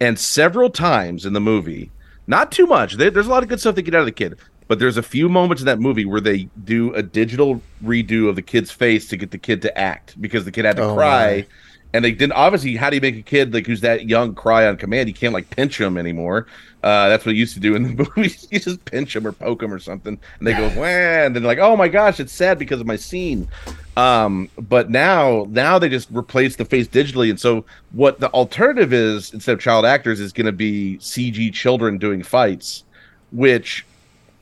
and 0.00 0.18
several 0.18 0.70
times 0.70 1.24
in 1.24 1.32
the 1.34 1.40
movie, 1.40 1.90
not 2.26 2.50
too 2.50 2.66
much. 2.66 2.94
There, 2.94 3.10
there's 3.10 3.28
a 3.28 3.30
lot 3.30 3.44
of 3.44 3.48
good 3.48 3.60
stuff 3.60 3.76
they 3.76 3.82
get 3.82 3.94
out 3.94 4.00
of 4.00 4.06
the 4.06 4.12
kid, 4.12 4.38
but 4.66 4.80
there's 4.80 4.96
a 4.96 5.02
few 5.02 5.28
moments 5.28 5.62
in 5.62 5.66
that 5.66 5.78
movie 5.78 6.04
where 6.04 6.20
they 6.20 6.48
do 6.64 6.92
a 6.94 7.02
digital 7.02 7.62
redo 7.84 8.28
of 8.28 8.34
the 8.34 8.42
kid's 8.42 8.72
face 8.72 9.06
to 9.08 9.16
get 9.16 9.30
the 9.30 9.38
kid 9.38 9.62
to 9.62 9.78
act 9.78 10.20
because 10.20 10.44
the 10.44 10.50
kid 10.52 10.64
had 10.64 10.76
to 10.76 10.82
Oh, 10.82 10.94
cry. 10.96 11.26
my. 11.36 11.46
And 11.94 12.02
they 12.04 12.12
didn't 12.12 12.32
obviously. 12.32 12.74
How 12.76 12.88
do 12.88 12.96
you 12.96 13.02
make 13.02 13.16
a 13.16 13.22
kid 13.22 13.52
like 13.52 13.66
who's 13.66 13.82
that 13.82 14.08
young 14.08 14.34
cry 14.34 14.66
on 14.66 14.78
command? 14.78 15.08
You 15.10 15.14
can't 15.14 15.34
like 15.34 15.50
pinch 15.50 15.78
him 15.78 15.98
anymore. 15.98 16.46
Uh, 16.82 17.08
that's 17.08 17.24
what 17.24 17.34
you 17.34 17.40
used 17.40 17.54
to 17.54 17.60
do 17.60 17.76
in 17.76 17.96
the 17.96 18.10
movies. 18.16 18.48
you 18.50 18.58
just 18.58 18.84
pinch 18.84 19.14
him 19.14 19.26
or 19.26 19.32
poke 19.32 19.62
him 19.62 19.72
or 19.72 19.78
something, 19.78 20.18
and 20.38 20.46
they 20.46 20.52
go 20.52 20.68
wah, 20.76 20.84
and 20.84 21.36
then 21.36 21.44
like, 21.44 21.58
oh 21.58 21.76
my 21.76 21.88
gosh, 21.88 22.18
it's 22.18 22.32
sad 22.32 22.58
because 22.58 22.80
of 22.80 22.86
my 22.86 22.96
scene. 22.96 23.48
Um, 23.96 24.48
but 24.58 24.90
now, 24.90 25.46
now 25.50 25.78
they 25.78 25.88
just 25.88 26.08
replace 26.10 26.56
the 26.56 26.64
face 26.64 26.88
digitally, 26.88 27.30
and 27.30 27.38
so 27.38 27.64
what 27.92 28.18
the 28.20 28.30
alternative 28.30 28.92
is 28.92 29.32
instead 29.32 29.52
of 29.52 29.60
child 29.60 29.84
actors 29.84 30.18
is 30.18 30.32
going 30.32 30.46
to 30.46 30.52
be 30.52 30.98
CG 30.98 31.52
children 31.52 31.98
doing 31.98 32.22
fights, 32.22 32.84
which 33.30 33.86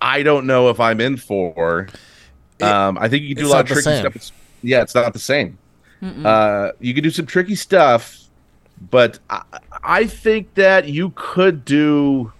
I 0.01 0.23
don't 0.23 0.47
know 0.47 0.71
if 0.71 0.81
I'm 0.81 1.01
in 1.01 1.17
for. 1.17 1.89
Um, 2.63 2.99
I 2.99 3.09
think 3.09 3.25
you 3.25 3.35
can 3.35 3.45
do 3.45 3.51
a 3.51 3.53
lot 3.53 3.61
of 3.61 3.67
tricky 3.69 3.83
same. 3.83 4.01
stuff. 4.01 4.17
It's, 4.17 4.33
yeah, 4.63 4.83
it's 4.83 4.95
not 4.95 5.13
the 5.13 5.19
same. 5.19 5.59
Uh, 6.03 6.73
you 6.81 6.95
can 6.95 7.03
do 7.03 7.11
some 7.11 7.27
tricky 7.27 7.55
stuff, 7.55 8.19
but 8.81 9.19
I, 9.29 9.43
I 9.83 10.07
think 10.07 10.55
that 10.55 10.89
you 10.89 11.13
could 11.15 11.65
do. 11.65 12.33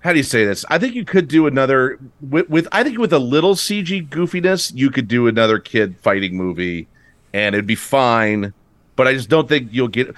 How 0.00 0.12
do 0.12 0.18
you 0.18 0.22
say 0.24 0.44
this? 0.44 0.64
I 0.68 0.78
think 0.78 0.94
you 0.94 1.04
could 1.04 1.28
do 1.28 1.46
another 1.46 1.98
with, 2.20 2.48
with 2.50 2.68
I 2.72 2.82
think 2.84 2.98
with 2.98 3.12
a 3.12 3.18
little 3.18 3.54
CG 3.54 4.08
goofiness, 4.08 4.72
you 4.74 4.90
could 4.90 5.08
do 5.08 5.26
another 5.28 5.58
kid 5.58 5.96
fighting 6.00 6.36
movie, 6.36 6.88
and 7.32 7.54
it'd 7.54 7.66
be 7.66 7.74
fine. 7.74 8.52
But 8.96 9.08
I 9.08 9.14
just 9.14 9.28
don't 9.28 9.48
think 9.48 9.68
you'll 9.72 9.88
get 9.88 10.14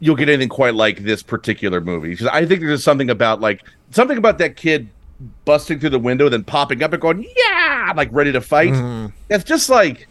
you'll 0.00 0.16
get 0.16 0.28
anything 0.28 0.48
quite 0.48 0.74
like 0.74 0.98
this 1.04 1.22
particular 1.22 1.80
movie 1.80 2.10
because 2.10 2.26
I 2.26 2.46
think 2.46 2.60
there's 2.60 2.84
something 2.84 3.10
about 3.10 3.40
like 3.40 3.62
something 3.90 4.18
about 4.18 4.38
that 4.38 4.56
kid 4.56 4.88
busting 5.44 5.80
through 5.80 5.90
the 5.90 5.98
window, 5.98 6.28
then 6.28 6.44
popping 6.44 6.82
up 6.82 6.92
and 6.92 7.02
going 7.02 7.22
yeah, 7.22 7.86
I'm 7.88 7.96
like 7.96 8.08
ready 8.12 8.32
to 8.32 8.40
fight. 8.40 8.72
Mhm. 8.72 9.12
It's 9.30 9.44
just 9.44 9.68
like 9.70 10.08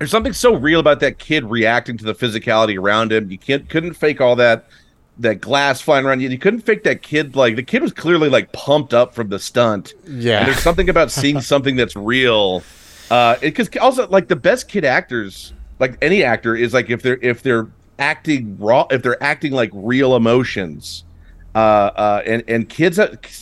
there's 0.00 0.10
something 0.10 0.32
so 0.32 0.56
real 0.56 0.80
about 0.80 1.00
that 1.00 1.18
kid 1.18 1.44
reacting 1.44 1.98
to 1.98 2.04
the 2.04 2.14
physicality 2.14 2.78
around 2.78 3.12
him. 3.12 3.30
You 3.30 3.36
can't 3.36 3.68
couldn't 3.68 3.92
fake 3.92 4.20
all 4.20 4.34
that. 4.36 4.64
that 5.18 5.42
glass 5.42 5.82
flying 5.82 6.06
around 6.06 6.20
you. 6.20 6.30
You 6.30 6.38
couldn't 6.38 6.62
fake 6.62 6.84
that 6.84 7.02
kid. 7.02 7.36
Like 7.36 7.54
the 7.54 7.62
kid 7.62 7.82
was 7.82 7.92
clearly 7.92 8.30
like 8.30 8.50
pumped 8.52 8.94
up 8.94 9.14
from 9.14 9.28
the 9.28 9.38
stunt. 9.38 9.92
Yeah. 10.06 10.38
And 10.38 10.48
there's 10.48 10.62
something 10.62 10.88
about 10.88 11.10
seeing 11.10 11.40
something 11.52 11.76
that's 11.76 11.94
real. 11.94 12.62
Uh, 13.10 13.36
because 13.40 13.68
also 13.76 14.08
like 14.08 14.28
the 14.28 14.36
best 14.36 14.68
kid 14.68 14.86
actors, 14.86 15.52
like 15.78 15.98
any 16.00 16.24
actor, 16.24 16.56
is 16.56 16.72
like 16.72 16.88
if 16.88 17.02
they're 17.02 17.18
if 17.20 17.42
they're 17.42 17.68
acting 17.98 18.56
raw, 18.58 18.86
if 18.90 19.02
they're 19.02 19.22
acting 19.22 19.52
like 19.52 19.70
real 19.74 20.16
emotions. 20.16 21.04
Uh, 21.54 21.58
uh, 21.58 22.22
and 22.24 22.42
and 22.48 22.68
kids, 22.70 22.98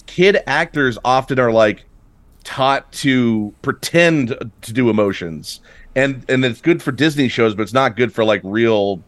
kid 0.06 0.38
actors 0.48 0.98
often 1.04 1.38
are 1.38 1.52
like 1.52 1.84
taught 2.42 2.90
to 2.90 3.54
pretend 3.62 4.34
to 4.62 4.72
do 4.72 4.88
emotions, 4.90 5.60
and 5.98 6.24
and 6.28 6.44
it's 6.44 6.60
good 6.60 6.82
for 6.82 6.92
Disney 6.92 7.28
shows, 7.28 7.54
but 7.54 7.62
it's 7.62 7.72
not 7.72 7.96
good 7.96 8.12
for 8.12 8.24
like 8.24 8.40
real 8.44 9.02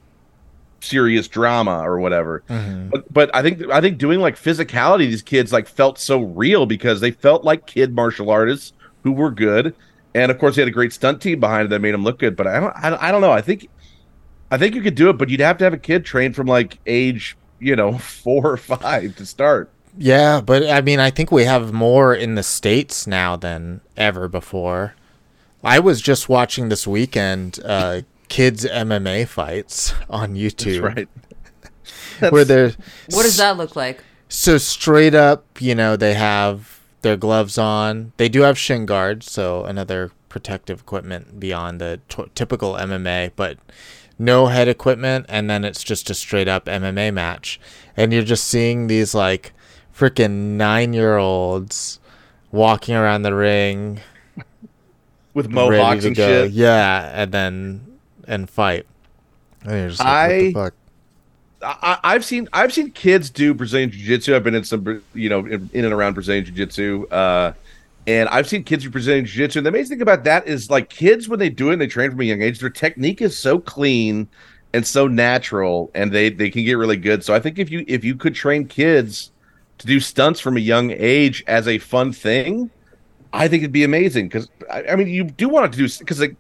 serious 0.81 1.29
drama 1.29 1.83
or 1.89 2.01
whatever. 2.01 2.43
Mm-hmm. 2.49 2.89
But 2.89 3.13
but 3.13 3.35
I 3.35 3.43
think 3.43 3.71
I 3.71 3.81
think 3.81 3.99
doing 3.99 4.21
like 4.21 4.37
physicality, 4.37 5.07
these 5.07 5.23
kids 5.23 5.53
like 5.53 5.69
felt 5.69 5.99
so 5.99 6.21
real 6.21 6.67
because 6.67 7.01
they 7.01 7.13
felt 7.13 7.45
like 7.45 7.67
kid 7.67 7.95
martial 7.95 8.31
artists 8.31 8.73
who 9.05 9.13
were 9.13 9.31
good, 9.31 9.75
and 10.15 10.33
of 10.33 10.39
course 10.39 10.57
they 10.57 10.63
had 10.63 10.69
a 10.69 10.73
great 10.73 10.93
stunt 10.93 11.23
team 11.23 11.39
behind 11.39 11.67
it 11.67 11.69
that 11.69 11.81
made 11.81 11.95
them 11.95 12.03
look 12.03 12.19
good. 12.19 12.35
But 12.35 12.49
I 12.49 12.59
don't 12.59 12.75
I 12.77 12.91
don't, 12.91 13.03
I 13.03 13.13
don't 13.13 13.21
know. 13.21 13.33
I 13.33 13.41
think 13.41 13.69
I 14.51 14.59
think 14.59 14.75
you 14.75 14.83
could 14.83 14.97
do 14.97 15.11
it, 15.11 15.19
but 15.19 15.29
you'd 15.29 15.41
have 15.41 15.59
to 15.59 15.65
have 15.65 15.73
a 15.73 15.79
kid 15.79 16.05
trained 16.05 16.35
from 16.35 16.49
like 16.49 16.79
age 16.87 17.37
you 17.61 17.77
know 17.77 17.99
four 17.99 18.51
or 18.51 18.57
five 18.57 19.15
to 19.17 19.27
start. 19.27 19.71
Yeah, 19.97 20.41
but 20.41 20.69
I 20.69 20.81
mean, 20.81 20.99
I 20.99 21.11
think 21.11 21.31
we 21.31 21.45
have 21.45 21.73
more 21.73 22.15
in 22.15 22.35
the 22.35 22.43
states 22.43 23.07
now 23.07 23.37
than 23.37 23.81
ever 23.97 24.29
before. 24.29 24.95
I 25.63 25.79
was 25.79 26.01
just 26.01 26.29
watching 26.29 26.69
this 26.69 26.87
weekend 26.87 27.59
uh, 27.65 28.03
kids 28.29 28.65
MMA 28.65 29.27
fights 29.29 29.95
on 30.09 30.35
YouTube, 30.35 30.83
That's 30.95 32.21
right. 32.23 32.33
where 32.33 32.45
they're 32.45 32.73
What 33.11 33.23
does 33.25 33.37
that 33.39 33.57
look 33.57 33.77
like? 33.77 34.03
so 34.29 34.59
straight 34.59 35.15
up. 35.15 35.45
You 35.61 35.75
know, 35.75 35.97
they 35.97 36.15
have 36.15 36.81
their 37.03 37.17
gloves 37.17 37.59
on. 37.59 38.13
They 38.17 38.29
do 38.29 38.43
have 38.43 38.59
shin 38.59 38.87
guards, 38.87 39.31
so 39.31 39.65
another 39.65 40.13
protective 40.29 40.81
equipment 40.81 41.41
beyond 41.41 41.81
the 41.81 42.01
t- 42.09 42.25
typical 42.35 42.75
MMA, 42.75 43.33
but 43.37 43.59
no 44.19 44.47
head 44.47 44.69
equipment, 44.69 45.27
and 45.29 45.51
then 45.51 45.65
it's 45.65 45.83
just 45.83 46.09
a 46.11 46.15
straight 46.15 46.47
up 46.49 46.67
MMA 46.67 47.13
match, 47.13 47.59
and 47.97 48.13
you're 48.13 48.23
just 48.23 48.45
seeing 48.45 48.87
these 48.87 49.15
like 49.15 49.53
freaking 49.97 50.57
nine 50.57 50.93
year 50.93 51.17
olds 51.17 51.99
walking 52.53 52.95
around 52.95 53.23
the 53.23 53.35
ring 53.35 54.01
with 55.35 55.49
mohawks 55.51 56.05
and 56.05 56.17
go. 56.17 56.27
shit. 56.27 56.53
Yeah, 56.53 57.11
and 57.15 57.33
then 57.33 57.99
and 58.27 58.49
fight. 58.49 58.87
And 59.65 59.91
like, 59.99 60.01
I- 60.01 60.53
fuck? 60.53 60.75
I, 61.63 61.99
I've 62.03 62.25
seen 62.25 62.49
I've 62.53 62.73
seen 62.73 62.91
kids 62.91 63.29
do 63.29 63.53
Brazilian 63.53 63.91
Jiu 63.91 64.05
Jitsu. 64.07 64.35
I've 64.35 64.45
been 64.45 64.55
in 64.55 64.65
some 64.65 65.03
you 65.15 65.29
know 65.29 65.41
in, 65.41 65.69
in 65.73 65.85
and 65.85 65.93
around 65.93 66.15
Brazilian 66.15 66.45
Jiu 66.45 66.55
Jitsu, 66.55 67.07
uh, 67.11 67.53
and 68.07 68.29
I've 68.31 68.49
seen 68.49 68.65
kids 68.65 68.85
do 68.85 68.91
Brazilian 68.91 69.27
Jiu 69.27 69.45
Jitsu. 69.45 69.59
And 69.59 69.67
the 69.67 69.69
amazing 69.69 69.99
thing 69.99 70.03
about 70.03 70.25
that 70.25 70.47
is 70.47 70.71
like 70.71 70.89
kids 70.89 71.29
when 71.29 71.39
they 71.39 71.51
do 71.51 71.69
it, 71.69 71.75
and 71.75 71.83
they 71.83 71.87
train 71.87 72.11
from 72.11 72.21
a 72.21 72.25
young 72.25 72.41
age. 72.41 72.61
Their 72.61 72.71
technique 72.71 73.21
is 73.21 73.39
so 73.39 73.59
clean 73.59 74.27
and 74.73 74.87
so 74.87 75.07
natural, 75.07 75.91
and 75.95 76.11
they 76.13 76.31
they 76.31 76.49
can 76.49 76.65
get 76.65 76.75
really 76.75 76.97
good. 76.97 77.25
So 77.25 77.35
I 77.35 77.41
think 77.41 77.59
if 77.59 77.71
you 77.71 77.85
if 77.87 78.05
you 78.05 78.15
could 78.15 78.35
train 78.35 78.67
kids 78.67 79.31
to 79.79 79.87
do 79.87 80.01
stunts 80.01 80.41
from 80.41 80.57
a 80.57 80.61
young 80.61 80.91
age 80.93 81.45
as 81.47 81.69
a 81.69 81.77
fun 81.79 82.13
thing, 82.13 82.71
I 83.33 83.49
think 83.49 83.63
it'd 83.63 83.73
be 83.73 83.85
amazing. 83.85 84.29
Because 84.29 84.51
I, 84.71 84.85
I 84.93 84.97
mean, 84.97 85.09
you 85.09 85.25
do 85.25 85.49
want 85.49 85.67
it 85.67 85.73
to 85.77 85.79
do 85.89 85.95
because 85.99 86.21
like 86.21 86.37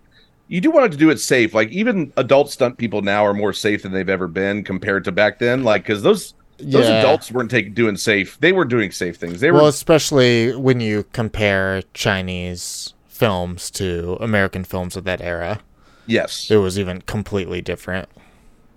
you 0.49 0.61
do 0.61 0.71
want 0.71 0.87
it 0.87 0.93
to 0.93 0.99
do 0.99 1.11
it 1.11 1.19
safe. 1.21 1.55
Like 1.55 1.71
even 1.71 2.13
adult 2.17 2.51
stunt 2.51 2.79
people 2.79 3.03
now 3.03 3.25
are 3.27 3.35
more 3.35 3.53
safe 3.53 3.83
than 3.83 3.93
they've 3.93 4.09
ever 4.09 4.29
been 4.29 4.65
compared 4.65 5.05
to 5.05 5.13
back 5.13 5.39
then. 5.39 5.63
Like 5.63 5.83
because 5.85 6.03
those 6.03 6.35
those 6.71 6.89
Yeah. 6.89 6.91
adults 6.91 7.31
weren't 7.33 7.51
taking 7.51 7.75
doing 7.75 7.97
safe. 7.97 8.39
They 8.41 8.53
were 8.53 8.65
doing 8.65 8.91
safe 8.93 9.19
things. 9.19 9.41
They 9.41 9.51
Well, 9.51 9.67
were 9.67 9.69
especially 9.69 10.55
when 10.57 10.81
you 10.81 11.05
compare 11.13 11.83
Chinese 11.95 12.95
films 13.09 13.71
to 13.73 14.17
American 14.21 14.65
films 14.65 14.97
of 14.97 15.05
that 15.05 15.21
era, 15.21 15.61
yes, 16.07 16.51
it 16.51 16.59
was 16.59 16.79
even 16.79 17.03
completely 17.03 17.63
different. 17.63 18.09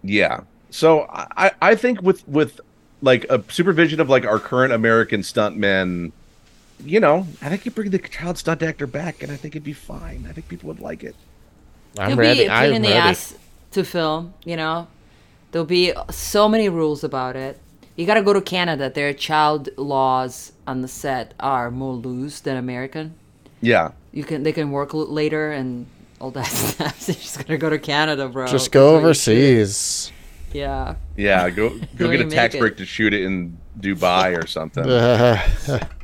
yeah. 0.02 0.42
So 0.70 1.06
I 1.10 1.52
I 1.62 1.76
think 1.76 2.02
with 2.02 2.28
with 2.28 2.60
like 3.02 3.26
a 3.30 3.44
supervision 3.50 4.00
of 4.00 4.10
like 4.10 4.26
our 4.26 4.40
current 4.40 4.74
American 4.74 5.22
stuntmen. 5.22 6.14
You 6.80 7.00
know, 7.00 7.28
I 7.42 7.50
think 7.50 7.66
you 7.66 7.72
bring 7.72 7.92
the 7.92 8.00
child 8.00 8.38
stunt 8.38 8.62
actor 8.64 8.88
back, 8.88 9.24
and 9.24 9.32
I 9.32 9.36
think 9.38 9.56
it'd 9.56 9.64
be 9.64 9.74
fine. 9.74 10.26
I 10.30 10.34
think 10.34 10.48
people 10.50 10.68
would 10.68 10.80
like 10.82 11.04
it. 11.04 11.16
I'm 11.98 12.12
It'll 12.12 12.20
ready. 12.22 12.40
be 12.42 12.46
a 12.46 12.50
pain 12.50 12.58
I'm 12.58 12.74
in 12.74 12.82
the 12.82 12.90
ready. 12.90 13.00
ass 13.00 13.36
to 13.72 13.84
film. 13.84 14.34
You 14.44 14.58
know, 14.58 14.88
there'll 15.52 15.66
be 15.66 15.94
so 16.12 16.50
many 16.50 16.68
rules 16.70 17.04
about 17.04 17.36
it. 17.36 17.60
You 17.96 18.06
gotta 18.08 18.24
go 18.24 18.34
to 18.34 18.42
Canada. 18.42 18.90
Their 18.90 19.14
child 19.14 19.70
laws 19.78 20.52
on 20.68 20.82
the 20.82 20.88
set 20.88 21.34
are 21.40 21.70
more 21.72 21.94
loose 21.94 22.40
than 22.40 22.58
American. 22.58 23.14
Yeah, 23.62 23.92
You 24.12 24.24
can 24.26 24.44
they 24.44 24.52
can 24.52 24.72
work 24.72 24.94
l- 24.94 25.06
later 25.08 25.52
and 25.52 25.86
all 26.20 26.32
that 26.32 26.46
stuff. 26.48 27.00
So 27.00 27.12
you're 27.14 27.22
just 27.22 27.46
gonna 27.48 27.58
go 27.60 27.70
to 27.70 27.78
Canada, 27.80 28.28
bro. 28.28 28.48
Just 28.48 28.72
go 28.72 28.94
where 29.00 29.08
you 29.10 29.14
shoot 29.14 29.32
it. 29.32 29.36
overseas. 29.36 30.12
Yeah. 30.52 30.96
yeah. 31.16 31.50
Go 31.50 31.70
go 31.96 32.10
get 32.12 32.20
a 32.22 32.26
tax 32.30 32.54
make 32.54 32.56
it. 32.56 32.60
break 32.60 32.78
to 32.78 32.86
shoot 32.86 33.14
it 33.14 33.22
in 33.22 33.58
Dubai 33.80 34.38
or 34.44 34.48
something. 34.48 34.84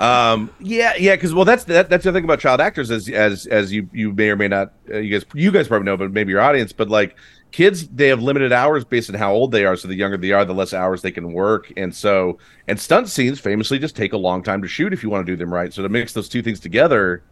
Um. 0.00 0.50
Yeah. 0.60 0.94
Yeah. 0.96 1.14
Because 1.16 1.34
well, 1.34 1.44
that's 1.44 1.64
that, 1.64 1.90
that's 1.90 2.04
the 2.04 2.12
thing 2.12 2.24
about 2.24 2.38
child 2.40 2.60
actors, 2.60 2.90
as 2.90 3.08
as 3.08 3.46
as 3.46 3.72
you 3.72 3.88
you 3.92 4.12
may 4.12 4.30
or 4.30 4.36
may 4.36 4.48
not 4.48 4.72
uh, 4.92 4.98
you 4.98 5.18
guys 5.18 5.26
you 5.34 5.50
guys 5.50 5.66
probably 5.68 5.86
know, 5.86 5.96
but 5.96 6.12
maybe 6.12 6.30
your 6.30 6.40
audience. 6.40 6.72
But 6.72 6.88
like 6.88 7.16
kids, 7.50 7.88
they 7.88 8.08
have 8.08 8.22
limited 8.22 8.52
hours 8.52 8.84
based 8.84 9.08
on 9.10 9.16
how 9.16 9.32
old 9.32 9.50
they 9.52 9.64
are. 9.64 9.74
So 9.74 9.88
the 9.88 9.94
younger 9.96 10.16
they 10.16 10.32
are, 10.32 10.44
the 10.44 10.54
less 10.54 10.72
hours 10.72 11.02
they 11.02 11.10
can 11.10 11.32
work. 11.32 11.72
And 11.76 11.94
so 11.94 12.38
and 12.68 12.78
stunt 12.78 13.08
scenes 13.08 13.40
famously 13.40 13.78
just 13.80 13.96
take 13.96 14.12
a 14.12 14.16
long 14.18 14.42
time 14.42 14.62
to 14.62 14.68
shoot 14.68 14.92
if 14.92 15.02
you 15.02 15.10
want 15.10 15.26
to 15.26 15.32
do 15.32 15.36
them 15.36 15.52
right. 15.52 15.72
So 15.74 15.82
to 15.82 15.88
mix 15.88 16.12
those 16.12 16.28
two 16.28 16.42
things 16.42 16.60
together, 16.60 17.22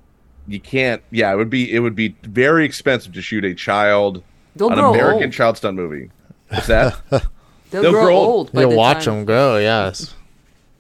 you 0.49 0.59
can't. 0.59 1.03
Yeah, 1.13 1.33
it 1.33 1.37
would 1.37 1.51
be 1.51 1.73
it 1.73 1.79
would 1.79 1.95
be 1.95 2.17
very 2.23 2.65
expensive 2.65 3.13
to 3.13 3.23
shoot 3.23 3.45
a 3.45 3.55
child 3.55 4.23
They'll 4.57 4.71
an 4.73 4.79
American 4.79 5.25
old. 5.25 5.33
child 5.33 5.57
stunt 5.57 5.77
movie. 5.77 6.11
What's 6.49 6.67
that? 6.67 7.01
They'll, 7.71 7.83
they'll 7.83 7.93
grow, 7.93 8.05
grow 8.07 8.17
old. 8.17 8.29
old 8.29 8.51
You'll 8.55 8.71
the 8.71 8.77
watch 8.77 9.05
time- 9.05 9.17
them 9.17 9.25
grow. 9.25 9.59
Yes. 9.59 10.15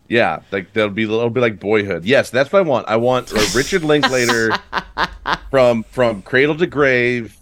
Yeah, 0.09 0.41
like 0.53 0.73
that'll 0.73 0.91
be 0.91 1.03
it'll 1.05 1.31
be 1.31 1.41
like 1.41 1.59
Boyhood. 1.59 2.05
Yes, 2.05 2.31
that's 2.31 2.53
what 2.53 2.61
I 2.61 2.63
want. 2.63 2.89
I 2.89 2.97
want 2.97 3.33
a 3.33 3.51
Richard 3.57 3.83
Linklater 3.83 4.53
from 5.51 5.83
from 5.85 6.23
Cradle 6.23 6.57
to 6.57 6.67
Grave, 6.67 7.37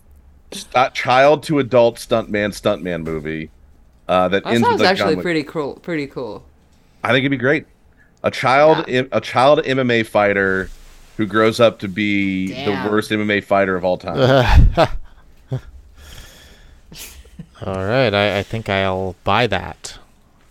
st- 0.53 0.94
child 0.94 1.42
to 1.44 1.59
adult 1.59 1.96
stuntman 1.96 2.50
stuntman 2.50 3.03
movie. 3.05 3.50
Uh, 4.09 4.29
that, 4.29 4.44
That 4.44 4.50
ends 4.55 4.62
sounds 4.66 4.72
with 4.74 4.81
like 4.83 4.90
actually 4.90 5.16
pretty 5.22 5.42
cool. 5.42 5.74
Pretty 5.77 6.07
cool. 6.07 6.44
I 7.03 7.09
think 7.09 7.18
it'd 7.20 7.31
be 7.31 7.37
great. 7.37 7.66
A 8.22 8.31
child 8.31 8.87
Yeah. 8.88 9.03
a 9.12 9.20
child 9.20 9.61
MMA 9.64 10.07
fighter 10.07 10.70
who 11.18 11.27
grows 11.27 11.61
up 11.61 11.79
to 11.81 11.88
be 11.88 12.48
Damn. 12.48 12.85
the 12.87 12.90
worst 12.90 13.11
MMA 13.11 13.44
fighter 13.44 13.77
of 13.77 13.85
all 13.85 13.98
time. 13.98 14.70
All 17.64 17.85
right. 17.85 18.12
I, 18.12 18.38
I 18.38 18.42
think 18.42 18.68
I'll 18.68 19.16
buy 19.24 19.46
that 19.46 19.98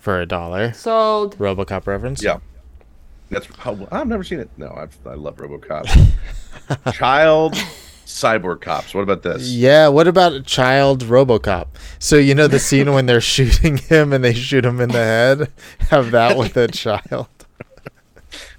for 0.03 0.19
a 0.19 0.25
dollar. 0.25 0.73
Sold. 0.73 1.37
RoboCop 1.37 1.87
reference. 1.87 2.21
Yeah. 2.21 2.39
That's 3.29 3.47
how 3.57 3.87
I've 3.89 4.07
never 4.07 4.23
seen 4.23 4.39
it. 4.39 4.49
No, 4.57 4.69
I've, 4.75 4.95
I 5.07 5.13
love 5.13 5.37
RoboCop. 5.37 6.93
Child 6.93 7.53
cyborg 8.05 8.59
cops. 8.59 8.93
What 8.93 9.01
about 9.01 9.23
this? 9.23 9.49
Yeah, 9.49 9.87
what 9.87 10.09
about 10.09 10.33
a 10.33 10.41
child 10.41 11.05
RoboCop? 11.05 11.67
So 11.99 12.17
you 12.17 12.35
know 12.35 12.47
the 12.47 12.59
scene 12.59 12.91
when 12.93 13.05
they're 13.05 13.21
shooting 13.35 13.77
him 13.77 14.11
and 14.11 14.23
they 14.23 14.33
shoot 14.33 14.65
him 14.65 14.81
in 14.81 14.89
the 14.89 14.97
head? 14.97 15.51
Have 15.89 16.11
that 16.11 16.37
with 16.37 16.55
a 16.57 16.67
child. 16.67 17.27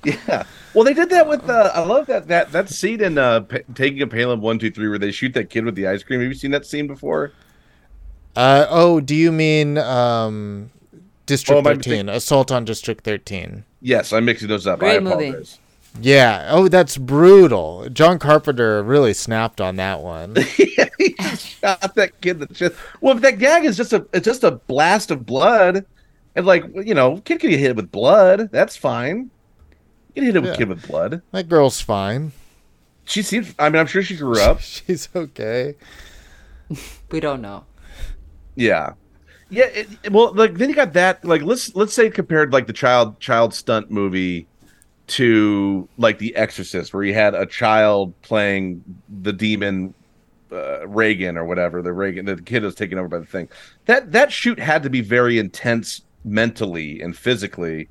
Yeah. 0.05 0.45
Well, 0.75 0.85
they 0.85 0.93
did 0.93 1.09
that 1.11 1.27
with. 1.27 1.49
Uh, 1.49 1.73
I 1.75 1.83
love 1.83 2.07
that 2.09 2.29
that 2.29 2.53
that 2.53 2.69
scene 2.69 3.03
in 3.03 3.17
uh, 3.17 3.41
P- 3.41 3.63
Taking 3.75 4.03
a 4.03 4.07
Pelham 4.07 4.43
one 4.43 4.59
two 4.59 4.71
three 4.71 4.87
where 4.87 4.99
they 4.99 5.11
shoot 5.11 5.33
that 5.33 5.49
kid 5.49 5.65
with 5.65 5.77
the 5.77 5.87
ice 5.87 6.03
cream. 6.03 6.21
Have 6.21 6.29
you 6.29 6.35
seen 6.35 6.51
that 6.51 6.67
scene 6.67 6.87
before? 6.87 7.33
Uh 8.37 8.67
oh, 8.69 9.01
do 9.01 9.15
you 9.15 9.33
mean 9.33 9.79
um 9.79 10.71
District 11.27 11.59
Oh, 11.59 11.63
my 11.63 11.75
13, 11.75 12.09
Assault 12.09 12.53
on 12.53 12.65
District 12.65 13.03
13? 13.03 13.65
Yes, 13.81 14.13
I'm 14.13 14.25
mixing 14.25 14.49
those 14.49 14.67
up. 14.67 14.81
Great 14.81 14.97
I 14.97 15.01
movie. 15.01 15.35
Yeah. 16.01 16.49
Oh, 16.51 16.69
that's 16.69 16.97
brutal. 16.97 17.89
John 17.91 18.19
Carpenter 18.19 18.83
really 18.83 19.15
snapped 19.15 19.61
on 19.61 19.77
that 19.77 20.01
one. 20.01 20.35
yeah, 20.59 20.89
he 20.99 21.15
shot 21.37 21.95
that 21.95 22.21
kid. 22.21 22.31
in 22.31 22.39
the 22.41 22.47
chest. 22.47 22.75
Well, 23.01 23.17
if 23.17 23.23
that 23.23 23.39
gag 23.39 23.65
is 23.65 23.77
just 23.77 23.93
a 23.93 24.07
it's 24.13 24.25
just 24.25 24.45
a 24.45 24.53
blast 24.53 25.11
of 25.11 25.25
blood, 25.25 25.87
and 26.35 26.47
like 26.47 26.65
you 26.85 26.95
know, 26.95 27.19
kid 27.25 27.41
can 27.41 27.51
get 27.51 27.61
hit 27.61 27.77
with 27.77 27.93
blood. 27.93 28.51
That's 28.51 28.77
fine. 28.77 29.31
You 30.15 30.23
can 30.23 30.25
hit 30.25 30.37
it 30.37 30.43
with 30.43 30.57
kid 30.57 30.69
with 30.69 30.87
blood. 30.87 31.23
that 31.31 31.49
girl's 31.49 31.81
fine. 31.81 32.33
She 33.05 33.23
seems. 33.23 33.55
I 33.59 33.69
mean, 33.69 33.81
I'm 33.81 33.87
sure 33.87 34.03
she 34.03 34.17
grew 34.17 34.41
up. 34.41 34.61
She's 34.63 35.09
okay. 35.15 35.77
We 37.11 37.21
don't 37.21 37.43
know. 37.43 37.67
Yeah, 38.57 38.95
yeah. 39.55 39.65
It, 39.67 40.13
well, 40.13 40.33
like 40.35 40.55
then 40.55 40.69
you 40.69 40.75
got 40.75 40.93
that. 40.95 41.25
Like 41.25 41.43
let's 41.43 41.75
let's 41.75 41.95
say 41.95 42.11
compared 42.11 42.53
like 42.53 42.67
the 42.67 42.73
child 42.73 43.21
child 43.21 43.55
stunt 43.55 43.91
movie 43.91 44.47
to 45.07 45.89
like 45.99 46.19
The 46.19 46.35
Exorcist, 46.37 46.95
where 46.95 47.03
you 47.03 47.15
had 47.15 47.35
a 47.35 47.47
child 47.47 48.15
playing 48.23 48.83
the 49.23 49.33
demon 49.33 49.95
uh, 50.51 50.87
Regan 50.87 51.37
or 51.37 51.45
whatever 51.45 51.83
the 51.83 51.93
Regan 51.93 52.27
the 52.27 52.41
kid 52.41 52.63
was 52.63 52.75
taken 52.75 52.99
over 52.99 53.09
by 53.09 53.19
the 53.19 53.27
thing. 53.27 53.49
That 53.87 54.13
that 54.13 54.33
shoot 54.33 54.59
had 54.59 54.83
to 54.83 54.91
be 54.91 55.01
very 55.01 55.39
intense 55.39 56.03
mentally 56.25 57.01
and 57.01 57.17
physically. 57.17 57.89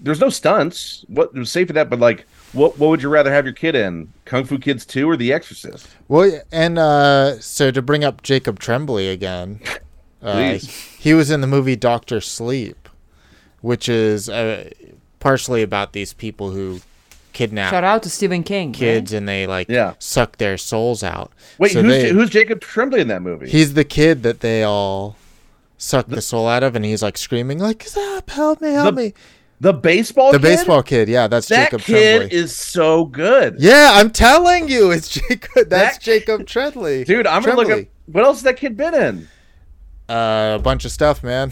There's 0.00 0.20
no 0.20 0.28
stunts. 0.28 1.04
What 1.08 1.34
was 1.34 1.50
safe 1.50 1.68
for 1.68 1.72
that? 1.74 1.88
But 1.88 2.00
like, 2.00 2.26
what 2.52 2.78
what 2.78 2.88
would 2.88 3.02
you 3.02 3.08
rather 3.08 3.32
have 3.32 3.44
your 3.44 3.54
kid 3.54 3.74
in? 3.74 4.12
Kung 4.24 4.44
Fu 4.44 4.58
Kids 4.58 4.86
Two 4.86 5.08
or 5.08 5.16
The 5.16 5.32
Exorcist? 5.32 5.88
Well, 6.08 6.40
and 6.52 6.78
uh, 6.78 7.40
so 7.40 7.70
to 7.70 7.82
bring 7.82 8.04
up 8.04 8.22
Jacob 8.22 8.58
Tremblay 8.58 9.08
again, 9.08 9.60
uh, 10.24 10.58
he 10.98 11.14
was 11.14 11.30
in 11.30 11.40
the 11.40 11.46
movie 11.46 11.76
Doctor 11.76 12.20
Sleep, 12.20 12.88
which 13.60 13.88
is 13.88 14.28
uh, 14.28 14.70
partially 15.20 15.62
about 15.62 15.92
these 15.92 16.12
people 16.12 16.50
who 16.50 16.80
kidnap 17.32 17.70
Shout 17.70 17.82
out 17.84 18.02
to 18.04 18.10
Stephen 18.10 18.42
King. 18.44 18.68
right? 18.68 18.76
kids 18.78 19.12
and 19.12 19.28
they 19.28 19.46
like 19.46 19.68
Yeah. 19.68 19.94
suck 19.98 20.36
their 20.38 20.56
souls 20.56 21.02
out. 21.02 21.32
Wait, 21.58 21.72
So 21.72 21.82
who's 21.82 21.92
they- 21.92 22.10
who's 22.10 22.30
Jacob 22.30 22.60
Tremblay 22.60 23.00
in 23.00 23.08
that 23.08 23.22
movie? 23.22 23.48
He's 23.50 23.74
the 23.74 23.84
kid 23.84 24.22
that 24.22 24.40
they 24.40 24.62
all 24.62 25.16
suck 25.76 26.06
the 26.06 26.22
soul 26.22 26.46
out 26.48 26.62
of, 26.62 26.76
and 26.76 26.84
he's 26.84 27.02
like 27.02 27.18
screaming 27.18 27.58
like, 27.58 27.82
"Stop! 27.82 28.30
Help 28.30 28.60
me! 28.60 28.70
Help 28.72 28.94
The 28.94 29.00
me!" 29.02 29.14
the 29.60 29.72
baseball. 29.72 30.30
The 30.32 30.38
kid? 30.38 30.42
baseball 30.42 30.82
kid, 30.82 31.08
yeah, 31.08 31.26
that's 31.26 31.48
That 31.48 31.64
Jacob 31.70 31.80
kid 31.82 32.16
Tremblay. 32.18 32.36
is 32.36 32.54
so 32.54 33.04
good. 33.06 33.56
yeah, 33.58 33.90
I'm 33.94 34.10
telling 34.10 34.68
you, 34.68 34.90
it's 34.92 35.08
Jacob. 35.28 35.68
That's 35.68 35.96
That- 35.98 36.00
Jacob 36.00 36.46
Tremblay. 36.46 37.04
Dude, 37.04 37.26
I'm 37.26 37.42
gonna 37.42 37.56
look 37.56 37.66
Tremblay. 37.66 37.82
up 37.84 37.88
what 38.06 38.24
else 38.24 38.36
has 38.38 38.42
that 38.44 38.56
kid 38.58 38.76
been 38.76 38.94
in? 38.94 39.28
Uh, 40.08 40.56
a 40.58 40.62
bunch 40.62 40.84
of 40.84 40.92
stuff, 40.92 41.22
man. 41.22 41.50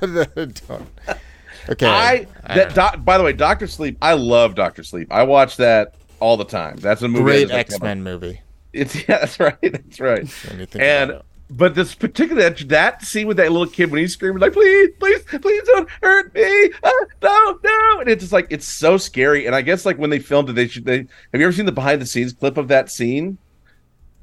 Don't- 0.00 0.86
Okay. 1.68 1.86
I 1.86 2.26
that 2.54 2.74
doc, 2.74 3.04
by 3.04 3.18
the 3.18 3.24
way, 3.24 3.32
Doctor 3.32 3.66
Sleep. 3.66 3.98
I 4.00 4.14
love 4.14 4.54
Doctor 4.54 4.84
Sleep. 4.84 5.08
I 5.12 5.24
watch 5.24 5.56
that 5.56 5.94
all 6.20 6.36
the 6.36 6.44
time. 6.44 6.76
That's 6.76 7.02
a 7.02 7.08
movie. 7.08 7.24
Great 7.24 7.50
X 7.50 7.80
Men 7.80 8.02
movie. 8.04 8.40
It's 8.72 8.94
yeah, 9.08 9.18
that's 9.18 9.40
right. 9.40 9.56
That's 9.60 9.98
right. 10.00 10.28
When 10.48 10.60
you 10.60 10.66
think 10.66 10.84
And 10.84 11.20
but 11.48 11.74
this 11.74 11.94
particular 11.94 12.42
that, 12.50 12.68
that 12.68 13.02
scene 13.02 13.26
with 13.26 13.36
that 13.38 13.50
little 13.52 13.66
kid 13.66 13.90
when 13.90 14.00
he's 14.00 14.12
screaming 14.12 14.40
like, 14.40 14.52
"Please, 14.52 14.90
please, 15.00 15.22
please 15.24 15.62
don't 15.66 15.88
hurt 16.02 16.34
me! 16.34 16.70
Ah, 16.84 16.92
no, 17.22 17.58
no!" 17.62 18.00
And 18.00 18.08
it's 18.08 18.20
just 18.22 18.32
like 18.32 18.46
it's 18.50 18.66
so 18.66 18.96
scary. 18.96 19.46
And 19.46 19.54
I 19.54 19.62
guess 19.62 19.84
like 19.84 19.98
when 19.98 20.10
they 20.10 20.18
filmed 20.18 20.50
it, 20.50 20.52
they 20.54 20.68
should. 20.68 20.84
They 20.84 20.98
have 20.98 21.40
you 21.40 21.42
ever 21.42 21.52
seen 21.52 21.66
the 21.66 21.72
behind 21.72 22.00
the 22.00 22.06
scenes 22.06 22.32
clip 22.32 22.56
of 22.56 22.68
that 22.68 22.90
scene? 22.90 23.38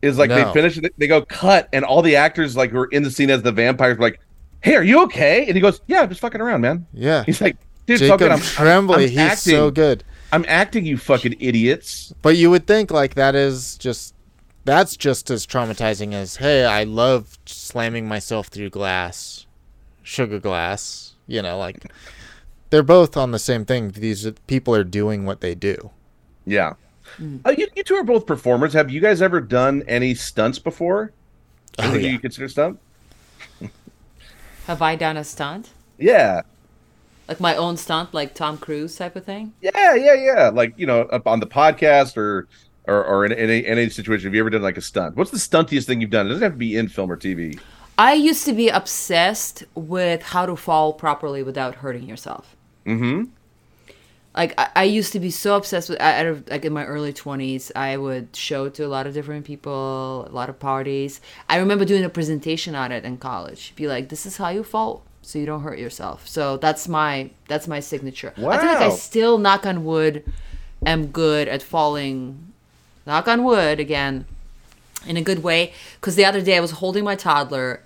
Is 0.04 0.18
like 0.18 0.30
they 0.30 0.52
finish 0.52 0.78
it, 0.78 0.94
they 0.98 1.08
go 1.08 1.22
cut, 1.22 1.70
and 1.72 1.86
all 1.86 2.02
the 2.02 2.18
actors 2.18 2.58
like 2.58 2.72
who 2.72 2.80
are 2.80 2.88
in 2.88 3.04
the 3.04 3.12
scene 3.12 3.30
as 3.30 3.42
the 3.42 3.54
vampires 3.54 3.98
like, 4.00 4.20
"Hey, 4.62 4.76
are 4.76 4.84
you 4.84 5.02
okay?" 5.04 5.46
And 5.46 5.56
he 5.56 5.62
goes, 5.62 5.80
"Yeah, 5.88 6.02
I'm 6.02 6.10
just 6.10 6.20
fucking 6.20 6.42
around, 6.42 6.60
man." 6.60 6.86
yeah, 6.94 7.24
He's 7.24 7.40
like, 7.40 7.56
"Dude, 7.86 8.00
Jacob 8.00 8.20
good. 8.20 8.32
I'm, 8.32 8.40
Tremblay, 8.40 9.04
I'm 9.06 9.10
he's 9.10 9.18
acting. 9.18 9.54
so 9.54 9.72
good. 9.72 10.04
I'm 10.34 10.44
acting, 10.48 10.86
you 10.86 10.98
fucking 10.98 11.38
idiots." 11.40 12.14
But 12.22 12.36
you 12.36 12.50
would 12.52 12.68
think 12.68 12.92
like 12.92 13.16
that 13.16 13.34
is 13.34 13.78
just 13.78 14.14
that's 14.66 14.98
just 14.98 15.30
as 15.32 15.48
traumatizing 15.48 16.14
as 16.14 16.36
hey, 16.36 16.66
I 16.66 16.84
love 16.84 17.38
slamming 17.46 18.06
myself 18.06 18.48
through 18.48 18.72
glass, 18.72 19.46
sugar 20.02 20.40
glass. 20.40 21.16
You 21.28 21.42
know, 21.42 21.58
like 21.58 21.86
they're 22.72 22.84
both 22.84 23.16
on 23.16 23.32
the 23.32 23.40
same 23.40 23.64
thing. 23.64 23.92
These 23.92 24.30
people 24.48 24.76
are 24.76 24.84
doing 24.84 25.26
what 25.26 25.40
they 25.40 25.56
do. 25.56 25.92
Yeah. 26.46 26.74
Uh, 27.20 27.54
you, 27.58 27.68
you 27.76 27.84
two 27.84 27.96
are 27.96 28.04
both 28.04 28.26
performers. 28.26 28.74
Have 28.74 28.90
you 28.90 29.00
guys 29.00 29.22
ever 29.22 29.42
done 29.42 29.84
any 29.88 30.14
stunts 30.16 30.60
before? 30.60 31.12
Oh, 31.80 31.84
Anything 31.84 32.04
yeah. 32.04 32.12
you 32.12 32.20
consider 32.20 32.48
stunt? 32.48 32.80
Have 34.68 34.82
I 34.82 34.96
done 34.96 35.18
a 35.18 35.24
stunt? 35.24 35.72
Yeah. 35.98 36.42
Like 37.28 37.40
my 37.40 37.56
own 37.56 37.78
stunt, 37.78 38.14
like 38.14 38.34
Tom 38.34 38.58
Cruise 38.58 38.96
type 38.96 39.16
of 39.16 39.26
thing? 39.26 39.54
Yeah, 39.62 39.96
yeah, 39.96 40.14
yeah. 40.14 40.50
Like, 40.50 40.74
you 40.78 40.86
know, 40.86 41.02
up 41.04 41.28
on 41.28 41.40
the 41.40 41.48
podcast 41.48 42.18
or 42.18 42.48
or, 42.86 43.04
or 43.06 43.26
in, 43.26 43.32
in, 43.32 43.50
any, 43.50 43.66
in 43.66 43.78
any 43.78 43.90
situation. 43.90 44.28
Have 44.28 44.36
you 44.36 44.42
ever 44.42 44.50
done 44.50 44.62
like 44.62 44.78
a 44.78 44.82
stunt? 44.82 45.16
What's 45.16 45.32
the 45.32 45.38
stuntiest 45.38 45.86
thing 45.86 46.02
you've 46.02 46.10
done? 46.10 46.26
It 46.26 46.30
doesn't 46.30 46.44
have 46.44 46.52
to 46.54 46.58
be 46.58 46.76
in 46.76 46.90
film 46.90 47.12
or 47.12 47.18
TV. 47.18 47.60
I 47.98 48.14
used 48.14 48.46
to 48.46 48.54
be 48.54 48.70
obsessed 48.70 49.64
with 49.76 50.24
how 50.24 50.46
to 50.46 50.56
fall 50.56 50.94
properly 50.94 51.44
without 51.44 51.76
hurting 51.76 52.10
yourself. 52.10 52.56
Mm-hmm. 52.86 53.26
Like 54.36 54.54
I, 54.58 54.70
I 54.76 54.84
used 54.86 55.14
to 55.14 55.20
be 55.20 55.30
so 55.30 55.56
obsessed 55.56 55.90
with. 55.90 56.02
I, 56.02 56.28
I, 56.28 56.32
like 56.50 56.66
in 56.66 56.74
my 56.74 56.86
early 56.86 57.14
twenties, 57.14 57.72
I 57.76 57.98
would 57.98 58.36
show 58.36 58.68
to 58.70 58.84
a 58.84 58.88
lot 58.88 59.06
of 59.06 59.14
different 59.14 59.46
people, 59.46 60.28
a 60.28 60.34
lot 60.34 60.50
of 60.50 60.60
parties. 60.60 61.22
I 61.48 61.58
remember 61.58 61.86
doing 61.86 62.04
a 62.04 62.10
presentation 62.10 62.74
on 62.74 62.92
it 62.92 63.06
in 63.06 63.18
college. 63.18 63.74
Be 63.76 63.88
like, 63.88 64.10
"This 64.10 64.26
is 64.26 64.38
how 64.38 64.50
you 64.50 64.64
fall, 64.64 65.04
so 65.22 65.38
you 65.38 65.46
don't 65.46 65.62
hurt 65.62 65.78
yourself." 65.78 66.28
So 66.28 66.58
that's 66.58 66.88
my 66.88 67.30
that's 67.48 67.68
my 67.68 67.80
signature. 67.80 68.34
I 68.38 68.42
feel 68.42 68.48
like 68.48 68.82
I 68.82 68.90
still, 68.90 69.38
knock 69.38 69.68
on 69.68 69.86
wood, 69.86 70.24
am 70.84 71.08
good 71.08 71.48
at 71.48 71.62
falling. 71.62 72.54
Knock 73.06 73.28
on 73.28 73.44
wood 73.44 73.80
again, 73.80 74.26
in 75.06 75.16
a 75.16 75.22
good 75.22 75.44
way. 75.44 75.74
Because 76.00 76.16
the 76.16 76.26
other 76.26 76.42
day 76.42 76.58
I 76.58 76.60
was 76.60 76.72
holding 76.72 77.04
my 77.04 77.16
toddler, 77.16 77.84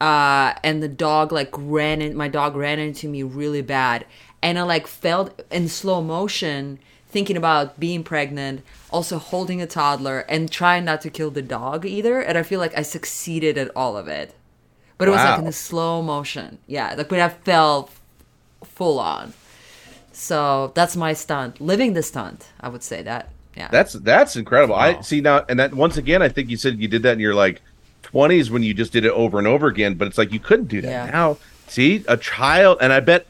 uh, 0.00 0.54
and 0.62 0.80
the 0.80 0.88
dog 0.88 1.32
like 1.32 1.50
ran 1.56 2.00
in. 2.00 2.16
My 2.16 2.28
dog 2.28 2.54
ran 2.54 2.78
into 2.78 3.08
me 3.08 3.24
really 3.24 3.62
bad, 3.62 4.06
and 4.42 4.58
I 4.58 4.62
like 4.62 4.86
felt 4.86 5.40
in 5.50 5.68
slow 5.68 6.02
motion, 6.02 6.78
thinking 7.08 7.36
about 7.36 7.78
being 7.78 8.02
pregnant, 8.02 8.62
also 8.90 9.18
holding 9.18 9.60
a 9.62 9.66
toddler, 9.66 10.20
and 10.28 10.50
trying 10.50 10.84
not 10.84 11.00
to 11.02 11.10
kill 11.10 11.30
the 11.30 11.42
dog 11.42 11.84
either. 11.86 12.20
And 12.20 12.36
I 12.36 12.42
feel 12.42 12.58
like 12.60 12.76
I 12.76 12.82
succeeded 12.82 13.56
at 13.58 13.70
all 13.76 13.96
of 13.96 14.08
it, 14.08 14.34
but 14.98 15.08
it 15.08 15.12
was 15.12 15.20
like 15.24 15.38
in 15.38 15.44
Wow. 15.44 15.50
a 15.50 15.52
slow 15.52 16.02
motion. 16.02 16.58
Yeah, 16.66 16.94
like 16.96 17.10
when 17.10 17.20
I 17.20 17.28
fell 17.28 17.88
f- 18.62 18.68
full 18.68 18.98
on. 18.98 19.32
So 20.12 20.72
that's 20.74 20.96
my 20.96 21.12
stunt, 21.14 21.60
living 21.60 21.94
the 21.94 22.02
stunt. 22.02 22.48
I 22.60 22.68
would 22.68 22.82
say 22.82 23.02
that. 23.02 23.30
Yeah. 23.56 23.68
That's 23.70 23.92
that's 23.94 24.36
incredible. 24.36 24.74
I 24.74 25.00
see 25.02 25.20
now, 25.20 25.44
and 25.48 25.58
that 25.58 25.74
once 25.74 25.96
again, 25.96 26.22
I 26.22 26.28
think 26.28 26.48
you 26.50 26.56
said 26.56 26.78
you 26.80 26.88
did 26.88 27.02
that 27.02 27.12
in 27.14 27.20
your 27.20 27.34
like 27.34 27.60
twenties 28.02 28.50
when 28.50 28.62
you 28.62 28.72
just 28.74 28.92
did 28.92 29.04
it 29.04 29.12
over 29.12 29.38
and 29.38 29.46
over 29.46 29.66
again. 29.66 29.94
But 29.94 30.08
it's 30.08 30.18
like 30.18 30.32
you 30.32 30.40
couldn't 30.40 30.66
do 30.68 30.80
that 30.82 30.88
Yeah. 30.90 31.10
now. 31.10 31.38
See, 31.68 32.04
a 32.08 32.16
child, 32.16 32.78
and 32.80 32.92
I 32.92 33.00
bet, 33.00 33.26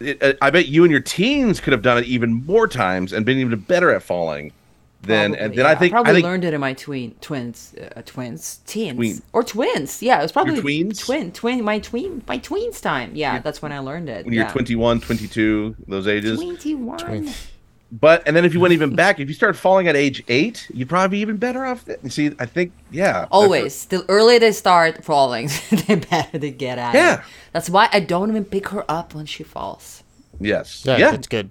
it, 0.00 0.38
I 0.40 0.50
bet 0.50 0.68
you 0.68 0.84
and 0.84 0.90
your 0.90 1.00
teens 1.00 1.60
could 1.60 1.72
have 1.72 1.82
done 1.82 1.98
it 1.98 2.04
even 2.04 2.44
more 2.46 2.68
times 2.68 3.12
and 3.12 3.24
been 3.24 3.38
even 3.38 3.58
better 3.60 3.90
at 3.90 4.02
falling. 4.02 4.52
Then 5.02 5.34
and 5.34 5.52
then 5.52 5.64
yeah. 5.64 5.70
I 5.70 5.74
think 5.74 5.92
probably 5.92 6.10
I 6.10 6.14
think 6.14 6.24
learned 6.24 6.44
it 6.44 6.54
in 6.54 6.60
my 6.60 6.72
tween 6.72 7.14
twins 7.20 7.74
uh, 7.74 8.02
twins 8.04 8.60
teens 8.66 8.96
Tween. 8.96 9.22
or 9.32 9.44
twins. 9.44 10.02
Yeah, 10.02 10.18
it 10.18 10.22
was 10.22 10.32
probably 10.32 10.60
tweens? 10.60 11.04
twin 11.04 11.30
twin 11.32 11.62
my 11.62 11.78
tween 11.78 12.22
my 12.26 12.38
tweens 12.38 12.80
time. 12.80 13.12
Yeah, 13.14 13.38
that's 13.40 13.62
when 13.62 13.72
I 13.72 13.78
learned 13.78 14.08
it. 14.08 14.24
when 14.24 14.34
yeah. 14.34 14.42
you're 14.42 14.50
21, 14.50 15.00
22, 15.00 15.76
those 15.86 16.08
ages. 16.08 16.40
Twenty 16.40 16.74
one. 16.74 17.32
But 17.92 18.22
and 18.26 18.34
then 18.34 18.44
if 18.44 18.52
you 18.52 18.58
went 18.60 18.72
even 18.72 18.96
back, 19.02 19.20
if 19.20 19.28
you 19.28 19.34
started 19.34 19.58
falling 19.58 19.86
at 19.86 19.94
age 19.96 20.22
eight, 20.28 20.68
you'd 20.74 20.88
probably 20.88 21.18
be 21.18 21.20
even 21.20 21.36
better 21.36 21.64
off. 21.64 21.84
Th- 21.84 21.98
See, 22.08 22.32
I 22.38 22.46
think 22.46 22.72
yeah, 22.90 23.26
Always, 23.30 23.84
the 23.86 24.04
earlier 24.08 24.38
they 24.40 24.52
start 24.52 25.04
falling, 25.04 25.46
the 25.70 26.04
better 26.10 26.38
they 26.38 26.50
get 26.50 26.78
at 26.78 26.94
Yeah. 26.94 27.14
it. 27.14 27.20
That's 27.52 27.70
why 27.70 27.88
I 27.92 28.00
don't 28.00 28.28
even 28.30 28.44
pick 28.44 28.68
her 28.68 28.84
up 28.90 29.14
when 29.14 29.24
she 29.26 29.44
falls. 29.44 30.02
Yes, 30.40 30.84
Yeah, 30.84 30.96
yeah, 30.98 31.14
it's 31.14 31.28
good. 31.28 31.50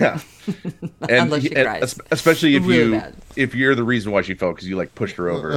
yeah. 0.00 0.20
and, 1.02 1.10
Unless 1.10 1.42
she 1.42 1.54
and 1.54 1.64
cries. 1.66 2.00
especially 2.10 2.56
if 2.56 2.62
Really 2.66 2.84
you 2.84 2.90
bad. 3.00 3.14
if 3.36 3.54
you're 3.54 3.74
the 3.74 3.84
reason 3.84 4.12
why 4.12 4.22
she 4.22 4.34
fell 4.34 4.52
because 4.52 4.68
you 4.68 4.76
like 4.76 4.94
pushed 4.94 5.16
her 5.16 5.28
over. 5.28 5.52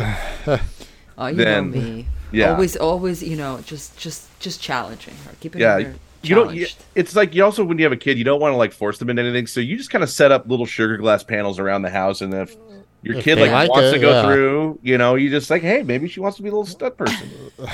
Oh, 1.18 1.28
you 1.28 1.36
Then- 1.36 1.72
know 1.72 1.78
me. 1.80 2.08
yeah. 2.32 2.52
Always, 2.52 2.76
always, 2.76 3.24
you 3.24 3.36
know, 3.38 3.62
just, 3.66 3.98
just, 3.98 4.28
just 4.40 4.62
challenging 4.62 5.16
her, 5.26 5.32
keeping 5.40 5.62
yeah, 5.62 5.80
her 5.80 5.96
you 6.22 6.36
don't. 6.36 6.54
you- 6.56 6.68
It's 6.96 7.16
like 7.16 7.34
you 7.36 7.44
also 7.44 7.64
when 7.64 7.78
you 7.78 7.84
have 7.86 7.92
a 7.94 7.98
kid, 7.98 8.18
you 8.18 8.24
don't 8.24 8.40
want 8.42 8.54
to 8.54 8.58
like 8.58 8.72
force 8.74 8.98
them 8.98 9.10
into 9.10 9.22
anything. 9.24 9.48
So 9.48 9.60
you 9.60 9.78
just 9.78 9.90
kind 9.90 10.04
of 10.04 10.10
set 10.10 10.32
up 10.32 10.48
little 10.48 10.66
sugar 10.66 10.98
glass 10.98 11.24
panels 11.24 11.60
around 11.60 11.82
the 11.84 11.90
house, 11.90 12.22
and 12.22 12.34
if 12.34 12.56
your 13.04 13.16
If 13.18 13.24
kid 13.24 13.40
like, 13.40 13.52
like 13.52 13.70
wants 13.70 13.88
it, 13.90 13.92
to 13.94 14.00
go 14.00 14.10
yeah. 14.12 14.24
through, 14.26 14.80
you 14.84 14.98
know, 14.98 15.16
you 15.16 15.30
just 15.30 15.50
like, 15.50 15.62
hey, 15.62 15.84
maybe 15.84 16.08
she 16.10 16.20
wants 16.20 16.36
to 16.38 16.44
be 16.44 16.50
a 16.50 16.52
little 16.52 16.66
stud 16.66 16.98
person. 16.98 17.30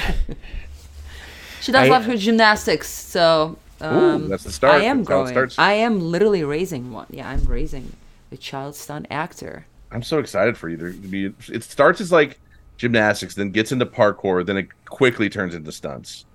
She 1.62 1.72
does 1.72 1.88
I- 1.88 1.90
love 1.90 2.06
her 2.06 2.16
gymnastics, 2.16 2.88
so 2.90 3.58
um, 3.82 4.30
that's 4.30 4.44
the 4.44 4.52
start. 4.52 4.76
I 4.82 4.86
am 4.86 4.98
That's 5.00 5.08
growing. 5.08 5.28
starts. 5.30 5.58
I 5.58 5.74
am 5.74 6.00
literally 6.00 6.44
raising 6.44 6.92
one. 6.92 7.08
Yeah, 7.10 7.28
I'm 7.28 7.44
raising 7.46 7.92
a 8.32 8.38
child 8.38 8.76
stunt 8.76 9.08
actor. 9.10 9.66
I'm 9.92 10.04
so 10.04 10.20
excited 10.20 10.58
for 10.58 10.70
you. 10.70 10.78
To 10.78 10.92
be 10.92 11.34
it 11.52 11.64
starts 11.64 12.02
as 12.02 12.12
like 12.12 12.40
gymnastics, 12.78 13.34
then 13.36 13.50
gets 13.52 13.72
into 13.72 13.86
parkour, 13.88 14.46
then 14.46 14.58
it 14.58 14.68
quickly 14.86 15.28
turns 15.30 15.56
into 15.56 15.72
stunts. 15.72 16.26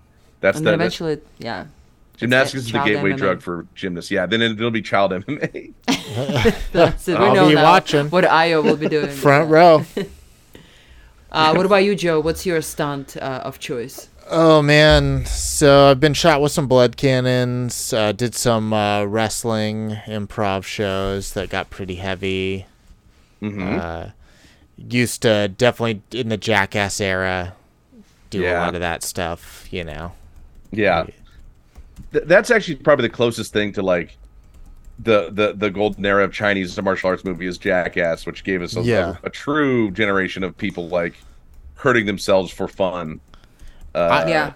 That's 0.41 0.57
And 0.59 0.67
the 0.67 0.71
then 0.73 0.79
that's- 0.81 1.01
eventually, 1.01 1.23
yeah. 1.39 1.67
Gymnastics 2.21 2.67
is 2.67 2.73
the 2.73 2.79
gateway 2.85 3.13
MMA. 3.13 3.17
drug 3.17 3.43
for 3.43 3.67
gymnasts. 3.75 4.11
Yeah, 4.11 4.27
then 4.27 4.43
it, 4.43 4.59
will 4.59 4.71
be 4.71 4.83
child 4.83 5.13
MMA. 5.13 5.73
That's 6.73 7.09
it. 7.09 7.19
We 7.19 7.25
I'll 7.25 7.35
know 7.35 7.49
be 7.49 7.55
now 7.55 7.65
watching. 7.65 8.09
what 8.11 8.25
Io 8.25 8.63
will 8.63 8.77
be 8.77 8.89
doing. 8.89 9.09
Front 9.11 9.51
row. 9.51 9.85
Uh, 11.33 11.55
what 11.55 11.65
about 11.65 11.85
you, 11.85 11.95
Joe? 11.95 12.19
What's 12.19 12.45
your 12.45 12.61
stunt 12.61 13.17
uh, 13.17 13.43
of 13.45 13.61
choice? 13.61 14.09
Oh 14.29 14.63
man, 14.63 15.25
so 15.27 15.87
I've 15.87 16.01
been 16.01 16.13
shot 16.15 16.41
with 16.41 16.51
some 16.51 16.67
blood 16.67 16.97
cannons. 16.97 17.93
Uh, 17.93 18.11
did 18.11 18.35
some 18.35 18.73
uh, 18.73 19.05
wrestling 19.05 19.91
improv 20.07 20.65
shows 20.65 21.33
that 21.35 21.49
got 21.49 21.71
pretty 21.71 21.95
heavy. 21.97 22.67
hmm 23.39 23.63
Uh, 23.79 24.07
used 24.77 25.23
to 25.23 25.47
definitely 25.49 26.03
in 26.19 26.31
the 26.31 26.37
Jackass 26.37 27.01
era 27.01 27.55
do 28.31 28.45
a 28.45 28.55
lot 28.59 28.75
of 28.75 28.81
that 28.81 29.05
stuff. 29.05 29.69
You 29.73 29.85
know. 29.85 30.13
yeah, 30.73 31.07
Th- 32.13 32.25
that's 32.27 32.51
actually 32.51 32.77
probably 32.77 33.09
the 33.09 33.15
closest 33.15 33.53
thing 33.53 33.73
to 33.73 33.83
like 33.83 34.17
the 34.99 35.31
the 35.31 35.55
the 35.55 35.71
golden 35.71 36.05
era 36.05 36.25
of 36.25 36.33
Chinese 36.33 36.81
martial 36.81 37.09
arts 37.11 37.25
movie 37.25 37.47
is 37.47 37.59
Jackass, 37.59 38.27
which 38.27 38.45
gave 38.45 38.63
us 38.63 38.77
a, 38.77 38.83
Yeah. 38.83 39.17
a, 39.23 39.27
a 39.27 39.31
true 39.31 39.91
generation 39.91 40.43
of 40.45 40.57
people 40.57 40.89
like 40.89 41.15
hurting 41.77 42.07
themselves 42.07 42.51
for 42.51 42.69
fun. 42.69 43.21
Uh, 43.95 44.25
yeah. 44.29 44.53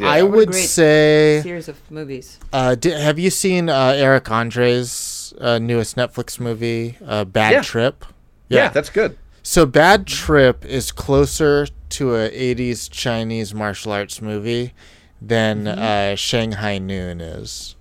I 0.00 0.22
would 0.22 0.54
say. 0.54 1.40
Series 1.42 1.66
of 1.68 1.78
movies. 1.90 2.38
Uh, 2.52 2.76
di- 2.76 2.90
have 2.92 3.18
you 3.18 3.30
seen 3.30 3.68
uh, 3.68 3.94
Eric 3.96 4.30
Andre's 4.30 5.34
uh, 5.40 5.58
newest 5.58 5.96
Netflix 5.96 6.38
movie, 6.38 6.96
uh, 7.04 7.24
Bad 7.24 7.52
Yeah. 7.52 7.62
Trip? 7.62 8.04
Yeah, 8.48 8.68
that's 8.68 8.90
good. 8.90 9.18
So 9.42 9.66
Bad 9.66 10.06
Trip 10.06 10.64
is 10.64 10.92
closer 10.92 11.66
to 11.90 12.14
a 12.14 12.30
80s 12.30 12.88
Chinese 12.88 13.52
martial 13.52 13.90
arts 13.90 14.22
movie 14.22 14.72
than 15.20 15.64
Mm-hmm. 15.64 15.78
uh, 16.12 16.14
Shanghai 16.16 16.78
Noon 16.78 17.20
is. 17.20 17.74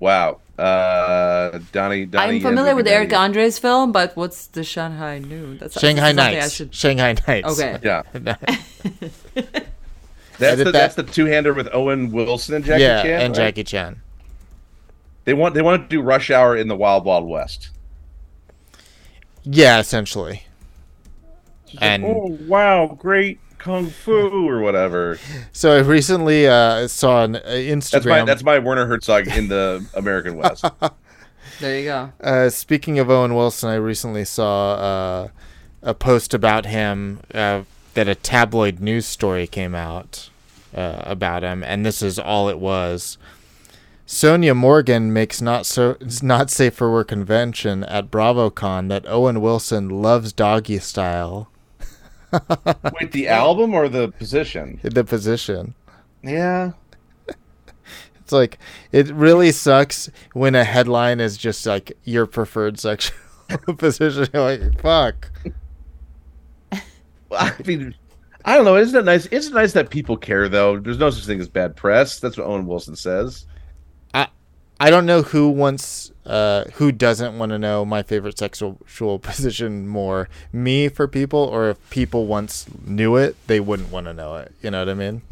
Wow. 0.00 0.40
Uh, 0.58 1.58
Donnie. 1.72 2.06
Donnie 2.06 2.36
I'm 2.36 2.40
familiar 2.40 2.76
with 2.76 2.86
Eric. 2.86 3.12
Andre's 3.12 3.58
film, 3.58 3.90
but 3.90 4.16
what's 4.16 4.46
the 4.48 4.62
Shanghai 4.62 5.18
Noon? 5.18 5.58
That's 5.58 5.80
Shanghai 5.80 6.12
that's 6.12 6.16
something 6.18 6.36
I 6.36 6.40
Nights. 6.40 6.52
should- 6.54 6.74
Shanghai 6.74 7.14
Nights. 7.26 7.60
Okay. 7.60 7.78
Yeah, 7.82 8.02
that's 10.38 10.58
the 10.58 10.64
that. 10.64 10.72
that's 10.72 10.94
the 10.96 11.02
two 11.04 11.26
hander 11.26 11.54
with 11.54 11.68
Owen 11.72 12.10
Wilson 12.10 12.56
and 12.56 12.64
Jackie 12.64 12.82
yeah, 12.82 13.02
Chan. 13.02 13.20
and 13.20 13.36
right? 13.36 13.46
Jackie 13.46 13.64
Chan. 13.64 14.00
They 15.24 15.32
want 15.34 15.54
they 15.54 15.62
want 15.62 15.82
to 15.82 15.88
do 15.88 16.02
Rush 16.02 16.30
Hour 16.30 16.56
in 16.56 16.68
the 16.68 16.76
Wild 16.76 17.04
Wild 17.04 17.26
West. 17.28 17.70
Yeah, 19.44 19.78
essentially. 19.78 20.44
And 21.80 22.04
oh 22.04 22.38
wow, 22.46 22.96
great 23.00 23.38
kung 23.64 23.88
fu 23.88 24.46
or 24.46 24.60
whatever. 24.60 25.18
so 25.52 25.74
I 25.74 25.80
recently 25.80 26.46
uh, 26.46 26.86
saw 26.86 27.24
an 27.24 27.36
uh, 27.36 27.40
Instagram. 27.46 27.90
That's 27.90 28.06
my 28.06 28.24
that's 28.24 28.44
my 28.44 28.58
Werner 28.58 28.86
Herzog 28.86 29.26
in 29.28 29.48
the 29.48 29.84
American 29.94 30.36
West. 30.36 30.64
There 31.60 31.78
you 31.78 31.84
go. 31.84 32.12
Uh, 32.20 32.50
speaking 32.50 32.98
of 32.98 33.08
Owen 33.08 33.36
Wilson, 33.36 33.68
I 33.70 33.76
recently 33.76 34.24
saw 34.24 34.74
uh, 34.74 35.28
a 35.82 35.94
post 35.94 36.34
about 36.34 36.66
him 36.66 37.20
uh, 37.32 37.62
that 37.94 38.08
a 38.08 38.16
tabloid 38.16 38.80
news 38.80 39.06
story 39.06 39.46
came 39.46 39.72
out 39.72 40.30
uh, 40.74 41.02
about 41.04 41.44
him, 41.44 41.62
and 41.62 41.86
this 41.86 42.02
is 42.02 42.18
all 42.18 42.48
it 42.48 42.58
was. 42.58 43.18
Sonja 44.04 44.56
Morgan 44.56 45.12
makes 45.12 45.40
not 45.40 45.64
so 45.64 45.96
not 46.22 46.50
safe 46.50 46.74
for 46.74 46.90
work 46.90 47.08
convention 47.08 47.84
at 47.84 48.10
BravoCon 48.10 48.88
that 48.88 49.06
Owen 49.06 49.40
Wilson 49.40 49.88
loves 49.88 50.32
doggy 50.32 50.80
style. 50.80 51.48
Wait, 53.00 53.12
the 53.12 53.28
album 53.28 53.74
or 53.74 53.88
the 53.88 54.08
position? 54.12 54.80
The 54.82 55.04
position. 55.04 55.74
Yeah. 56.22 56.72
It's 58.20 58.32
like 58.32 58.58
it 58.90 59.08
really 59.08 59.52
sucks 59.52 60.08
when 60.32 60.54
a 60.54 60.64
headline 60.64 61.20
is 61.20 61.36
just 61.36 61.66
like 61.66 61.92
your 62.04 62.24
preferred 62.24 62.78
sexual 62.78 63.14
position. 63.76 64.26
You're 64.32 64.42
like, 64.42 64.80
fuck. 64.80 65.30
I 67.30 67.52
mean, 67.66 67.94
I 68.46 68.56
don't 68.56 68.64
know. 68.64 68.76
Isn't 68.76 68.98
it 68.98 69.04
nice? 69.04 69.26
Isn't 69.26 69.52
it 69.52 69.56
nice 69.56 69.74
that 69.74 69.90
people 69.90 70.16
care 70.16 70.48
though? 70.48 70.78
There's 70.78 70.96
no 70.96 71.10
such 71.10 71.26
thing 71.26 71.38
as 71.38 71.50
bad 71.50 71.76
press. 71.76 72.18
That's 72.18 72.38
what 72.38 72.46
Owen 72.46 72.66
Wilson 72.66 72.96
says. 72.96 73.44
I 74.14 74.28
I 74.80 74.88
don't 74.88 75.04
know 75.04 75.20
who 75.20 75.50
wants, 75.50 76.10
uh, 76.26 76.64
who 76.74 76.90
doesn't 76.92 77.38
want 77.38 77.50
to 77.50 77.58
know 77.58 77.84
my 77.84 78.02
favorite 78.02 78.38
sexual 78.38 78.78
position 79.22 79.86
more, 79.86 80.28
me 80.52 80.88
for 80.88 81.06
people, 81.08 81.40
or 81.40 81.70
if 81.70 81.90
people 81.90 82.26
once 82.26 82.66
knew 82.86 83.16
it, 83.16 83.36
they 83.46 83.60
wouldn't 83.60 83.90
want 83.90 84.06
to 84.06 84.14
know 84.14 84.36
it. 84.36 84.52
You 84.62 84.70
know 84.70 84.80
what 84.80 84.88
I 84.88 84.94
mean? 84.94 85.22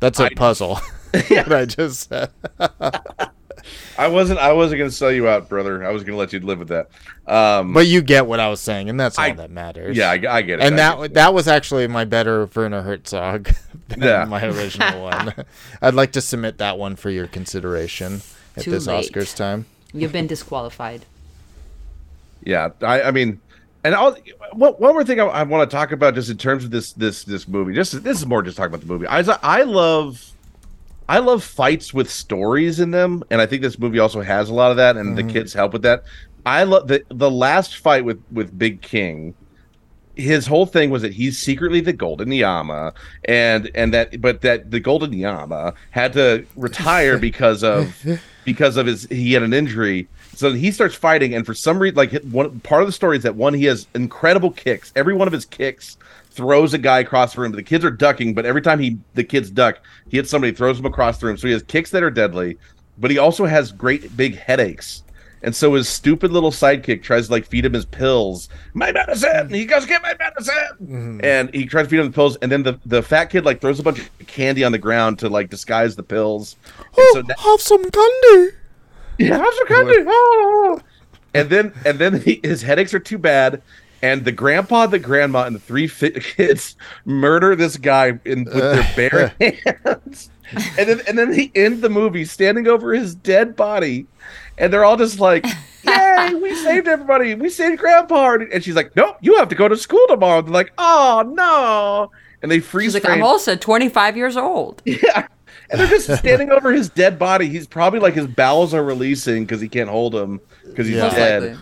That's 0.00 0.20
a 0.20 0.24
I- 0.24 0.34
puzzle. 0.34 0.78
what 1.28 1.52
I 1.52 1.64
just 1.64 2.08
said. 2.10 2.30
I 3.98 4.08
wasn't. 4.08 4.38
I 4.38 4.52
wasn't 4.52 4.78
going 4.80 4.90
to 4.90 4.94
sell 4.96 5.10
you 5.10 5.28
out, 5.28 5.48
brother. 5.48 5.82
I 5.84 5.90
was 5.90 6.02
going 6.04 6.12
to 6.14 6.18
let 6.18 6.32
you 6.32 6.40
live 6.40 6.58
with 6.58 6.68
that. 6.68 6.88
Um, 7.26 7.72
But 7.72 7.86
you 7.86 8.02
get 8.02 8.26
what 8.26 8.38
I 8.38 8.48
was 8.48 8.60
saying, 8.60 8.90
and 8.90 9.00
that's 9.00 9.18
all 9.18 9.24
I- 9.24 9.32
that 9.32 9.50
matters. 9.50 9.96
yeah, 9.96 10.10
I, 10.10 10.12
I 10.36 10.42
get 10.42 10.60
it. 10.60 10.62
and 10.64 10.74
I 10.74 10.76
that 10.96 11.00
it. 11.04 11.14
that 11.14 11.32
was 11.32 11.48
actually 11.48 11.86
my 11.88 12.04
better 12.04 12.46
Werner 12.54 12.82
Herzog 12.82 13.50
than 13.88 14.02
Yeah. 14.02 14.24
my 14.26 14.44
original 14.44 15.02
one. 15.04 15.32
I'd 15.80 15.94
like 15.94 16.12
to 16.12 16.20
submit 16.20 16.58
that 16.58 16.76
one 16.78 16.96
for 16.96 17.08
your 17.08 17.26
consideration 17.26 18.20
at 18.56 18.64
Too 18.64 18.72
this 18.72 18.86
late. 18.86 19.10
Oscars 19.10 19.34
time. 19.34 19.64
You've 20.00 20.12
been 20.12 20.26
disqualified. 20.26 21.04
Yeah, 22.44 22.70
I, 22.80 23.02
I 23.02 23.10
mean, 23.10 23.40
and 23.82 23.94
I'll, 23.94 24.16
one, 24.52 24.72
one 24.74 24.94
more 24.94 25.04
thing 25.04 25.20
I, 25.20 25.24
I 25.24 25.42
want 25.44 25.68
to 25.68 25.74
talk 25.74 25.92
about 25.92 26.14
just 26.14 26.30
in 26.30 26.36
terms 26.36 26.64
of 26.64 26.70
this 26.70 26.92
this 26.92 27.24
this 27.24 27.46
movie. 27.48 27.74
Just 27.74 28.02
this 28.02 28.18
is 28.18 28.26
more 28.26 28.42
just 28.42 28.56
talking 28.56 28.74
about 28.74 28.80
the 28.80 28.92
movie. 28.92 29.06
I 29.06 29.20
I 29.42 29.62
love 29.62 30.32
I 31.08 31.18
love 31.18 31.44
fights 31.44 31.94
with 31.94 32.10
stories 32.10 32.80
in 32.80 32.90
them, 32.90 33.22
and 33.30 33.40
I 33.40 33.46
think 33.46 33.62
this 33.62 33.78
movie 33.78 33.98
also 33.98 34.22
has 34.22 34.48
a 34.48 34.54
lot 34.54 34.70
of 34.70 34.76
that, 34.78 34.96
and 34.96 35.16
the 35.16 35.22
mm-hmm. 35.22 35.30
kids 35.30 35.52
help 35.52 35.72
with 35.72 35.82
that. 35.82 36.04
I 36.44 36.64
love 36.64 36.88
the 36.88 37.04
the 37.10 37.30
last 37.30 37.76
fight 37.76 38.04
with 38.04 38.22
with 38.32 38.56
Big 38.58 38.82
King. 38.82 39.34
His 40.16 40.46
whole 40.46 40.66
thing 40.66 40.90
was 40.90 41.02
that 41.02 41.12
he's 41.12 41.38
secretly 41.38 41.80
the 41.80 41.92
Golden 41.92 42.32
Yama, 42.32 42.92
and 43.24 43.70
and 43.74 43.94
that 43.94 44.20
but 44.20 44.40
that 44.40 44.70
the 44.70 44.80
Golden 44.80 45.12
Yama 45.12 45.74
had 45.90 46.12
to 46.14 46.44
retire 46.56 47.18
because 47.28 47.62
of 47.62 48.04
because 48.46 48.78
of 48.78 48.86
his 48.86 49.04
he 49.10 49.34
had 49.34 49.42
an 49.42 49.52
injury. 49.52 50.08
So 50.34 50.54
he 50.54 50.70
starts 50.70 50.94
fighting, 50.94 51.34
and 51.34 51.44
for 51.44 51.52
some 51.52 51.78
reason, 51.78 51.96
like 51.96 52.12
one 52.22 52.60
part 52.60 52.80
of 52.80 52.88
the 52.88 52.92
story 52.92 53.18
is 53.18 53.24
that 53.24 53.34
one 53.34 53.52
he 53.52 53.64
has 53.64 53.86
incredible 53.94 54.50
kicks. 54.50 54.92
Every 54.96 55.12
one 55.12 55.26
of 55.26 55.32
his 55.32 55.44
kicks 55.44 55.98
throws 56.30 56.72
a 56.72 56.78
guy 56.78 57.00
across 57.00 57.34
the 57.34 57.40
room. 57.40 57.52
The 57.52 57.62
kids 57.62 57.84
are 57.84 57.90
ducking, 57.90 58.32
but 58.32 58.46
every 58.46 58.62
time 58.62 58.78
he 58.78 58.98
the 59.14 59.24
kids 59.24 59.50
duck, 59.50 59.80
he 60.08 60.16
hits 60.16 60.30
somebody, 60.30 60.52
throws 60.52 60.78
them 60.78 60.86
across 60.86 61.18
the 61.18 61.26
room. 61.26 61.36
So 61.36 61.48
he 61.48 61.52
has 61.52 61.62
kicks 61.64 61.90
that 61.90 62.02
are 62.02 62.10
deadly, 62.10 62.56
but 62.96 63.10
he 63.10 63.18
also 63.18 63.44
has 63.44 63.72
great 63.72 64.16
big 64.16 64.38
headaches. 64.38 65.02
And 65.42 65.54
so 65.54 65.74
his 65.74 65.88
stupid 65.88 66.32
little 66.32 66.50
sidekick 66.50 67.02
tries 67.02 67.26
to 67.26 67.32
like 67.32 67.46
feed 67.46 67.64
him 67.64 67.72
his 67.74 67.84
pills. 67.84 68.48
My 68.74 68.90
medicine. 68.90 69.50
He 69.50 69.64
goes 69.66 69.86
get 69.86 70.02
my 70.02 70.14
medicine, 70.18 71.20
and 71.22 71.54
he 71.54 71.66
tries 71.66 71.86
to 71.86 71.90
feed 71.90 72.00
him 72.00 72.06
the 72.06 72.12
pills. 72.12 72.36
And 72.36 72.50
then 72.50 72.62
the 72.62 72.80
the 72.86 73.02
fat 73.02 73.26
kid 73.26 73.44
like 73.44 73.60
throws 73.60 73.78
a 73.78 73.82
bunch 73.82 73.98
of 74.00 74.10
candy 74.26 74.64
on 74.64 74.72
the 74.72 74.78
ground 74.78 75.18
to 75.20 75.28
like 75.28 75.50
disguise 75.50 75.94
the 75.94 76.02
pills. 76.02 76.56
And 76.96 77.06
so 77.12 77.20
na- 77.20 77.34
have 77.38 77.60
some 77.60 77.90
candy. 77.90 78.56
yeah, 79.18 79.36
have 79.38 79.54
some 79.54 79.66
candy. 79.66 80.04
Ah. 80.08 80.78
And 81.34 81.50
then 81.50 81.74
and 81.84 81.98
then 81.98 82.22
he, 82.22 82.40
his 82.42 82.62
headaches 82.62 82.94
are 82.94 82.98
too 82.98 83.18
bad, 83.18 83.60
and 84.00 84.24
the 84.24 84.32
grandpa, 84.32 84.86
the 84.86 84.98
grandma, 84.98 85.44
and 85.44 85.54
the 85.54 85.60
three 85.60 85.86
kids 86.20 86.76
murder 87.04 87.54
this 87.54 87.76
guy 87.76 88.18
in 88.24 88.44
with 88.44 88.54
their 88.54 88.92
bare 89.10 89.34
hands. 89.38 90.30
And 90.78 90.88
then 90.88 91.00
and 91.06 91.18
then 91.18 91.34
he 91.34 91.52
ends 91.54 91.82
the 91.82 91.90
movie 91.90 92.24
standing 92.24 92.66
over 92.68 92.94
his 92.94 93.14
dead 93.14 93.54
body, 93.54 94.06
and 94.58 94.72
they're 94.72 94.84
all 94.84 94.96
just 94.96 95.20
like, 95.20 95.44
"Yay, 95.84 96.34
we 96.34 96.54
saved 96.56 96.88
everybody! 96.88 97.34
We 97.34 97.48
saved 97.48 97.78
Grandpa!" 97.78 98.34
And 98.52 98.62
she's 98.64 98.74
like, 98.76 98.94
"Nope, 98.96 99.16
you 99.20 99.36
have 99.36 99.48
to 99.48 99.54
go 99.54 99.68
to 99.68 99.76
school 99.76 100.04
tomorrow." 100.08 100.42
They're 100.42 100.52
like, 100.52 100.72
"Oh 100.78 101.24
no!" 101.34 102.10
And 102.42 102.50
they 102.50 102.60
freeze 102.60 102.92
She's 102.92 103.02
like. 103.04 103.12
I'm 103.12 103.22
also 103.22 103.56
25 103.56 104.16
years 104.16 104.36
old. 104.36 104.82
Yeah. 104.86 105.26
And 105.68 105.80
they're 105.80 105.88
just 105.88 106.14
standing 106.18 106.50
over 106.52 106.70
his 106.72 106.88
dead 106.90 107.18
body. 107.18 107.48
He's 107.48 107.66
probably 107.66 107.98
like 107.98 108.14
his 108.14 108.28
bowels 108.28 108.72
are 108.72 108.84
releasing 108.84 109.44
because 109.44 109.60
he 109.60 109.68
can't 109.68 109.90
hold 109.90 110.14
him 110.14 110.40
because 110.64 110.86
he's 110.86 110.96
Yeah. 110.96 111.02
Most 111.02 111.16
dead. 111.16 111.58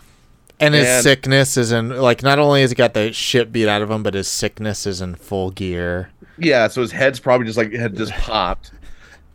And 0.60 0.74
his 0.74 0.86
And- 0.86 1.02
sickness 1.02 1.56
is 1.56 1.72
in 1.72 1.88
like 1.88 2.22
not 2.22 2.38
only 2.38 2.60
has 2.60 2.70
he 2.70 2.74
got 2.74 2.92
the 2.92 3.12
shit 3.14 3.50
beat 3.50 3.66
out 3.66 3.80
of 3.80 3.90
him, 3.90 4.02
but 4.02 4.12
his 4.12 4.28
sickness 4.28 4.86
is 4.86 5.00
in 5.00 5.14
full 5.14 5.50
gear. 5.52 6.10
Yeah, 6.36 6.68
so 6.68 6.82
his 6.82 6.92
head's 6.92 7.18
probably 7.18 7.46
just 7.46 7.56
like 7.56 7.72
had 7.72 7.96
just 7.96 8.12
popped. 8.12 8.72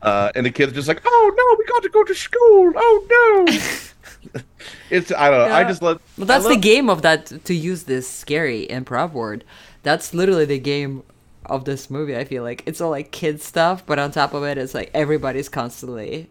Uh, 0.02 0.32
and 0.36 0.46
the 0.46 0.52
kid's 0.52 0.74
just 0.74 0.88
like, 0.88 1.02
"Oh 1.06 1.34
no, 1.38 1.56
we 1.58 1.66
got 1.66 1.84
to 1.84 1.90
go 1.90 2.04
to 2.04 2.16
school. 2.16 2.74
Oh 2.76 3.46
no." 3.46 4.42
it's 4.90 5.12
I 5.12 5.30
don't 5.30 5.50
know. 5.50 5.56
I 5.56 5.64
just 5.64 5.82
love. 5.82 6.02
Well, 6.18 6.26
that's 6.28 6.46
I 6.46 6.56
the 6.56 6.60
game 6.60 6.90
of 6.90 7.02
that, 7.02 7.26
to 7.46 7.54
use 7.54 7.84
this 7.84 8.10
scary 8.10 8.68
improv 8.70 9.12
word. 9.12 9.44
That's 9.84 10.14
literally 10.14 10.46
the 10.46 10.60
game 10.60 11.04
of 11.46 11.66
this 11.66 11.90
movie, 11.90 12.16
I 12.16 12.24
feel 12.24 12.44
like. 12.44 12.64
It's 12.66 12.80
all 12.80 12.92
like 12.92 13.12
kid 13.12 13.42
stuff, 13.42 13.86
but 13.86 14.00
on 14.00 14.12
top 14.12 14.34
of 14.34 14.44
it, 14.44 14.58
it's 14.58 14.74
like 14.74 14.92
everybody's 14.94 15.50
constantly 15.50 16.30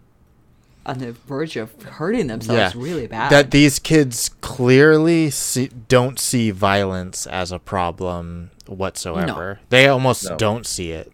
on 0.86 0.98
the 0.98 1.12
verge 1.12 1.56
of 1.56 1.82
hurting 1.82 2.28
themselves 2.28 2.74
really 2.74 3.06
bad. 3.06 3.30
That 3.30 3.50
these 3.50 3.78
kids 3.78 4.30
clearly 4.40 5.28
see, 5.30 5.68
don't 5.88 6.18
see 6.18 6.50
violence 6.50 7.26
as 7.26 7.52
a 7.52 7.58
problem 7.58 8.50
whatsoever. 8.66 9.60
They 9.68 9.86
almost 9.88 10.30
No. 10.30 10.36
don't 10.36 10.66
see 10.66 10.92
it. 10.92 11.12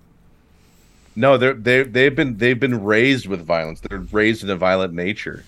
No, 1.16 1.38
they're 1.38 1.54
they 1.54 1.82
they've 1.84 2.14
been 2.14 2.36
they've 2.38 2.58
been 2.58 2.82
raised 2.82 3.26
with 3.26 3.44
violence. 3.44 3.80
They're 3.80 4.00
raised 4.00 4.42
in 4.42 4.50
a 4.50 4.56
violent 4.56 4.94
nature. 4.94 5.44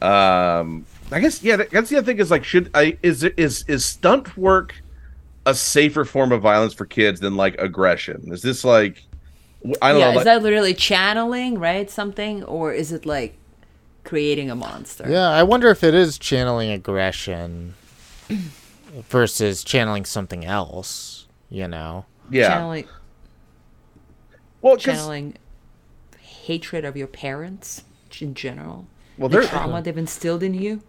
Um, 0.00 0.84
I 1.10 1.20
guess 1.20 1.42
yeah. 1.42 1.56
That's 1.56 1.90
the 1.90 1.98
other 1.98 2.06
thing 2.06 2.18
is 2.18 2.30
like, 2.30 2.44
should 2.44 2.70
I 2.74 2.96
is 3.02 3.22
it 3.22 3.34
is 3.36 3.64
is 3.68 3.84
stunt 3.84 4.36
work 4.36 4.74
a 5.44 5.54
safer 5.54 6.04
form 6.04 6.32
of 6.32 6.40
violence 6.40 6.72
for 6.72 6.86
kids 6.86 7.20
than 7.20 7.36
like 7.36 7.60
aggression? 7.60 8.32
Is 8.32 8.42
this 8.42 8.64
like 8.64 9.02
I 9.80 9.92
don't 9.92 10.00
yeah, 10.00 10.06
know? 10.06 10.10
is 10.10 10.16
like- 10.16 10.24
that 10.24 10.42
literally 10.42 10.74
channeling, 10.74 11.58
right? 11.58 11.90
Something? 11.90 12.42
Or 12.44 12.72
is 12.72 12.90
it 12.92 13.04
like 13.06 13.36
creating 14.04 14.50
a 14.50 14.54
monster? 14.56 15.06
Yeah, 15.08 15.28
I 15.28 15.42
wonder 15.42 15.68
if 15.68 15.84
it 15.84 15.94
is 15.94 16.18
channeling 16.18 16.70
aggression 16.70 17.74
versus 19.08 19.62
channeling 19.62 20.04
something 20.04 20.44
else. 20.44 21.26
You 21.50 21.68
know. 21.68 22.06
yeah. 22.30 22.48
Channeling, 22.48 22.86
well, 24.62 24.74
'cause- 24.76 24.84
channeling 24.84 25.34
hatred 26.20 26.84
of 26.84 26.96
your 26.96 27.06
parents 27.06 27.82
in 28.20 28.34
general. 28.34 28.86
well, 29.18 29.28
the 29.28 29.40
they're 29.40 29.48
trauma 29.48 29.82
they've 29.82 29.96
instilled 29.98 30.42
in 30.42 30.54
you. 30.54 30.80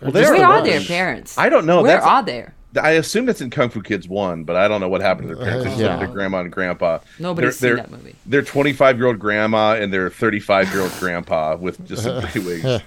well, 0.00 0.10
they're 0.12 0.30
Where 0.30 0.38
the 0.38 0.44
are 0.44 0.62
their 0.62 0.80
parents? 0.80 1.36
I 1.38 1.48
don't 1.48 1.66
know. 1.66 1.82
Where 1.82 1.92
That's- 1.96 2.08
are 2.08 2.22
they? 2.22 2.46
I 2.80 2.90
assume 2.92 3.26
that's 3.26 3.40
in 3.40 3.50
Kung 3.50 3.68
Fu 3.70 3.80
Kids 3.82 4.08
one, 4.08 4.42
but 4.42 4.56
I 4.56 4.66
don't 4.66 4.80
know 4.80 4.88
what 4.88 5.00
happened 5.00 5.28
to 5.28 5.36
their 5.36 5.44
parents. 5.44 5.78
Uh, 5.78 5.80
yeah. 5.80 5.96
Their 5.96 6.08
grandma 6.08 6.40
and 6.40 6.50
grandpa. 6.50 6.98
Nobody's 7.20 7.60
they're, 7.60 7.76
seen 7.76 7.76
they're- 7.76 7.86
that 7.86 7.90
movie. 7.92 8.16
Their 8.26 8.42
25 8.42 8.96
year 8.98 9.06
old 9.06 9.18
grandma 9.20 9.74
and 9.74 9.92
their 9.92 10.10
35 10.10 10.72
year 10.72 10.82
old 10.82 10.92
grandpa 10.98 11.54
with 11.54 11.86
just 11.86 12.02
some 12.02 12.20
pretty 12.28 12.40
wigs. 12.40 12.82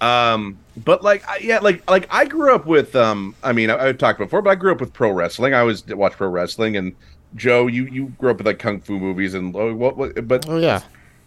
Um, 0.00 0.56
but 0.82 1.02
like, 1.02 1.28
I, 1.28 1.38
yeah, 1.42 1.58
like, 1.58 1.88
like 1.90 2.06
I 2.10 2.24
grew 2.24 2.54
up 2.54 2.64
with, 2.64 2.96
um, 2.96 3.34
I 3.42 3.52
mean, 3.52 3.68
I, 3.68 3.88
I've 3.88 3.98
talked 3.98 4.18
before, 4.18 4.40
but 4.40 4.48
I 4.50 4.54
grew 4.54 4.72
up 4.72 4.80
with 4.80 4.92
pro 4.94 5.10
wrestling. 5.10 5.52
I 5.52 5.60
always 5.60 5.84
watch 5.88 6.12
pro 6.14 6.28
wrestling, 6.28 6.76
and 6.78 6.94
Joe, 7.34 7.66
you 7.66 7.86
you 7.86 8.08
grew 8.18 8.30
up 8.30 8.38
with 8.38 8.46
like 8.46 8.58
kung 8.58 8.80
fu 8.80 8.98
movies, 8.98 9.34
and 9.34 9.54
oh, 9.56 9.74
what, 9.74 9.96
what 9.96 10.26
but 10.28 10.46
Oh 10.46 10.58
yeah. 10.58 10.82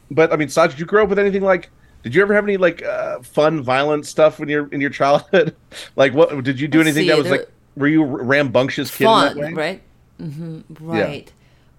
but 0.10 0.34
I 0.34 0.36
mean, 0.36 0.50
Saj, 0.50 0.72
did 0.72 0.80
you 0.80 0.86
grow 0.86 1.04
up 1.04 1.10
with 1.10 1.20
anything 1.20 1.44
like? 1.44 1.72
Did 2.04 2.16
you 2.16 2.22
ever 2.24 2.34
have 2.34 2.44
any 2.46 2.58
like 2.58 2.84
uh, 2.84 3.22
fun, 3.22 3.62
violent 3.62 4.06
stuff 4.08 4.40
when 4.40 4.50
you're 4.50 4.68
in 4.70 4.82
your 4.82 4.90
childhood? 5.02 5.56
like, 5.96 6.14
what 6.14 6.44
did 6.44 6.60
you 6.60 6.68
do 6.68 6.80
Let's 6.80 6.88
anything 6.88 7.06
see, 7.06 7.08
that 7.08 7.18
was 7.18 7.30
like? 7.30 7.50
Were 7.76 7.88
you 7.88 8.04
a 8.04 8.06
rambunctious 8.06 8.92
kid 8.92 9.06
Fun, 9.06 9.28
in 9.28 9.36
that 9.36 9.36
way? 9.36 9.54
right? 9.56 9.82
hmm 10.18 10.62
right. 10.80 11.32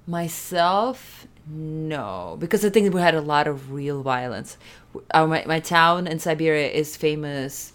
Myself, 0.06 1.26
no, 1.46 2.36
because 2.40 2.64
I 2.64 2.70
think 2.70 2.92
we 2.92 3.00
had 3.00 3.14
a 3.14 3.20
lot 3.20 3.46
of 3.46 3.72
real 3.72 4.02
violence. 4.02 4.56
Uh, 5.12 5.26
my 5.26 5.44
my 5.46 5.60
town 5.60 6.06
in 6.08 6.18
Siberia 6.18 6.68
is 6.68 6.96
famous 6.96 7.72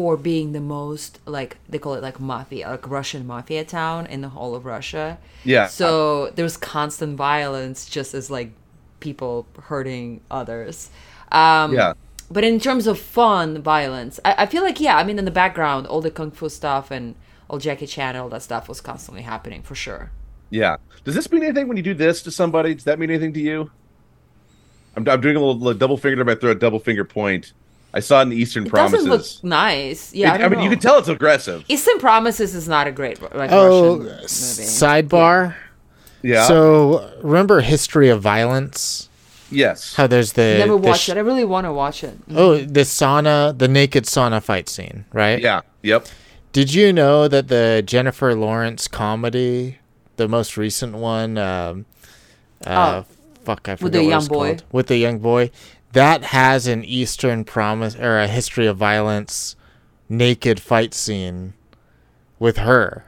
for 0.00 0.16
being 0.16 0.52
the 0.52 0.60
most 0.62 1.18
like 1.26 1.58
they 1.68 1.78
call 1.78 1.92
it 1.92 2.02
like 2.02 2.18
mafia, 2.18 2.70
like 2.70 2.88
Russian 2.88 3.26
mafia 3.26 3.66
town 3.66 4.06
in 4.06 4.22
the 4.22 4.30
whole 4.30 4.54
of 4.54 4.64
Russia. 4.64 5.18
Yeah. 5.44 5.66
So 5.66 6.30
there's 6.36 6.56
constant 6.56 7.18
violence, 7.18 7.84
just 7.84 8.14
as 8.14 8.30
like 8.30 8.52
people 9.00 9.46
hurting 9.64 10.22
others. 10.30 10.88
Um, 11.30 11.74
Yeah. 11.74 11.92
But 12.30 12.44
in 12.44 12.58
terms 12.60 12.86
of 12.86 12.98
fun 12.98 13.60
violence, 13.60 14.18
I, 14.24 14.34
I 14.38 14.46
feel 14.46 14.62
like 14.62 14.80
yeah. 14.80 14.96
I 14.96 15.04
mean, 15.04 15.18
in 15.18 15.26
the 15.26 15.30
background, 15.42 15.86
all 15.86 16.00
the 16.00 16.10
kung 16.10 16.30
fu 16.30 16.48
stuff 16.48 16.90
and 16.90 17.14
all 17.50 17.58
Jackie 17.58 17.86
Chan 17.86 18.16
and 18.16 18.22
all 18.22 18.30
that 18.30 18.42
stuff 18.42 18.70
was 18.70 18.80
constantly 18.80 19.22
happening 19.22 19.60
for 19.62 19.74
sure. 19.74 20.12
Yeah. 20.48 20.76
Does 21.04 21.14
this 21.14 21.30
mean 21.30 21.42
anything 21.42 21.68
when 21.68 21.76
you 21.76 21.82
do 21.82 21.92
this 21.92 22.22
to 22.22 22.30
somebody? 22.30 22.74
Does 22.74 22.84
that 22.84 22.98
mean 22.98 23.10
anything 23.10 23.34
to 23.34 23.40
you? 23.40 23.70
I'm, 24.96 25.06
I'm 25.06 25.20
doing 25.20 25.36
a 25.36 25.40
little, 25.40 25.58
little 25.58 25.78
double 25.78 25.98
finger 25.98 26.16
to 26.16 26.24
my 26.24 26.34
throat, 26.36 26.58
double 26.58 26.80
finger 26.80 27.04
point. 27.04 27.52
I 27.92 28.00
saw 28.00 28.20
it 28.20 28.22
in 28.22 28.28
the 28.30 28.36
Eastern 28.36 28.66
It 28.66 28.70
Promises. 28.70 29.06
doesn't 29.06 29.40
look 29.42 29.44
nice. 29.50 30.14
Yeah, 30.14 30.28
It- 30.28 30.30
I, 30.32 30.34
I, 30.34 30.38
don't 30.48 30.50
mean, 30.52 30.60
you 30.62 30.70
can 30.70 30.78
tell 30.78 30.98
it's 30.98 31.08
aggressive. 31.08 31.64
Eastern 31.68 31.98
Promises 31.98 32.54
is 32.54 32.68
not 32.68 32.86
a 32.86 32.92
great 32.92 33.20
like 33.34 33.50
Oh, 33.52 33.96
Russian 33.98 34.06
movie. 34.06 34.22
sidebar. 34.26 35.54
Yeah. 36.22 36.46
So 36.46 37.12
remember 37.22 37.60
History 37.60 38.08
of 38.08 38.20
Violence? 38.22 39.08
yes. 39.50 39.94
How 39.94 40.06
there's 40.06 40.34
the 40.34 40.56
Never 40.58 40.72
the 40.72 40.76
watched 40.76 41.02
sh- 41.04 41.08
it. 41.08 41.16
I 41.16 41.20
really 41.20 41.44
want 41.44 41.64
to 41.66 41.72
watch 41.72 42.04
it. 42.04 42.16
Oh, 42.34 42.58
the 42.58 42.80
sauna, 42.82 43.56
the 43.58 43.66
naked 43.68 44.04
sauna 44.04 44.40
fight 44.42 44.68
scene, 44.68 45.06
right? 45.12 45.40
Yeah. 45.40 45.62
Yep. 45.82 46.06
Did 46.52 46.72
you 46.74 46.92
know 46.92 47.26
that 47.28 47.48
the 47.48 47.82
Jennifer 47.86 48.34
Lawrence 48.34 48.86
comedy, 48.86 49.78
the 50.16 50.28
most 50.28 50.56
recent 50.56 50.94
one, 50.96 51.38
um, 51.38 51.86
uh, 52.66 53.02
fuck, 53.44 53.68
I 53.68 53.76
forget 53.76 53.92
the 53.92 53.98
what 54.02 54.08
young 54.10 54.18
it's 54.18 54.28
boy? 54.28 54.46
called. 54.48 54.64
with 54.72 54.86
the 54.88 54.96
young 54.98 55.18
boy, 55.20 55.50
that 55.92 56.24
has 56.24 56.66
an 56.66 56.84
Eastern 56.84 57.44
promise 57.44 57.94
or 57.96 58.18
a 58.18 58.26
history 58.28 58.66
of 58.66 58.76
violence, 58.76 59.56
naked 60.08 60.60
fight 60.60 60.94
scene 60.94 61.54
with 62.38 62.58
her. 62.58 63.04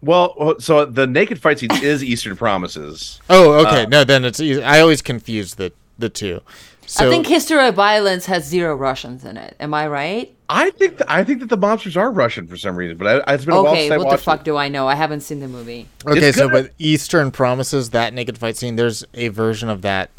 Well, 0.00 0.34
well, 0.38 0.60
so 0.60 0.84
the 0.84 1.06
naked 1.06 1.40
fight 1.40 1.60
scene 1.60 1.70
is 1.82 2.02
Eastern 2.02 2.36
Promises. 2.36 3.20
Oh, 3.30 3.64
okay. 3.66 3.84
Uh, 3.84 3.88
no, 3.88 4.04
then 4.04 4.24
it's 4.24 4.40
easy. 4.40 4.62
I 4.62 4.80
always 4.80 5.00
confuse 5.02 5.54
the 5.54 5.72
the 5.98 6.08
two. 6.08 6.40
So 6.86 7.06
I 7.06 7.10
think 7.10 7.26
History 7.28 7.64
of 7.66 7.74
Violence 7.76 8.26
has 8.26 8.44
zero 8.44 8.74
Russians 8.74 9.24
in 9.24 9.36
it. 9.36 9.56
Am 9.60 9.72
I 9.72 9.86
right? 9.86 10.34
I 10.48 10.70
think 10.70 10.98
th- 10.98 11.08
I 11.08 11.22
think 11.24 11.40
that 11.40 11.48
the 11.48 11.56
monsters 11.56 11.96
are 11.96 12.10
Russian 12.10 12.46
for 12.48 12.56
some 12.56 12.74
reason, 12.76 12.96
but 12.98 13.26
I, 13.26 13.34
it's 13.34 13.44
been 13.44 13.54
a 13.54 13.62
while 13.62 13.72
Okay, 13.72 13.88
since 13.88 13.92
I 13.92 13.96
what 13.98 14.10
the 14.10 14.18
fuck 14.18 14.40
it. 14.40 14.44
do 14.44 14.56
I 14.56 14.68
know? 14.68 14.88
I 14.88 14.96
haven't 14.96 15.20
seen 15.20 15.40
the 15.40 15.48
movie. 15.48 15.88
Okay, 16.06 16.32
so 16.32 16.48
but 16.48 16.72
Eastern 16.78 17.30
Promises, 17.30 17.90
that 17.90 18.12
naked 18.12 18.36
fight 18.36 18.56
scene, 18.56 18.76
there's 18.76 19.04
a 19.14 19.28
version 19.28 19.68
of 19.68 19.82
that 19.82 20.10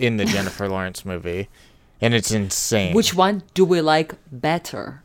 in 0.00 0.16
the 0.16 0.24
Jennifer 0.24 0.68
Lawrence 0.68 1.04
movie, 1.04 1.48
and 2.00 2.14
it's 2.14 2.30
insane. 2.30 2.94
Which 2.94 3.14
one 3.14 3.42
do 3.54 3.64
we 3.64 3.80
like 3.80 4.14
better? 4.32 5.02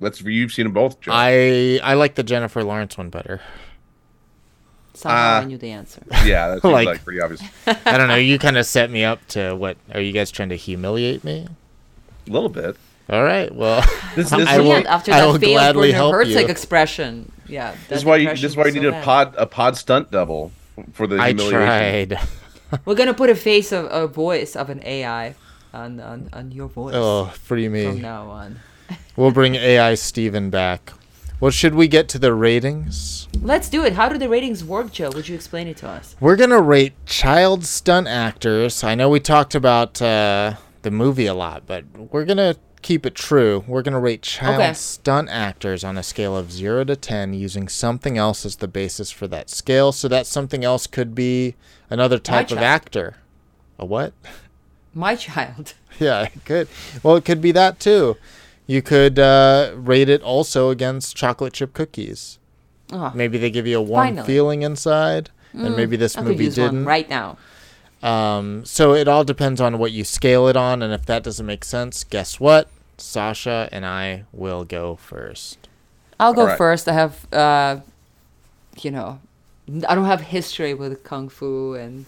That's 0.00 0.20
you've 0.22 0.52
seen 0.52 0.64
them 0.66 0.72
both. 0.72 1.00
Joe. 1.00 1.12
I 1.14 1.80
I 1.82 1.94
like 1.94 2.14
the 2.14 2.22
Jennifer 2.22 2.62
Lawrence 2.64 2.96
one 2.98 3.10
better. 3.10 3.40
Somehow 4.94 5.38
Uh, 5.38 5.40
I 5.40 5.44
knew 5.44 5.58
the 5.58 5.70
answer. 5.72 6.02
yeah, 6.24 6.48
that's 6.48 6.64
like, 6.64 6.86
Like- 6.86 7.04
pretty 7.04 7.20
obvious. 7.20 7.42
I 7.66 7.98
don't 7.98 8.08
know. 8.08 8.14
You 8.16 8.38
kind 8.38 8.56
of 8.56 8.64
set 8.66 8.90
me 8.90 9.04
up 9.04 9.26
to 9.28 9.54
what? 9.54 9.76
Are 9.92 10.00
you 10.00 10.12
guys 10.12 10.30
trying 10.30 10.50
to 10.50 10.56
humiliate 10.56 11.24
me? 11.24 11.46
A 12.28 12.30
little 12.30 12.48
bit. 12.48 12.76
All 13.10 13.22
right. 13.24 13.52
Well, 13.54 13.84
This, 14.14 14.32
I 14.32 14.36
will- 14.38 14.44
Brilliant, 14.46 14.86
after 14.86 15.12
I 15.12 15.20
that 15.20 15.26
will 15.26 15.38
failed 15.38 15.52
gladly 15.54 15.80
Werner 15.88 15.94
help 15.94 16.14
Herzog 16.14 16.42
you. 16.42 16.48
expression. 16.48 17.32
Yeah, 17.48 17.72
this 17.72 17.88
that 17.88 17.96
is 17.96 18.04
why 18.04 18.16
you, 18.16 18.28
this 18.30 18.44
is 18.44 18.56
why 18.56 18.62
you 18.66 18.72
was 18.72 18.74
need 18.76 18.90
so 18.92 18.98
a 18.98 19.02
pod 19.02 19.34
a 19.36 19.46
pod 19.46 19.76
stunt 19.76 20.10
double 20.10 20.52
for 20.92 21.06
the 21.06 21.16
I 21.18 21.28
humiliation. 21.28 22.16
tried. 22.16 22.18
We're 22.84 22.94
gonna 22.94 23.14
put 23.14 23.30
a 23.30 23.34
face 23.34 23.72
of 23.72 23.86
a 23.90 24.06
voice 24.06 24.56
of 24.56 24.70
an 24.70 24.82
AI 24.84 25.34
on 25.72 26.00
on, 26.00 26.28
on 26.32 26.52
your 26.52 26.68
voice 26.68 26.94
Oh, 26.96 27.26
free 27.26 27.68
me 27.68 27.86
from 27.86 28.00
now 28.00 28.28
on. 28.28 28.60
We'll 29.16 29.30
bring 29.30 29.54
AI 29.54 29.94
Steven 29.94 30.50
back. 30.50 30.92
Well, 31.40 31.50
should 31.50 31.74
we 31.74 31.88
get 31.88 32.08
to 32.10 32.18
the 32.18 32.32
ratings? 32.32 33.28
Let's 33.40 33.68
do 33.68 33.84
it. 33.84 33.94
How 33.94 34.08
do 34.08 34.18
the 34.18 34.28
ratings 34.28 34.64
work, 34.64 34.92
Joe? 34.92 35.10
Would 35.14 35.28
you 35.28 35.34
explain 35.34 35.66
it 35.68 35.76
to 35.78 35.88
us? 35.88 36.16
We're 36.20 36.36
gonna 36.36 36.60
rate 36.60 36.94
child 37.06 37.64
stunt 37.64 38.06
actors. 38.08 38.84
I 38.84 38.94
know 38.94 39.08
we 39.08 39.20
talked 39.20 39.54
about 39.54 40.00
uh, 40.00 40.54
the 40.82 40.90
movie 40.90 41.26
a 41.26 41.34
lot, 41.34 41.64
but 41.66 41.84
we're 42.12 42.24
gonna 42.24 42.56
keep 42.84 43.04
it 43.06 43.14
true. 43.16 43.64
We're 43.66 43.82
gonna 43.82 43.98
rate 43.98 44.22
child 44.22 44.60
Okay. 44.60 44.74
stunt 44.74 45.28
actors 45.30 45.82
on 45.82 45.96
a 45.98 46.02
scale 46.04 46.36
of 46.36 46.52
zero 46.52 46.84
to 46.84 46.94
ten, 46.94 47.34
using 47.34 47.66
something 47.66 48.16
else 48.18 48.44
as 48.46 48.56
the 48.56 48.68
basis 48.68 49.10
for 49.10 49.26
that 49.28 49.50
scale. 49.50 49.90
So 49.90 50.06
that 50.08 50.26
something 50.26 50.62
else 50.64 50.86
could 50.86 51.14
be 51.14 51.54
another 51.90 52.18
type 52.18 52.50
of 52.52 52.58
actor. 52.58 53.16
A 53.78 53.84
what? 53.84 54.12
My 54.94 55.16
child. 55.16 55.74
Yeah, 56.00 56.22
it 56.22 56.44
could. 56.44 56.66
Well, 57.04 57.14
it 57.14 57.24
could 57.24 57.40
be 57.40 57.52
that 57.52 57.78
too. 57.78 58.16
You 58.66 58.82
could 58.82 59.16
uh, 59.16 59.70
rate 59.76 60.08
it 60.08 60.20
also 60.22 60.70
against 60.70 61.14
chocolate 61.14 61.52
chip 61.52 61.72
cookies. 61.72 62.40
Oh, 62.92 63.12
Maybe 63.14 63.38
they 63.38 63.48
give 63.48 63.64
you 63.68 63.78
a 63.78 63.82
warm 63.82 64.08
Finally. 64.08 64.26
feeling 64.26 64.62
inside, 64.62 65.30
and 65.52 65.76
maybe 65.76 65.96
this 65.96 66.18
I 66.18 66.22
movie 66.22 66.48
didn't. 66.50 66.84
right 66.84 67.08
now. 67.08 67.36
Um, 68.04 68.66
so 68.66 68.92
it 68.92 69.08
all 69.08 69.24
depends 69.24 69.62
on 69.62 69.78
what 69.78 69.90
you 69.90 70.04
scale 70.04 70.46
it 70.46 70.56
on, 70.56 70.82
and 70.82 70.92
if 70.92 71.06
that 71.06 71.22
doesn't 71.22 71.46
make 71.46 71.64
sense, 71.64 72.04
guess 72.04 72.38
what? 72.38 72.68
Sasha 72.98 73.68
and 73.72 73.86
I 73.86 74.24
will 74.30 74.64
go 74.64 74.96
first. 74.96 75.68
I'll 76.20 76.34
go 76.34 76.42
Alright. 76.42 76.58
first. 76.58 76.86
I 76.86 76.92
have, 76.92 77.32
uh, 77.32 77.80
you 78.82 78.90
know, 78.90 79.20
I 79.88 79.94
don't 79.94 80.04
have 80.04 80.20
history 80.20 80.74
with 80.74 81.02
kung 81.02 81.30
fu 81.30 81.72
and 81.74 82.04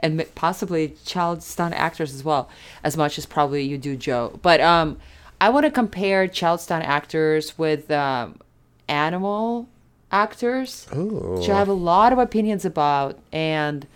and 0.00 0.24
possibly 0.34 0.96
child 1.04 1.42
stunt 1.42 1.74
actors 1.74 2.12
as 2.12 2.24
well, 2.24 2.48
as 2.82 2.96
much 2.96 3.16
as 3.16 3.24
probably 3.24 3.62
you 3.62 3.78
do, 3.78 3.96
Joe. 3.96 4.38
But 4.42 4.60
um, 4.60 4.96
I 5.40 5.50
want 5.50 5.64
to 5.64 5.70
compare 5.70 6.26
child 6.26 6.60
stunt 6.60 6.84
actors 6.84 7.56
with 7.56 7.90
um, 7.90 8.40
animal 8.88 9.68
actors, 10.10 10.86
which 10.90 11.48
I 11.48 11.58
have 11.58 11.68
a 11.68 11.74
lot 11.74 12.12
of 12.12 12.18
opinions 12.18 12.64
about, 12.64 13.18
and 13.30 13.86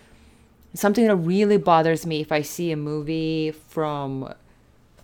something 0.75 1.07
that 1.07 1.17
really 1.17 1.57
bothers 1.57 2.05
me 2.05 2.21
if 2.21 2.31
I 2.33 2.43
see 2.43 2.71
a 2.73 2.77
movie 2.77 3.53
from 3.69 4.33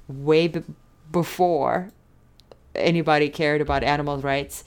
way 0.08 0.48
b- 0.48 0.62
before 1.12 1.90
anybody 2.74 3.28
cared 3.28 3.60
about 3.60 3.82
animal 3.82 4.18
rights 4.18 4.62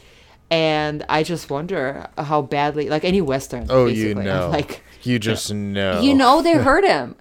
and 0.52 1.06
i 1.08 1.24
just 1.24 1.50
wonder 1.50 2.06
how 2.18 2.42
badly 2.42 2.90
like 2.90 3.06
any 3.06 3.22
western 3.22 3.66
Oh, 3.70 3.86
you 3.86 4.04
basically, 4.16 4.24
know. 4.26 4.50
like 4.52 4.84
You 5.04 5.20
just 5.20 5.54
know. 5.54 6.02
you 6.02 6.14
know 6.14 6.42
they 6.42 6.54
hurt 6.70 6.84
him 6.84 7.16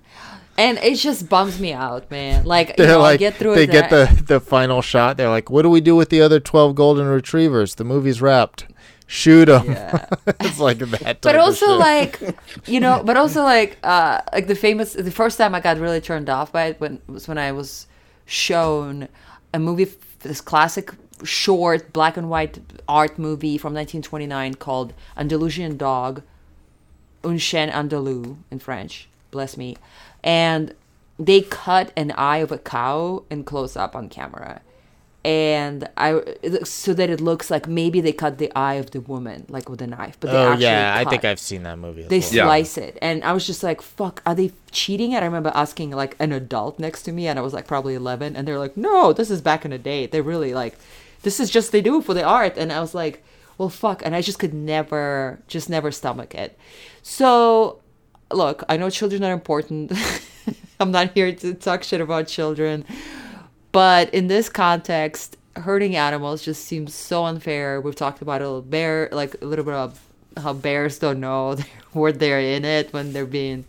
and 0.59 0.79
it 0.79 0.97
just 0.97 1.29
bums 1.29 1.61
me 1.61 1.73
out 1.73 2.11
man 2.11 2.45
like 2.45 2.71
you 2.71 2.75
They're 2.79 2.89
know, 2.89 2.99
like, 3.01 3.15
i 3.15 3.17
get 3.17 3.35
through 3.37 3.55
they 3.55 3.65
it 3.65 3.71
get 3.71 3.91
the, 3.91 4.23
the 4.27 4.41
final 4.41 4.83
shot. 4.83 5.17
They're 5.17 5.29
like, 5.31 5.51
what 5.51 5.63
do 5.63 5.71
we 5.71 5.81
do 5.81 5.95
with 5.97 6.09
the 6.11 6.21
other 6.21 6.41
12 6.41 6.75
golden 6.75 7.07
retrievers? 7.07 7.77
The 7.77 7.85
movie's 7.85 8.21
wrapped. 8.21 8.67
Shoot 9.07 9.47
them. 9.47 9.73
Yeah. 9.73 10.07
it's 10.41 10.59
like 10.59 10.79
that. 10.79 11.21
but 11.21 11.37
also 11.37 11.77
like 11.77 12.21
you 12.67 12.81
know 12.81 13.03
but 13.05 13.17
also 13.17 13.43
like 13.55 13.79
uh 13.83 14.21
like 14.33 14.47
the 14.47 14.55
famous 14.55 14.95
the 14.95 15.11
first 15.11 15.39
time 15.39 15.55
i 15.55 15.61
got 15.61 15.79
really 15.79 16.01
turned 16.01 16.31
off 16.31 16.53
by 16.53 16.67
it 16.67 16.81
when 16.81 17.01
was 17.07 17.29
when 17.29 17.37
i 17.39 17.53
was 17.53 17.87
shown 18.27 19.09
a 19.53 19.59
movie 19.59 19.87
this 20.21 20.41
classic 20.41 20.93
short 21.25 21.93
black 21.93 22.17
and 22.17 22.31
white 22.31 22.59
art 22.89 23.19
movie 23.19 23.59
from 23.59 23.75
1929 23.75 24.55
called 24.55 24.95
andalusian 25.17 25.77
dog 25.77 26.23
un 27.25 27.39
chien 27.39 27.69
andalou 27.71 28.37
in 28.51 28.59
french 28.59 29.09
bless 29.31 29.57
me 29.57 29.77
and 30.25 30.75
they 31.19 31.41
cut 31.43 31.93
an 31.97 32.11
eye 32.13 32.39
of 32.39 32.51
a 32.51 32.59
cow 32.59 33.23
in 33.31 33.45
close 33.45 33.77
up 33.77 33.95
on 33.95 34.09
camera 34.09 34.61
and 35.25 35.89
I 35.97 36.21
so 36.65 36.95
that 36.95 37.11
it 37.11 37.21
looks 37.21 37.51
like 37.51 37.69
maybe 37.69 38.01
they 38.01 38.13
cut 38.13 38.39
the 38.39 38.51
eye 38.57 38.75
of 38.75 38.91
the 38.91 39.01
woman 39.01 39.47
like 39.49 39.69
with 39.69 39.81
a 39.83 39.87
knife, 39.87 40.17
but 40.21 40.31
they 40.31 40.37
Oh 40.37 40.53
actually 40.53 40.65
yeah, 40.65 40.95
I 40.97 41.05
think 41.05 41.25
I've 41.25 41.39
seen 41.41 41.63
that 41.63 41.79
movie. 41.79 42.03
They 42.03 42.21
well. 42.21 42.33
Yeah. 42.33 42.45
slice 42.45 42.77
it, 42.79 42.99
and 43.01 43.23
I 43.23 43.33
was 43.33 43.47
just 43.47 43.63
like, 43.63 43.81
"Fuck, 43.83 44.23
are 44.27 44.35
they 44.35 44.53
cheating?" 44.71 45.15
And 45.15 45.23
I 45.23 45.27
remember 45.27 45.53
asking 45.55 45.91
like 45.93 46.17
an 46.19 46.33
adult 46.33 46.79
next 46.79 47.03
to 47.05 47.13
me, 47.13 47.29
and 47.29 47.39
I 47.39 47.43
was 47.43 47.53
like 47.53 47.67
probably 47.67 47.95
eleven, 47.95 48.35
and 48.37 48.47
they're 48.47 48.59
like, 48.59 48.77
"No, 48.77 49.13
this 49.13 49.31
is 49.31 49.41
back 49.41 49.65
in 49.65 49.71
the 49.71 49.79
day. 49.79 50.07
They 50.07 50.21
really 50.21 50.55
like 50.55 50.77
this 51.23 51.41
is 51.41 51.51
just 51.51 51.73
they 51.73 51.81
do 51.81 51.99
it 51.99 52.05
for 52.05 52.15
the 52.15 52.23
art 52.23 52.57
and 52.59 52.73
i 52.73 52.81
was 52.81 52.95
like 52.95 53.25
well 53.59 53.69
fuck 53.69 54.03
and 54.05 54.15
i 54.15 54.21
just 54.21 54.39
could 54.39 54.55
never 54.55 55.39
just 55.49 55.71
never 55.71 55.91
stomach 55.91 56.35
it 56.35 56.59
so 57.03 57.79
look 58.33 58.63
i 58.69 58.77
know 58.77 58.91
children 58.91 59.23
are 59.25 59.33
important 59.33 59.93
i'm 60.81 60.91
not 60.91 61.13
here 61.13 61.33
to 61.33 61.55
talk 61.55 61.83
shit 61.83 62.01
about 62.01 62.27
children 62.27 62.85
but 63.73 64.13
in 64.15 64.29
this 64.29 64.49
context 64.49 65.37
hurting 65.57 65.97
animals 65.97 66.43
just 66.43 66.65
seems 66.65 66.95
so 66.95 67.25
unfair 67.25 67.81
we've 67.81 67.97
talked 67.97 68.23
about 68.23 68.41
a 68.41 68.45
little 68.45 68.63
bear 68.63 69.09
like 69.13 69.35
a 69.43 69.45
little 69.45 69.65
bit 69.65 69.75
of 69.75 70.01
how 70.39 70.53
bears 70.53 70.99
don't 70.99 71.21
know 71.21 71.57
where 71.93 72.13
they're 72.13 72.41
in 72.41 72.65
it 72.65 72.93
when 72.93 73.13
they're 73.13 73.27
being 73.27 73.65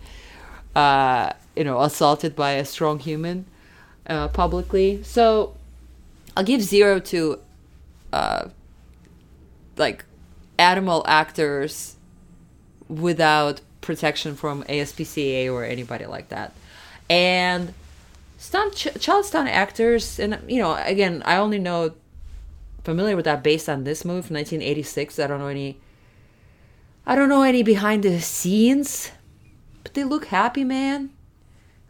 uh, 0.76 1.32
you 1.56 1.64
know 1.64 1.82
assaulted 1.82 2.36
by 2.36 2.52
a 2.52 2.66
strong 2.66 3.00
human 3.00 3.46
uh, 4.08 4.28
publicly 4.30 5.02
so 5.04 5.56
i'll 6.38 6.44
give 6.44 6.62
zero 6.62 7.00
to 7.00 7.40
uh, 8.12 8.48
like 9.78 10.06
animal 10.58 11.04
actors 11.08 11.96
without 12.88 13.62
protection 13.82 14.36
from 14.36 14.64
ASPCA 14.64 15.52
or 15.52 15.64
anybody 15.64 16.06
like 16.06 16.30
that. 16.30 16.54
And 17.10 17.74
stunt 18.44 18.76
ch- 18.76 19.00
child 19.00 19.26
stunt 19.26 19.48
actors, 19.48 20.20
and 20.20 20.38
you 20.48 20.60
know, 20.60 20.76
again, 20.76 21.24
I 21.26 21.38
only 21.38 21.60
know 21.60 21.94
familiar 22.84 23.16
with 23.16 23.26
that 23.26 23.42
based 23.42 23.70
on 23.70 23.86
this 23.86 24.04
movie 24.04 24.28
from 24.28 24.36
1986. 24.36 25.18
I 25.18 25.28
don't 25.28 25.40
know 25.40 25.48
any. 25.48 25.80
I 27.06 27.16
don't 27.16 27.30
know 27.30 27.44
any 27.44 27.64
behind 27.64 28.04
the 28.04 28.20
scenes, 28.20 29.12
but 29.84 29.94
they 29.94 30.04
look 30.04 30.26
happy, 30.26 30.64
man. 30.64 31.12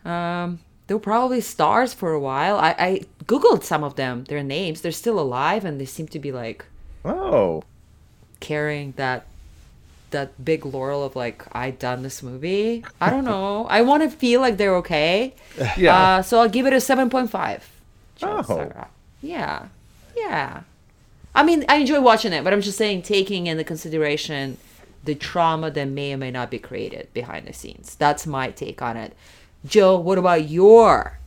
Um, 0.05 0.59
they 0.87 0.93
were 0.93 0.99
probably 0.99 1.41
stars 1.41 1.93
for 1.93 2.13
a 2.13 2.19
while. 2.19 2.57
I, 2.57 2.75
I 2.77 3.01
googled 3.25 3.63
some 3.63 3.83
of 3.83 3.95
them, 3.95 4.25
their 4.25 4.43
names. 4.43 4.81
They're 4.81 4.91
still 4.91 5.19
alive, 5.19 5.65
and 5.65 5.81
they 5.81 5.85
seem 5.85 6.07
to 6.09 6.19
be 6.19 6.31
like 6.31 6.65
Oh, 7.03 7.63
carrying 8.39 8.93
that 8.97 9.25
that 10.13 10.43
big 10.43 10.65
laurel 10.65 11.03
of 11.03 11.15
like 11.15 11.45
I 11.51 11.69
done 11.71 12.01
this 12.01 12.23
movie. 12.23 12.85
I 13.01 13.09
don't 13.09 13.25
know. 13.25 13.67
I 13.67 13.81
want 13.81 14.01
to 14.03 14.09
feel 14.09 14.39
like 14.39 14.57
they're 14.57 14.77
okay. 14.77 15.35
Yeah. 15.77 15.97
Uh, 15.97 16.21
so 16.21 16.39
I'll 16.39 16.49
give 16.49 16.65
it 16.65 16.73
a 16.73 16.81
seven 16.81 17.09
point 17.09 17.29
five. 17.29 17.69
Oh. 18.21 18.71
Yeah. 19.21 19.67
Yeah. 20.15 20.61
I 21.35 21.43
mean, 21.43 21.65
I 21.67 21.77
enjoy 21.77 21.99
watching 21.99 22.31
it, 22.31 22.43
but 22.43 22.53
I'm 22.53 22.61
just 22.61 22.77
saying, 22.77 23.01
taking 23.01 23.47
into 23.47 23.63
consideration 23.63 24.57
the 25.03 25.15
trauma 25.15 25.69
that 25.71 25.87
may 25.87 26.13
or 26.13 26.17
may 26.17 26.31
not 26.31 26.49
be 26.49 26.59
created 26.59 27.11
behind 27.13 27.47
the 27.47 27.53
scenes. 27.53 27.95
That's 27.95 28.25
my 28.25 28.51
take 28.51 28.81
on 28.81 28.95
it. 28.95 29.13
Joe, 29.65 29.97
what 29.97 30.17
about 30.17 30.49
your 30.49 31.19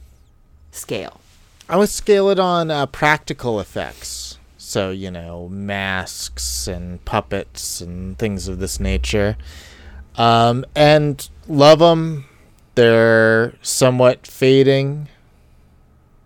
scale? 0.70 1.20
I 1.68 1.76
would 1.76 1.88
scale 1.88 2.30
it 2.30 2.38
on 2.38 2.70
uh, 2.70 2.86
practical 2.86 3.58
effects. 3.58 4.38
So, 4.66 4.90
you 4.90 5.12
know, 5.12 5.48
masks 5.48 6.66
and 6.66 7.02
puppets 7.04 7.80
and 7.80 8.18
things 8.18 8.48
of 8.48 8.58
this 8.58 8.80
nature. 8.80 9.36
Um, 10.16 10.66
and 10.74 11.30
love 11.46 11.78
them. 11.78 12.24
They're 12.74 13.54
somewhat 13.62 14.26
fading. 14.26 15.08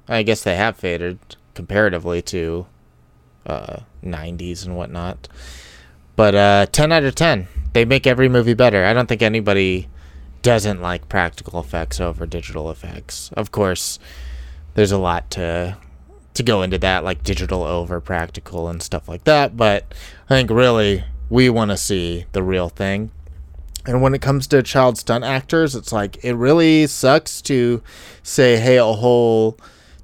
I 0.08 0.22
guess 0.22 0.42
they 0.42 0.56
have 0.56 0.78
faded 0.78 1.18
comparatively 1.52 2.22
to 2.22 2.64
uh, 3.44 3.80
90s 4.02 4.64
and 4.64 4.74
whatnot. 4.74 5.28
But 6.16 6.34
uh, 6.34 6.66
10 6.72 6.92
out 6.92 7.04
of 7.04 7.14
10. 7.14 7.46
They 7.74 7.84
make 7.84 8.06
every 8.06 8.30
movie 8.30 8.54
better. 8.54 8.86
I 8.86 8.94
don't 8.94 9.06
think 9.06 9.20
anybody 9.20 9.90
doesn't 10.40 10.80
like 10.80 11.10
practical 11.10 11.60
effects 11.60 12.00
over 12.00 12.24
digital 12.24 12.70
effects. 12.70 13.30
Of 13.34 13.52
course, 13.52 13.98
there's 14.72 14.92
a 14.92 14.98
lot 14.98 15.30
to 15.32 15.76
to 16.34 16.42
go 16.42 16.62
into 16.62 16.78
that 16.78 17.04
like 17.04 17.22
digital 17.22 17.64
over 17.64 18.00
practical 18.00 18.68
and 18.68 18.82
stuff 18.82 19.08
like 19.08 19.24
that 19.24 19.56
but 19.56 19.92
i 20.28 20.34
think 20.34 20.50
really 20.50 21.04
we 21.30 21.48
want 21.48 21.70
to 21.70 21.76
see 21.76 22.26
the 22.32 22.42
real 22.42 22.68
thing. 22.68 23.12
And 23.86 24.02
when 24.02 24.14
it 24.14 24.20
comes 24.20 24.48
to 24.48 24.62
child 24.62 24.98
stunt 24.98 25.24
actors 25.24 25.74
it's 25.74 25.92
like 25.92 26.22
it 26.22 26.34
really 26.34 26.86
sucks 26.86 27.40
to 27.42 27.82
say 28.22 28.58
hey 28.58 28.76
a 28.76 28.84
whole 28.84 29.56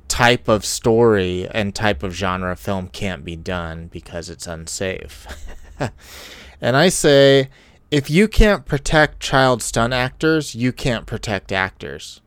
type 0.08 0.48
of 0.48 0.64
story 0.64 1.46
and 1.50 1.74
type 1.74 2.02
of 2.02 2.14
genre 2.14 2.56
film 2.56 2.88
can't 2.88 3.24
be 3.24 3.36
done 3.36 3.88
because 3.88 4.30
it's 4.30 4.46
unsafe. 4.46 5.26
And 6.58 6.74
i 6.74 6.88
say 6.88 7.50
if 7.90 8.08
you 8.08 8.28
can't 8.28 8.64
protect 8.64 9.20
child 9.20 9.62
stunt 9.62 9.92
actors 9.92 10.54
you 10.54 10.72
can't 10.72 11.04
protect 11.04 11.52
actors 11.52 12.22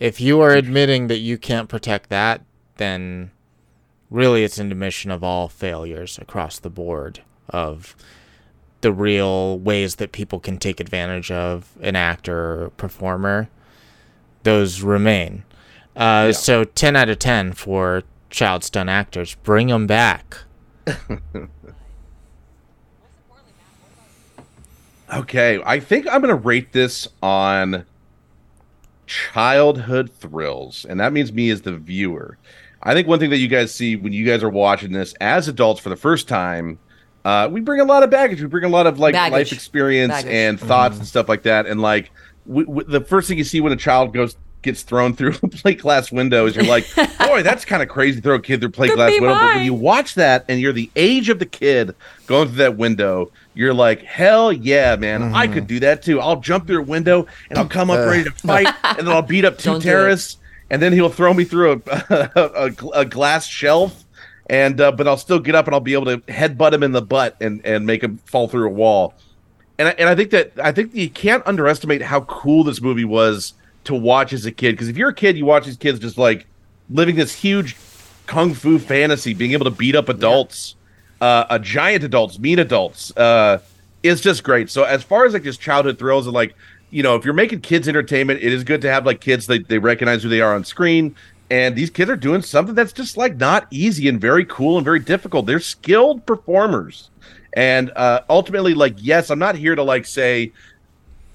if 0.00 0.20
you 0.20 0.40
are 0.40 0.50
admitting 0.52 1.06
that 1.06 1.18
you 1.18 1.38
can't 1.38 1.68
protect 1.68 2.08
that, 2.10 2.40
then 2.78 3.30
really 4.10 4.42
it's 4.42 4.58
an 4.58 4.72
admission 4.72 5.10
of 5.10 5.22
all 5.22 5.46
failures 5.48 6.18
across 6.20 6.58
the 6.58 6.70
board 6.70 7.20
of 7.50 7.94
the 8.80 8.92
real 8.92 9.58
ways 9.58 9.96
that 9.96 10.10
people 10.10 10.40
can 10.40 10.56
take 10.56 10.80
advantage 10.80 11.30
of 11.30 11.68
an 11.82 11.94
actor 11.94 12.62
or 12.64 12.70
performer. 12.70 13.48
Those 14.42 14.80
remain. 14.80 15.44
Uh, 15.94 16.32
So 16.32 16.64
10 16.64 16.96
out 16.96 17.10
of 17.10 17.18
10 17.18 17.52
for 17.52 18.02
child 18.30 18.64
stunt 18.64 18.88
actors. 18.88 19.34
Bring 19.42 19.66
them 19.68 19.86
back. 19.86 20.38
Okay, 25.12 25.60
I 25.66 25.80
think 25.80 26.06
I'm 26.08 26.20
gonna 26.20 26.36
rate 26.36 26.72
this 26.72 27.08
on 27.20 27.84
childhood 29.10 30.10
thrills, 30.12 30.86
and 30.88 31.00
that 31.00 31.12
means 31.12 31.32
me 31.32 31.50
as 31.50 31.62
the 31.62 31.72
viewer. 31.76 32.38
I 32.82 32.94
think 32.94 33.08
one 33.08 33.18
thing 33.18 33.30
that 33.30 33.38
you 33.38 33.48
guys 33.48 33.74
see 33.74 33.96
when 33.96 34.12
you 34.12 34.24
guys 34.24 34.42
are 34.42 34.48
watching 34.48 34.92
this 34.92 35.14
as 35.20 35.48
adults 35.48 35.80
for 35.80 35.88
the 35.88 35.96
first 35.96 36.28
time, 36.28 36.78
uh, 37.24 37.48
we 37.50 37.60
bring 37.60 37.80
a 37.80 37.84
lot 37.84 38.02
of 38.02 38.10
baggage. 38.10 38.40
We 38.40 38.46
bring 38.46 38.64
a 38.64 38.68
lot 38.68 38.86
of 38.86 38.98
like 38.98 39.12
Baggage. 39.12 39.32
life 39.32 39.52
experience 39.52 40.12
Baggage. 40.12 40.32
and 40.32 40.60
thoughts 40.60 40.96
and 40.98 41.06
stuff 41.06 41.28
like 41.28 41.42
that. 41.42 41.66
And 41.66 41.82
like 41.82 42.10
w- 42.46 42.66
w- 42.66 42.86
the 42.88 43.00
first 43.02 43.28
thing 43.28 43.36
you 43.36 43.44
see 43.44 43.60
when 43.60 43.72
a 43.72 43.76
child 43.76 44.14
goes 44.14 44.36
gets 44.62 44.82
thrown 44.82 45.14
through 45.14 45.34
a 45.42 45.48
plate 45.48 45.80
glass 45.80 46.12
window 46.12 46.46
is 46.46 46.54
you're 46.54 46.64
like, 46.64 46.86
boy, 47.18 47.42
that's 47.42 47.64
kind 47.64 47.82
of 47.82 47.88
crazy 47.88 48.16
to 48.16 48.22
throw 48.22 48.34
a 48.36 48.40
kid 48.40 48.60
through 48.60 48.68
a 48.68 48.72
plate 48.72 48.88
Could 48.90 48.96
glass 48.96 49.10
be 49.10 49.20
window. 49.20 49.34
But 49.34 49.56
when 49.56 49.64
you 49.64 49.74
watch 49.74 50.14
that 50.14 50.44
and 50.48 50.60
you're 50.60 50.72
the 50.72 50.90
age 50.96 51.28
of 51.28 51.38
the 51.38 51.46
kid 51.46 51.94
going 52.26 52.48
through 52.48 52.56
that 52.58 52.76
window, 52.76 53.30
you're 53.54 53.74
like, 53.74 54.02
hell 54.02 54.52
yeah, 54.52 54.96
man, 54.96 55.34
I 55.34 55.46
could 55.46 55.66
do 55.66 55.80
that 55.80 56.02
too. 56.02 56.20
I'll 56.20 56.40
jump 56.40 56.66
through 56.66 56.80
a 56.80 56.84
window 56.84 57.26
and 57.48 57.58
I'll 57.58 57.68
come 57.68 57.90
up 57.90 58.06
ready 58.06 58.24
to 58.24 58.30
fight, 58.30 58.68
and 58.84 59.06
then 59.06 59.08
I'll 59.08 59.22
beat 59.22 59.44
up 59.44 59.58
2 59.58 59.70
Don't 59.70 59.80
terrorists, 59.80 60.38
and 60.70 60.80
then 60.80 60.92
he'll 60.92 61.10
throw 61.10 61.34
me 61.34 61.44
through 61.44 61.82
a, 61.86 61.92
a, 62.10 62.30
a, 62.36 62.88
a 63.00 63.04
glass 63.04 63.46
shelf. 63.46 64.04
And 64.48 64.80
uh, 64.80 64.90
but 64.90 65.06
I'll 65.06 65.16
still 65.16 65.38
get 65.38 65.54
up 65.54 65.66
and 65.66 65.74
I'll 65.74 65.80
be 65.80 65.92
able 65.92 66.06
to 66.06 66.18
headbutt 66.18 66.72
him 66.72 66.82
in 66.82 66.90
the 66.90 67.02
butt 67.02 67.36
and, 67.40 67.64
and 67.64 67.86
make 67.86 68.02
him 68.02 68.18
fall 68.24 68.48
through 68.48 68.66
a 68.66 68.72
wall. 68.72 69.14
And 69.78 69.86
I, 69.86 69.90
and 69.92 70.08
I 70.08 70.16
think 70.16 70.30
that 70.30 70.52
I 70.60 70.72
think 70.72 70.92
you 70.92 71.08
can't 71.08 71.46
underestimate 71.46 72.02
how 72.02 72.22
cool 72.22 72.64
this 72.64 72.80
movie 72.80 73.04
was 73.04 73.54
to 73.84 73.94
watch 73.94 74.32
as 74.32 74.46
a 74.46 74.52
kid. 74.52 74.72
Because 74.72 74.88
if 74.88 74.96
you're 74.96 75.10
a 75.10 75.14
kid, 75.14 75.36
you 75.36 75.44
watch 75.44 75.66
these 75.66 75.76
kids 75.76 75.98
just 75.98 76.18
like 76.18 76.46
living 76.88 77.16
this 77.16 77.34
huge 77.34 77.76
kung 78.26 78.54
fu 78.54 78.78
fantasy, 78.78 79.34
being 79.34 79.52
able 79.52 79.64
to 79.64 79.70
beat 79.70 79.94
up 79.96 80.08
adults, 80.08 80.76
uh, 81.20 81.44
uh, 81.50 81.58
giant 81.58 82.04
adults, 82.04 82.38
mean 82.38 82.58
adults, 82.58 83.16
uh, 83.16 83.58
is 84.02 84.20
just 84.20 84.44
great. 84.44 84.70
So 84.70 84.84
as 84.84 85.02
far 85.02 85.24
as 85.24 85.32
like 85.32 85.42
just 85.42 85.60
childhood 85.60 85.98
thrills 85.98 86.26
and 86.26 86.34
like 86.34 86.54
you 86.90 87.02
know, 87.02 87.14
if 87.14 87.24
you're 87.24 87.34
making 87.34 87.60
kids 87.60 87.88
entertainment, 87.88 88.42
it 88.42 88.52
is 88.52 88.64
good 88.64 88.82
to 88.82 88.90
have 88.90 89.06
like 89.06 89.20
kids 89.20 89.46
that 89.46 89.68
they 89.68 89.78
recognize 89.78 90.22
who 90.22 90.28
they 90.28 90.40
are 90.40 90.54
on 90.54 90.64
screen. 90.64 91.14
And 91.50 91.74
these 91.74 91.90
kids 91.90 92.10
are 92.10 92.16
doing 92.16 92.42
something 92.42 92.74
that's 92.74 92.92
just 92.92 93.16
like 93.16 93.36
not 93.36 93.66
easy 93.70 94.08
and 94.08 94.20
very 94.20 94.44
cool 94.44 94.76
and 94.76 94.84
very 94.84 95.00
difficult. 95.00 95.46
They're 95.46 95.60
skilled 95.60 96.24
performers. 96.26 97.10
And 97.52 97.90
uh, 97.96 98.20
ultimately, 98.28 98.74
like, 98.74 98.94
yes, 98.98 99.30
I'm 99.30 99.40
not 99.40 99.56
here 99.56 99.74
to 99.74 99.82
like 99.82 100.06
say, 100.06 100.52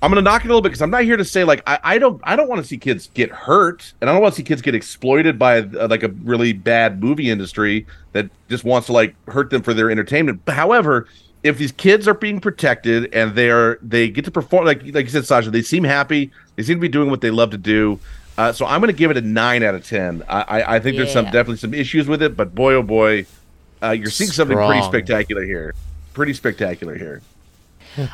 I'm 0.06 0.12
gonna 0.12 0.22
knock 0.22 0.44
it 0.44 0.46
a 0.46 0.50
little 0.50 0.62
bit 0.62 0.70
because 0.70 0.84
I'm 0.84 0.92
not 0.92 1.02
here 1.02 1.18
to 1.18 1.26
say 1.26 1.44
like 1.44 1.64
I, 1.66 1.80
I 1.84 1.98
don't 1.98 2.22
I 2.24 2.36
don't 2.36 2.48
want 2.48 2.62
to 2.62 2.68
see 2.68 2.78
kids 2.78 3.10
get 3.16 3.32
hurt 3.32 3.92
and 4.00 4.08
I 4.08 4.14
don't 4.14 4.22
want 4.22 4.36
to 4.36 4.38
see 4.38 4.44
kids 4.44 4.62
get 4.62 4.76
exploited 4.76 5.40
by 5.40 5.62
uh, 5.62 5.88
like 5.90 6.04
a 6.04 6.10
really 6.10 6.54
bad 6.54 7.02
movie 7.02 7.32
industry 7.32 7.88
that 8.12 8.30
just 8.48 8.64
wants 8.64 8.86
to 8.86 8.94
like 8.94 9.16
hurt 9.28 9.50
them 9.50 9.64
for 9.64 9.74
their 9.74 9.90
entertainment. 9.90 10.42
But 10.46 10.54
however, 10.54 11.08
if 11.42 11.58
these 11.58 11.72
kids 11.72 12.08
are 12.08 12.14
being 12.14 12.40
protected 12.40 13.12
and 13.16 13.34
they're 13.34 13.80
they 13.82 14.08
get 14.08 14.26
to 14.26 14.32
perform 14.32 14.66
like 14.66 14.84
like 14.94 15.06
you 15.06 15.10
said, 15.10 15.26
Sasha, 15.26 15.50
they 15.50 15.64
seem 15.64 15.84
happy. 15.84 16.30
They 16.56 16.62
seem 16.62 16.78
to 16.78 16.82
be 16.82 16.88
doing 16.88 17.10
what 17.10 17.22
they 17.22 17.32
love 17.32 17.50
to 17.50 17.58
do. 17.58 18.00
Uh, 18.38 18.54
so 18.54 18.68
I'm 18.68 18.82
going 18.82 18.94
to 18.94 18.98
give 18.98 19.10
it 19.10 19.18
a 19.18 19.22
nine 19.22 19.64
out 19.64 19.74
of 19.74 19.88
ten. 19.88 20.22
I 20.30 20.42
I, 20.42 20.76
I 20.76 20.80
think 20.82 20.98
there's 20.98 21.14
some 21.14 21.26
definitely 21.26 21.58
some 21.58 21.74
issues 21.74 22.08
with 22.08 22.22
it, 22.22 22.38
but 22.38 22.54
boy 22.54 22.76
oh 22.76 22.84
boy, 22.84 23.26
uh, 23.82 23.90
you're 23.90 24.12
seeing 24.12 24.30
something 24.30 24.56
pretty 24.56 24.84
spectacular 24.84 25.44
here. 25.44 25.74
Pretty 26.14 26.34
spectacular 26.34 26.96
here. 26.96 27.24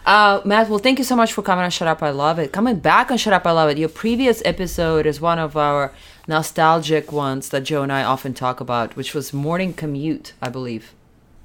Uh, 0.06 0.42
Matt, 0.46 0.70
well, 0.70 0.80
thank 0.80 0.98
you 1.00 1.04
so 1.06 1.16
much 1.16 1.34
for 1.34 1.42
coming 1.42 1.64
on 1.64 1.72
Shut 1.72 1.88
Up, 1.88 2.04
I 2.04 2.10
Love 2.12 2.40
It. 2.40 2.52
Coming 2.52 2.80
back 2.80 3.10
on 3.12 3.18
Shut 3.18 3.34
Up, 3.34 3.46
I 3.46 3.52
Love 3.52 3.70
It. 3.70 3.78
Your 3.78 3.90
previous 3.90 4.42
episode 4.46 5.06
is 5.06 5.20
one 5.22 5.40
of 5.40 5.58
our 5.58 5.94
nostalgic 6.28 7.12
ones 7.12 7.50
that 7.50 7.62
Joe 7.62 7.84
and 7.84 7.92
I 7.92 8.04
often 8.04 8.34
talk 8.34 8.60
about, 8.60 8.96
which 8.96 9.14
was 9.14 9.34
Morning 9.34 9.74
Commute, 9.74 10.34
I 10.42 10.50
believe. 10.50 10.94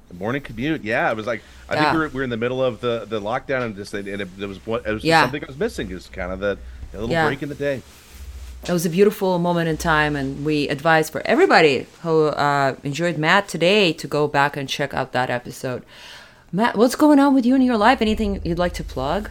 The 0.09 0.13
morning 0.13 0.41
commute, 0.41 0.85
yeah, 0.85 1.11
it 1.11 1.17
was 1.17 1.27
like 1.27 1.41
I 1.67 1.73
Yeah. 1.75 1.81
think 1.81 1.93
we 1.93 1.99
were, 1.99 2.07
we 2.07 2.13
were 2.15 2.23
in 2.23 2.29
the 2.29 2.37
middle 2.37 2.63
of 2.63 2.79
the, 2.79 3.03
the 3.05 3.19
lockdown 3.19 3.63
and 3.65 3.75
just 3.75 3.93
and 3.93 4.07
it, 4.07 4.21
it 4.39 4.45
was 4.47 4.65
what 4.65 4.85
it 4.87 4.93
was 4.93 5.03
Yeah. 5.03 5.23
something 5.23 5.43
I 5.43 5.47
was 5.47 5.57
missing. 5.57 5.91
It 5.91 5.95
was 5.95 6.07
kind 6.07 6.31
of 6.31 6.39
the 6.39 6.57
a 6.93 6.95
little 6.95 7.09
Yeah. 7.09 7.25
break 7.27 7.43
in 7.43 7.49
the 7.49 7.55
day. 7.55 7.81
it 8.65 8.71
was 8.71 8.85
a 8.85 8.89
beautiful 8.89 9.37
moment 9.37 9.67
in 9.67 9.75
time, 9.75 10.15
and 10.15 10.45
we 10.45 10.69
advise 10.69 11.09
for 11.09 11.21
everybody 11.25 11.87
who 12.03 12.27
uh, 12.27 12.75
enjoyed 12.83 13.17
Matt 13.17 13.49
today 13.49 13.91
to 13.93 14.07
go 14.07 14.29
back 14.29 14.55
and 14.55 14.69
check 14.69 14.93
out 14.93 15.11
that 15.11 15.29
episode. 15.29 15.83
Matt, 16.57 16.75
what's 16.75 16.95
going 16.95 17.19
on 17.19 17.35
with 17.35 17.45
you 17.45 17.53
in 17.53 17.61
your 17.61 17.77
life? 17.77 18.01
Anything 18.01 18.41
you'd 18.43 18.57
like 18.57 18.73
to 18.73 18.83
plug? 18.83 19.29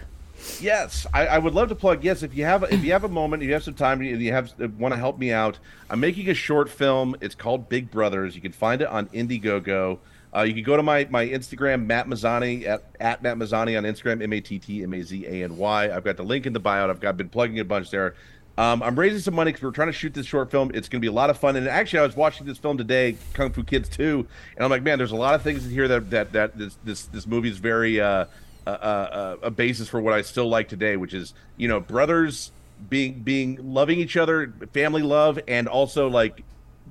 Yes, 0.61 1.09
I, 1.13 1.27
I 1.27 1.39
would 1.39 1.55
love 1.55 1.71
to 1.71 1.75
plug. 1.75 2.05
Yes, 2.05 2.23
if 2.23 2.37
you 2.37 2.45
have 2.45 2.63
if 2.63 2.85
you 2.85 2.93
have 2.93 3.03
a 3.03 3.09
moment, 3.09 3.43
if 3.43 3.49
you 3.49 3.55
have 3.55 3.65
some 3.65 3.75
time, 3.75 4.01
and 4.01 4.23
you 4.23 4.31
have 4.31 4.53
want 4.79 4.95
to 4.95 4.97
help 4.97 5.19
me 5.19 5.33
out. 5.33 5.59
I'm 5.91 5.99
making 5.99 6.29
a 6.29 6.35
short 6.35 6.71
film. 6.71 7.17
It's 7.21 7.35
called 7.35 7.69
Big 7.69 7.91
Brothers. 7.91 8.37
You 8.37 8.43
can 8.43 8.53
find 8.53 8.81
it 8.81 8.87
on 8.87 9.07
Indiegogo. 9.07 9.99
Uh, 10.33 10.43
you 10.43 10.55
can 10.55 10.63
go 10.63 10.77
to 10.77 10.85
my 10.85 11.09
my 11.11 11.27
Instagram, 11.27 11.87
Matt 11.87 12.07
Mazany 12.07 12.65
at, 12.65 12.85
at 13.01 13.25
Matt 13.25 13.39
Mazany 13.39 13.77
on 13.77 13.83
Instagram, 13.83 14.23
M 14.23 14.33
A 14.33 14.41
T 14.41 14.61
T 14.61 14.85
M 14.85 14.95
A 14.95 15.03
Z 15.03 15.27
A 15.27 15.43
N 15.43 15.57
Y. 15.57 15.91
I've 15.91 16.05
got 16.05 16.17
the 16.17 16.23
link 16.23 16.47
in 16.47 16.53
the 16.53 16.61
bio. 16.61 16.89
I've 16.89 17.01
got 17.01 17.17
been 17.17 17.29
plugging 17.29 17.59
a 17.59 17.65
bunch 17.65 17.91
there. 17.91 18.15
Um, 18.59 18.83
I'm 18.83 18.99
raising 18.99 19.21
some 19.21 19.35
money 19.35 19.51
because 19.53 19.63
we're 19.63 19.71
trying 19.71 19.89
to 19.89 19.93
shoot 19.93 20.15
this 20.15 20.27
short 20.27 20.51
film. 20.51 20.71
It's 20.73 20.89
going 20.89 21.01
to 21.01 21.05
be 21.05 21.09
a 21.09 21.13
lot 21.13 21.29
of 21.29 21.39
fun. 21.39 21.57
And 21.57 21.69
actually, 21.69 21.99
I 21.99 22.03
was 22.07 22.17
watching 22.17 22.47
this 22.47 22.57
film 22.57 22.79
today, 22.79 23.17
Kung 23.35 23.53
Fu 23.53 23.63
Kids 23.63 23.89
2, 23.91 24.27
and 24.57 24.65
I'm 24.65 24.71
like, 24.71 24.83
man, 24.83 24.97
there's 24.97 25.13
a 25.13 25.17
lot 25.17 25.35
of 25.35 25.43
things 25.43 25.67
in 25.67 25.71
here 25.71 25.89
that 25.89 26.11
that 26.11 26.33
that 26.33 26.57
this 26.57 26.79
this 26.83 27.05
this 27.07 27.27
movie 27.27 27.51
is 27.51 27.59
very 27.59 28.01
uh, 28.01 28.25
uh, 28.67 28.71
uh, 28.71 29.37
a 29.43 29.51
basis 29.51 29.89
for 29.89 30.01
what 30.01 30.15
I 30.15 30.23
still 30.23 30.49
like 30.49 30.69
today, 30.69 30.97
which 30.97 31.13
is 31.13 31.35
you 31.59 31.69
know 31.69 31.81
brothers 31.81 32.51
being 32.89 33.21
being 33.21 33.59
loving 33.75 33.99
each 33.99 34.17
other, 34.17 34.53
family 34.73 35.03
love, 35.03 35.39
and 35.47 35.69
also 35.69 36.09
like 36.09 36.43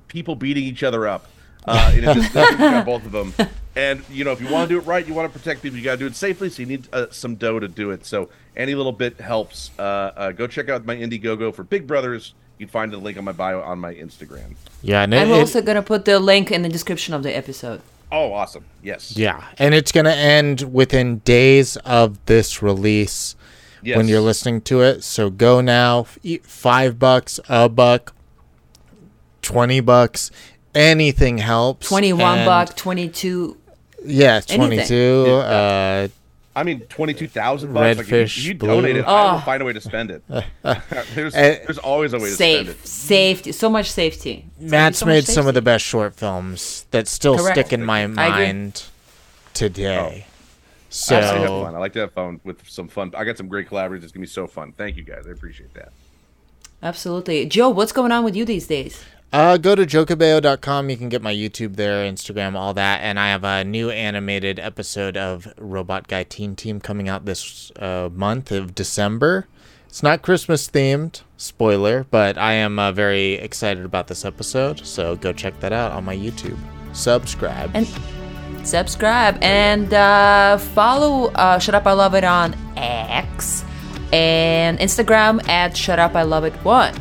people 0.06 0.36
beating 0.36 0.64
each 0.64 0.84
other 0.84 1.08
up. 1.08 1.26
Uh, 1.66 1.92
and 1.94 2.04
it's 2.04 2.32
just, 2.32 2.34
got 2.58 2.86
both 2.86 3.04
of 3.04 3.12
them. 3.12 3.34
And 3.74 4.02
you 4.10 4.24
know, 4.24 4.32
if 4.32 4.40
you 4.40 4.48
want 4.48 4.68
to 4.68 4.74
do 4.74 4.78
it 4.80 4.86
right, 4.86 5.06
you 5.06 5.12
want 5.14 5.30
to 5.32 5.38
protect 5.38 5.62
people. 5.62 5.78
You 5.78 5.84
got 5.84 5.92
to 5.92 5.98
do 5.98 6.06
it 6.06 6.16
safely. 6.16 6.48
So 6.48 6.62
you 6.62 6.66
need 6.66 6.88
uh, 6.92 7.06
some 7.10 7.34
dough 7.34 7.58
to 7.60 7.68
do 7.68 7.90
it. 7.90 8.06
So 8.06 8.28
any 8.56 8.74
little 8.74 8.92
bit 8.92 9.18
helps. 9.20 9.70
Uh, 9.78 9.82
uh, 9.82 10.32
go 10.32 10.46
check 10.46 10.68
out 10.68 10.84
my 10.86 10.96
Indiegogo 10.96 11.54
for 11.54 11.64
Big 11.64 11.86
Brothers. 11.86 12.34
You 12.58 12.66
can 12.66 12.72
find 12.72 12.92
the 12.92 12.96
link 12.98 13.18
on 13.18 13.24
my 13.24 13.32
bio 13.32 13.60
on 13.60 13.78
my 13.80 13.92
Instagram. 13.94 14.54
Yeah, 14.82 15.02
and 15.02 15.14
I'm 15.14 15.28
it- 15.30 15.32
also 15.32 15.60
gonna 15.60 15.82
put 15.82 16.04
the 16.06 16.18
link 16.18 16.50
in 16.50 16.62
the 16.62 16.68
description 16.70 17.12
of 17.12 17.22
the 17.22 17.36
episode. 17.36 17.82
Oh, 18.12 18.32
awesome! 18.32 18.64
Yes. 18.84 19.16
Yeah, 19.16 19.44
and 19.58 19.74
it's 19.74 19.90
going 19.90 20.04
to 20.04 20.14
end 20.14 20.72
within 20.72 21.18
days 21.18 21.76
of 21.78 22.24
this 22.26 22.62
release 22.62 23.34
Yes. 23.82 23.96
when 23.96 24.06
you're 24.06 24.20
listening 24.20 24.60
to 24.62 24.82
it. 24.82 25.02
So 25.02 25.28
go 25.28 25.60
now, 25.60 26.06
f- 26.24 26.40
five 26.44 27.00
bucks, 27.00 27.40
a 27.48 27.68
buck, 27.68 28.14
twenty 29.42 29.80
bucks, 29.80 30.30
anything 30.76 31.38
helps. 31.38 31.88
21 31.88 32.38
And- 32.38 32.46
buck, 32.46 32.76
22. 32.76 33.56
Yeah, 34.04 34.38
twenty-two. 34.40 35.24
Uh, 35.26 36.08
I 36.54 36.62
mean, 36.62 36.80
twenty-two 36.82 37.26
thousand 37.28 37.74
bucks. 37.74 37.98
Like, 37.98 38.06
if 38.06 38.12
Redfish 38.12 38.36
you, 38.38 38.48
you 38.50 38.54
Blue. 38.54 38.68
donate 38.68 38.96
it, 38.96 39.04
I 39.04 39.32
will 39.32 39.38
Oh. 39.38 39.42
find 39.44 39.60
a 39.60 39.64
way 39.64 39.72
to 39.72 39.80
spend 39.80 40.10
it. 40.12 40.22
there's, 41.14 41.34
Eh, 41.34 41.58
there's 41.66 41.78
always 41.78 42.12
a 42.12 42.18
way 42.18 42.28
to 42.28 42.34
spend 42.34 42.68
it. 42.68 42.86
safety, 42.86 43.50
so 43.52 43.68
much 43.68 43.90
safety. 43.90 44.46
Matt's 44.60 44.98
so 44.98 45.06
much 45.06 45.12
made 45.14 45.24
some 45.26 45.46
of 45.48 45.54
the 45.54 45.60
best 45.62 45.84
short 45.84 46.14
films 46.14 46.86
that 46.92 47.08
still 47.08 47.36
Correct. 47.36 47.58
stick 47.58 47.72
in 47.72 47.84
my 47.84 48.06
mind 48.06 48.84
today. 49.54 49.96
I 49.98 50.00
like 50.04 50.12
to 50.12 51.18
have 51.18 51.48
So 51.48 51.62
fun. 51.64 51.74
I 51.74 51.78
like 51.78 51.92
to 51.94 52.00
have 52.00 52.12
fun 52.12 52.40
with 52.44 52.62
some 52.68 52.86
fun. 52.88 53.12
I 53.16 53.24
got 53.24 53.36
some 53.36 53.48
great 53.48 53.66
collaborators. 53.66 54.04
It's 54.04 54.12
gonna 54.12 54.22
be 54.22 54.28
so 54.28 54.46
fun. 54.46 54.72
Thank 54.72 54.96
you 54.96 55.02
guys. 55.02 55.24
I 55.26 55.32
appreciate 55.32 55.74
that. 55.74 55.90
Absolutely. 56.82 57.44
Joe, 57.46 57.68
what's 57.70 57.92
going 57.92 58.12
on 58.12 58.22
with 58.24 58.36
you 58.36 58.44
these 58.44 58.66
days? 58.68 59.02
Uh, 59.32 59.56
go 59.56 59.74
to 59.74 59.84
jokabeo.com. 59.84 60.88
You 60.88 60.96
can 60.96 61.08
get 61.08 61.20
my 61.20 61.34
YouTube 61.34 61.76
there, 61.76 62.10
Instagram, 62.10 62.54
all 62.54 62.72
that. 62.74 63.00
And 63.00 63.18
I 63.18 63.28
have 63.28 63.44
a 63.44 63.64
new 63.64 63.90
animated 63.90 64.58
episode 64.58 65.16
of 65.16 65.52
Robot 65.58 66.08
Guy 66.08 66.22
Teen 66.22 66.56
Team 66.56 66.80
coming 66.80 67.08
out 67.08 67.24
this 67.24 67.70
uh, 67.76 68.08
month 68.12 68.52
of 68.52 68.74
December. 68.74 69.46
It's 69.88 70.02
not 70.02 70.22
Christmas 70.22 70.68
themed, 70.68 71.22
spoiler, 71.36 72.06
but 72.10 72.36
I 72.36 72.52
am 72.52 72.78
uh, 72.78 72.92
very 72.92 73.34
excited 73.34 73.84
about 73.84 74.08
this 74.08 74.24
episode. 74.24 74.86
So 74.86 75.16
go 75.16 75.32
check 75.32 75.58
that 75.60 75.72
out 75.72 75.92
on 75.92 76.04
my 76.04 76.16
YouTube. 76.16 76.58
Subscribe. 76.92 77.70
And 77.74 77.86
subscribe 78.62 79.38
and 79.42 79.92
uh, 79.92 80.58
follow 80.58 81.30
uh, 81.32 81.58
Shut 81.58 81.74
Up 81.74 81.86
I 81.86 81.92
Love 81.92 82.14
It 82.14 82.24
on 82.24 82.54
X 82.76 83.64
and 84.12 84.78
Instagram 84.78 85.46
at 85.48 85.76
Shut 85.76 85.98
Up 85.98 86.14
I 86.14 86.22
Love 86.22 86.44
It 86.44 86.54
One. 86.64 86.94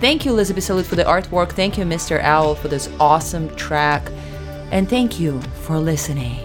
Thank 0.00 0.24
you, 0.24 0.32
Elizabeth 0.32 0.64
Salute, 0.64 0.86
for 0.86 0.96
the 0.96 1.04
artwork. 1.04 1.52
Thank 1.52 1.78
you, 1.78 1.84
Mr. 1.84 2.20
Owl, 2.22 2.54
for 2.54 2.68
this 2.68 2.90
awesome 3.00 3.54
track. 3.56 4.02
And 4.70 4.88
thank 4.88 5.18
you 5.18 5.40
for 5.62 5.78
listening. 5.78 6.43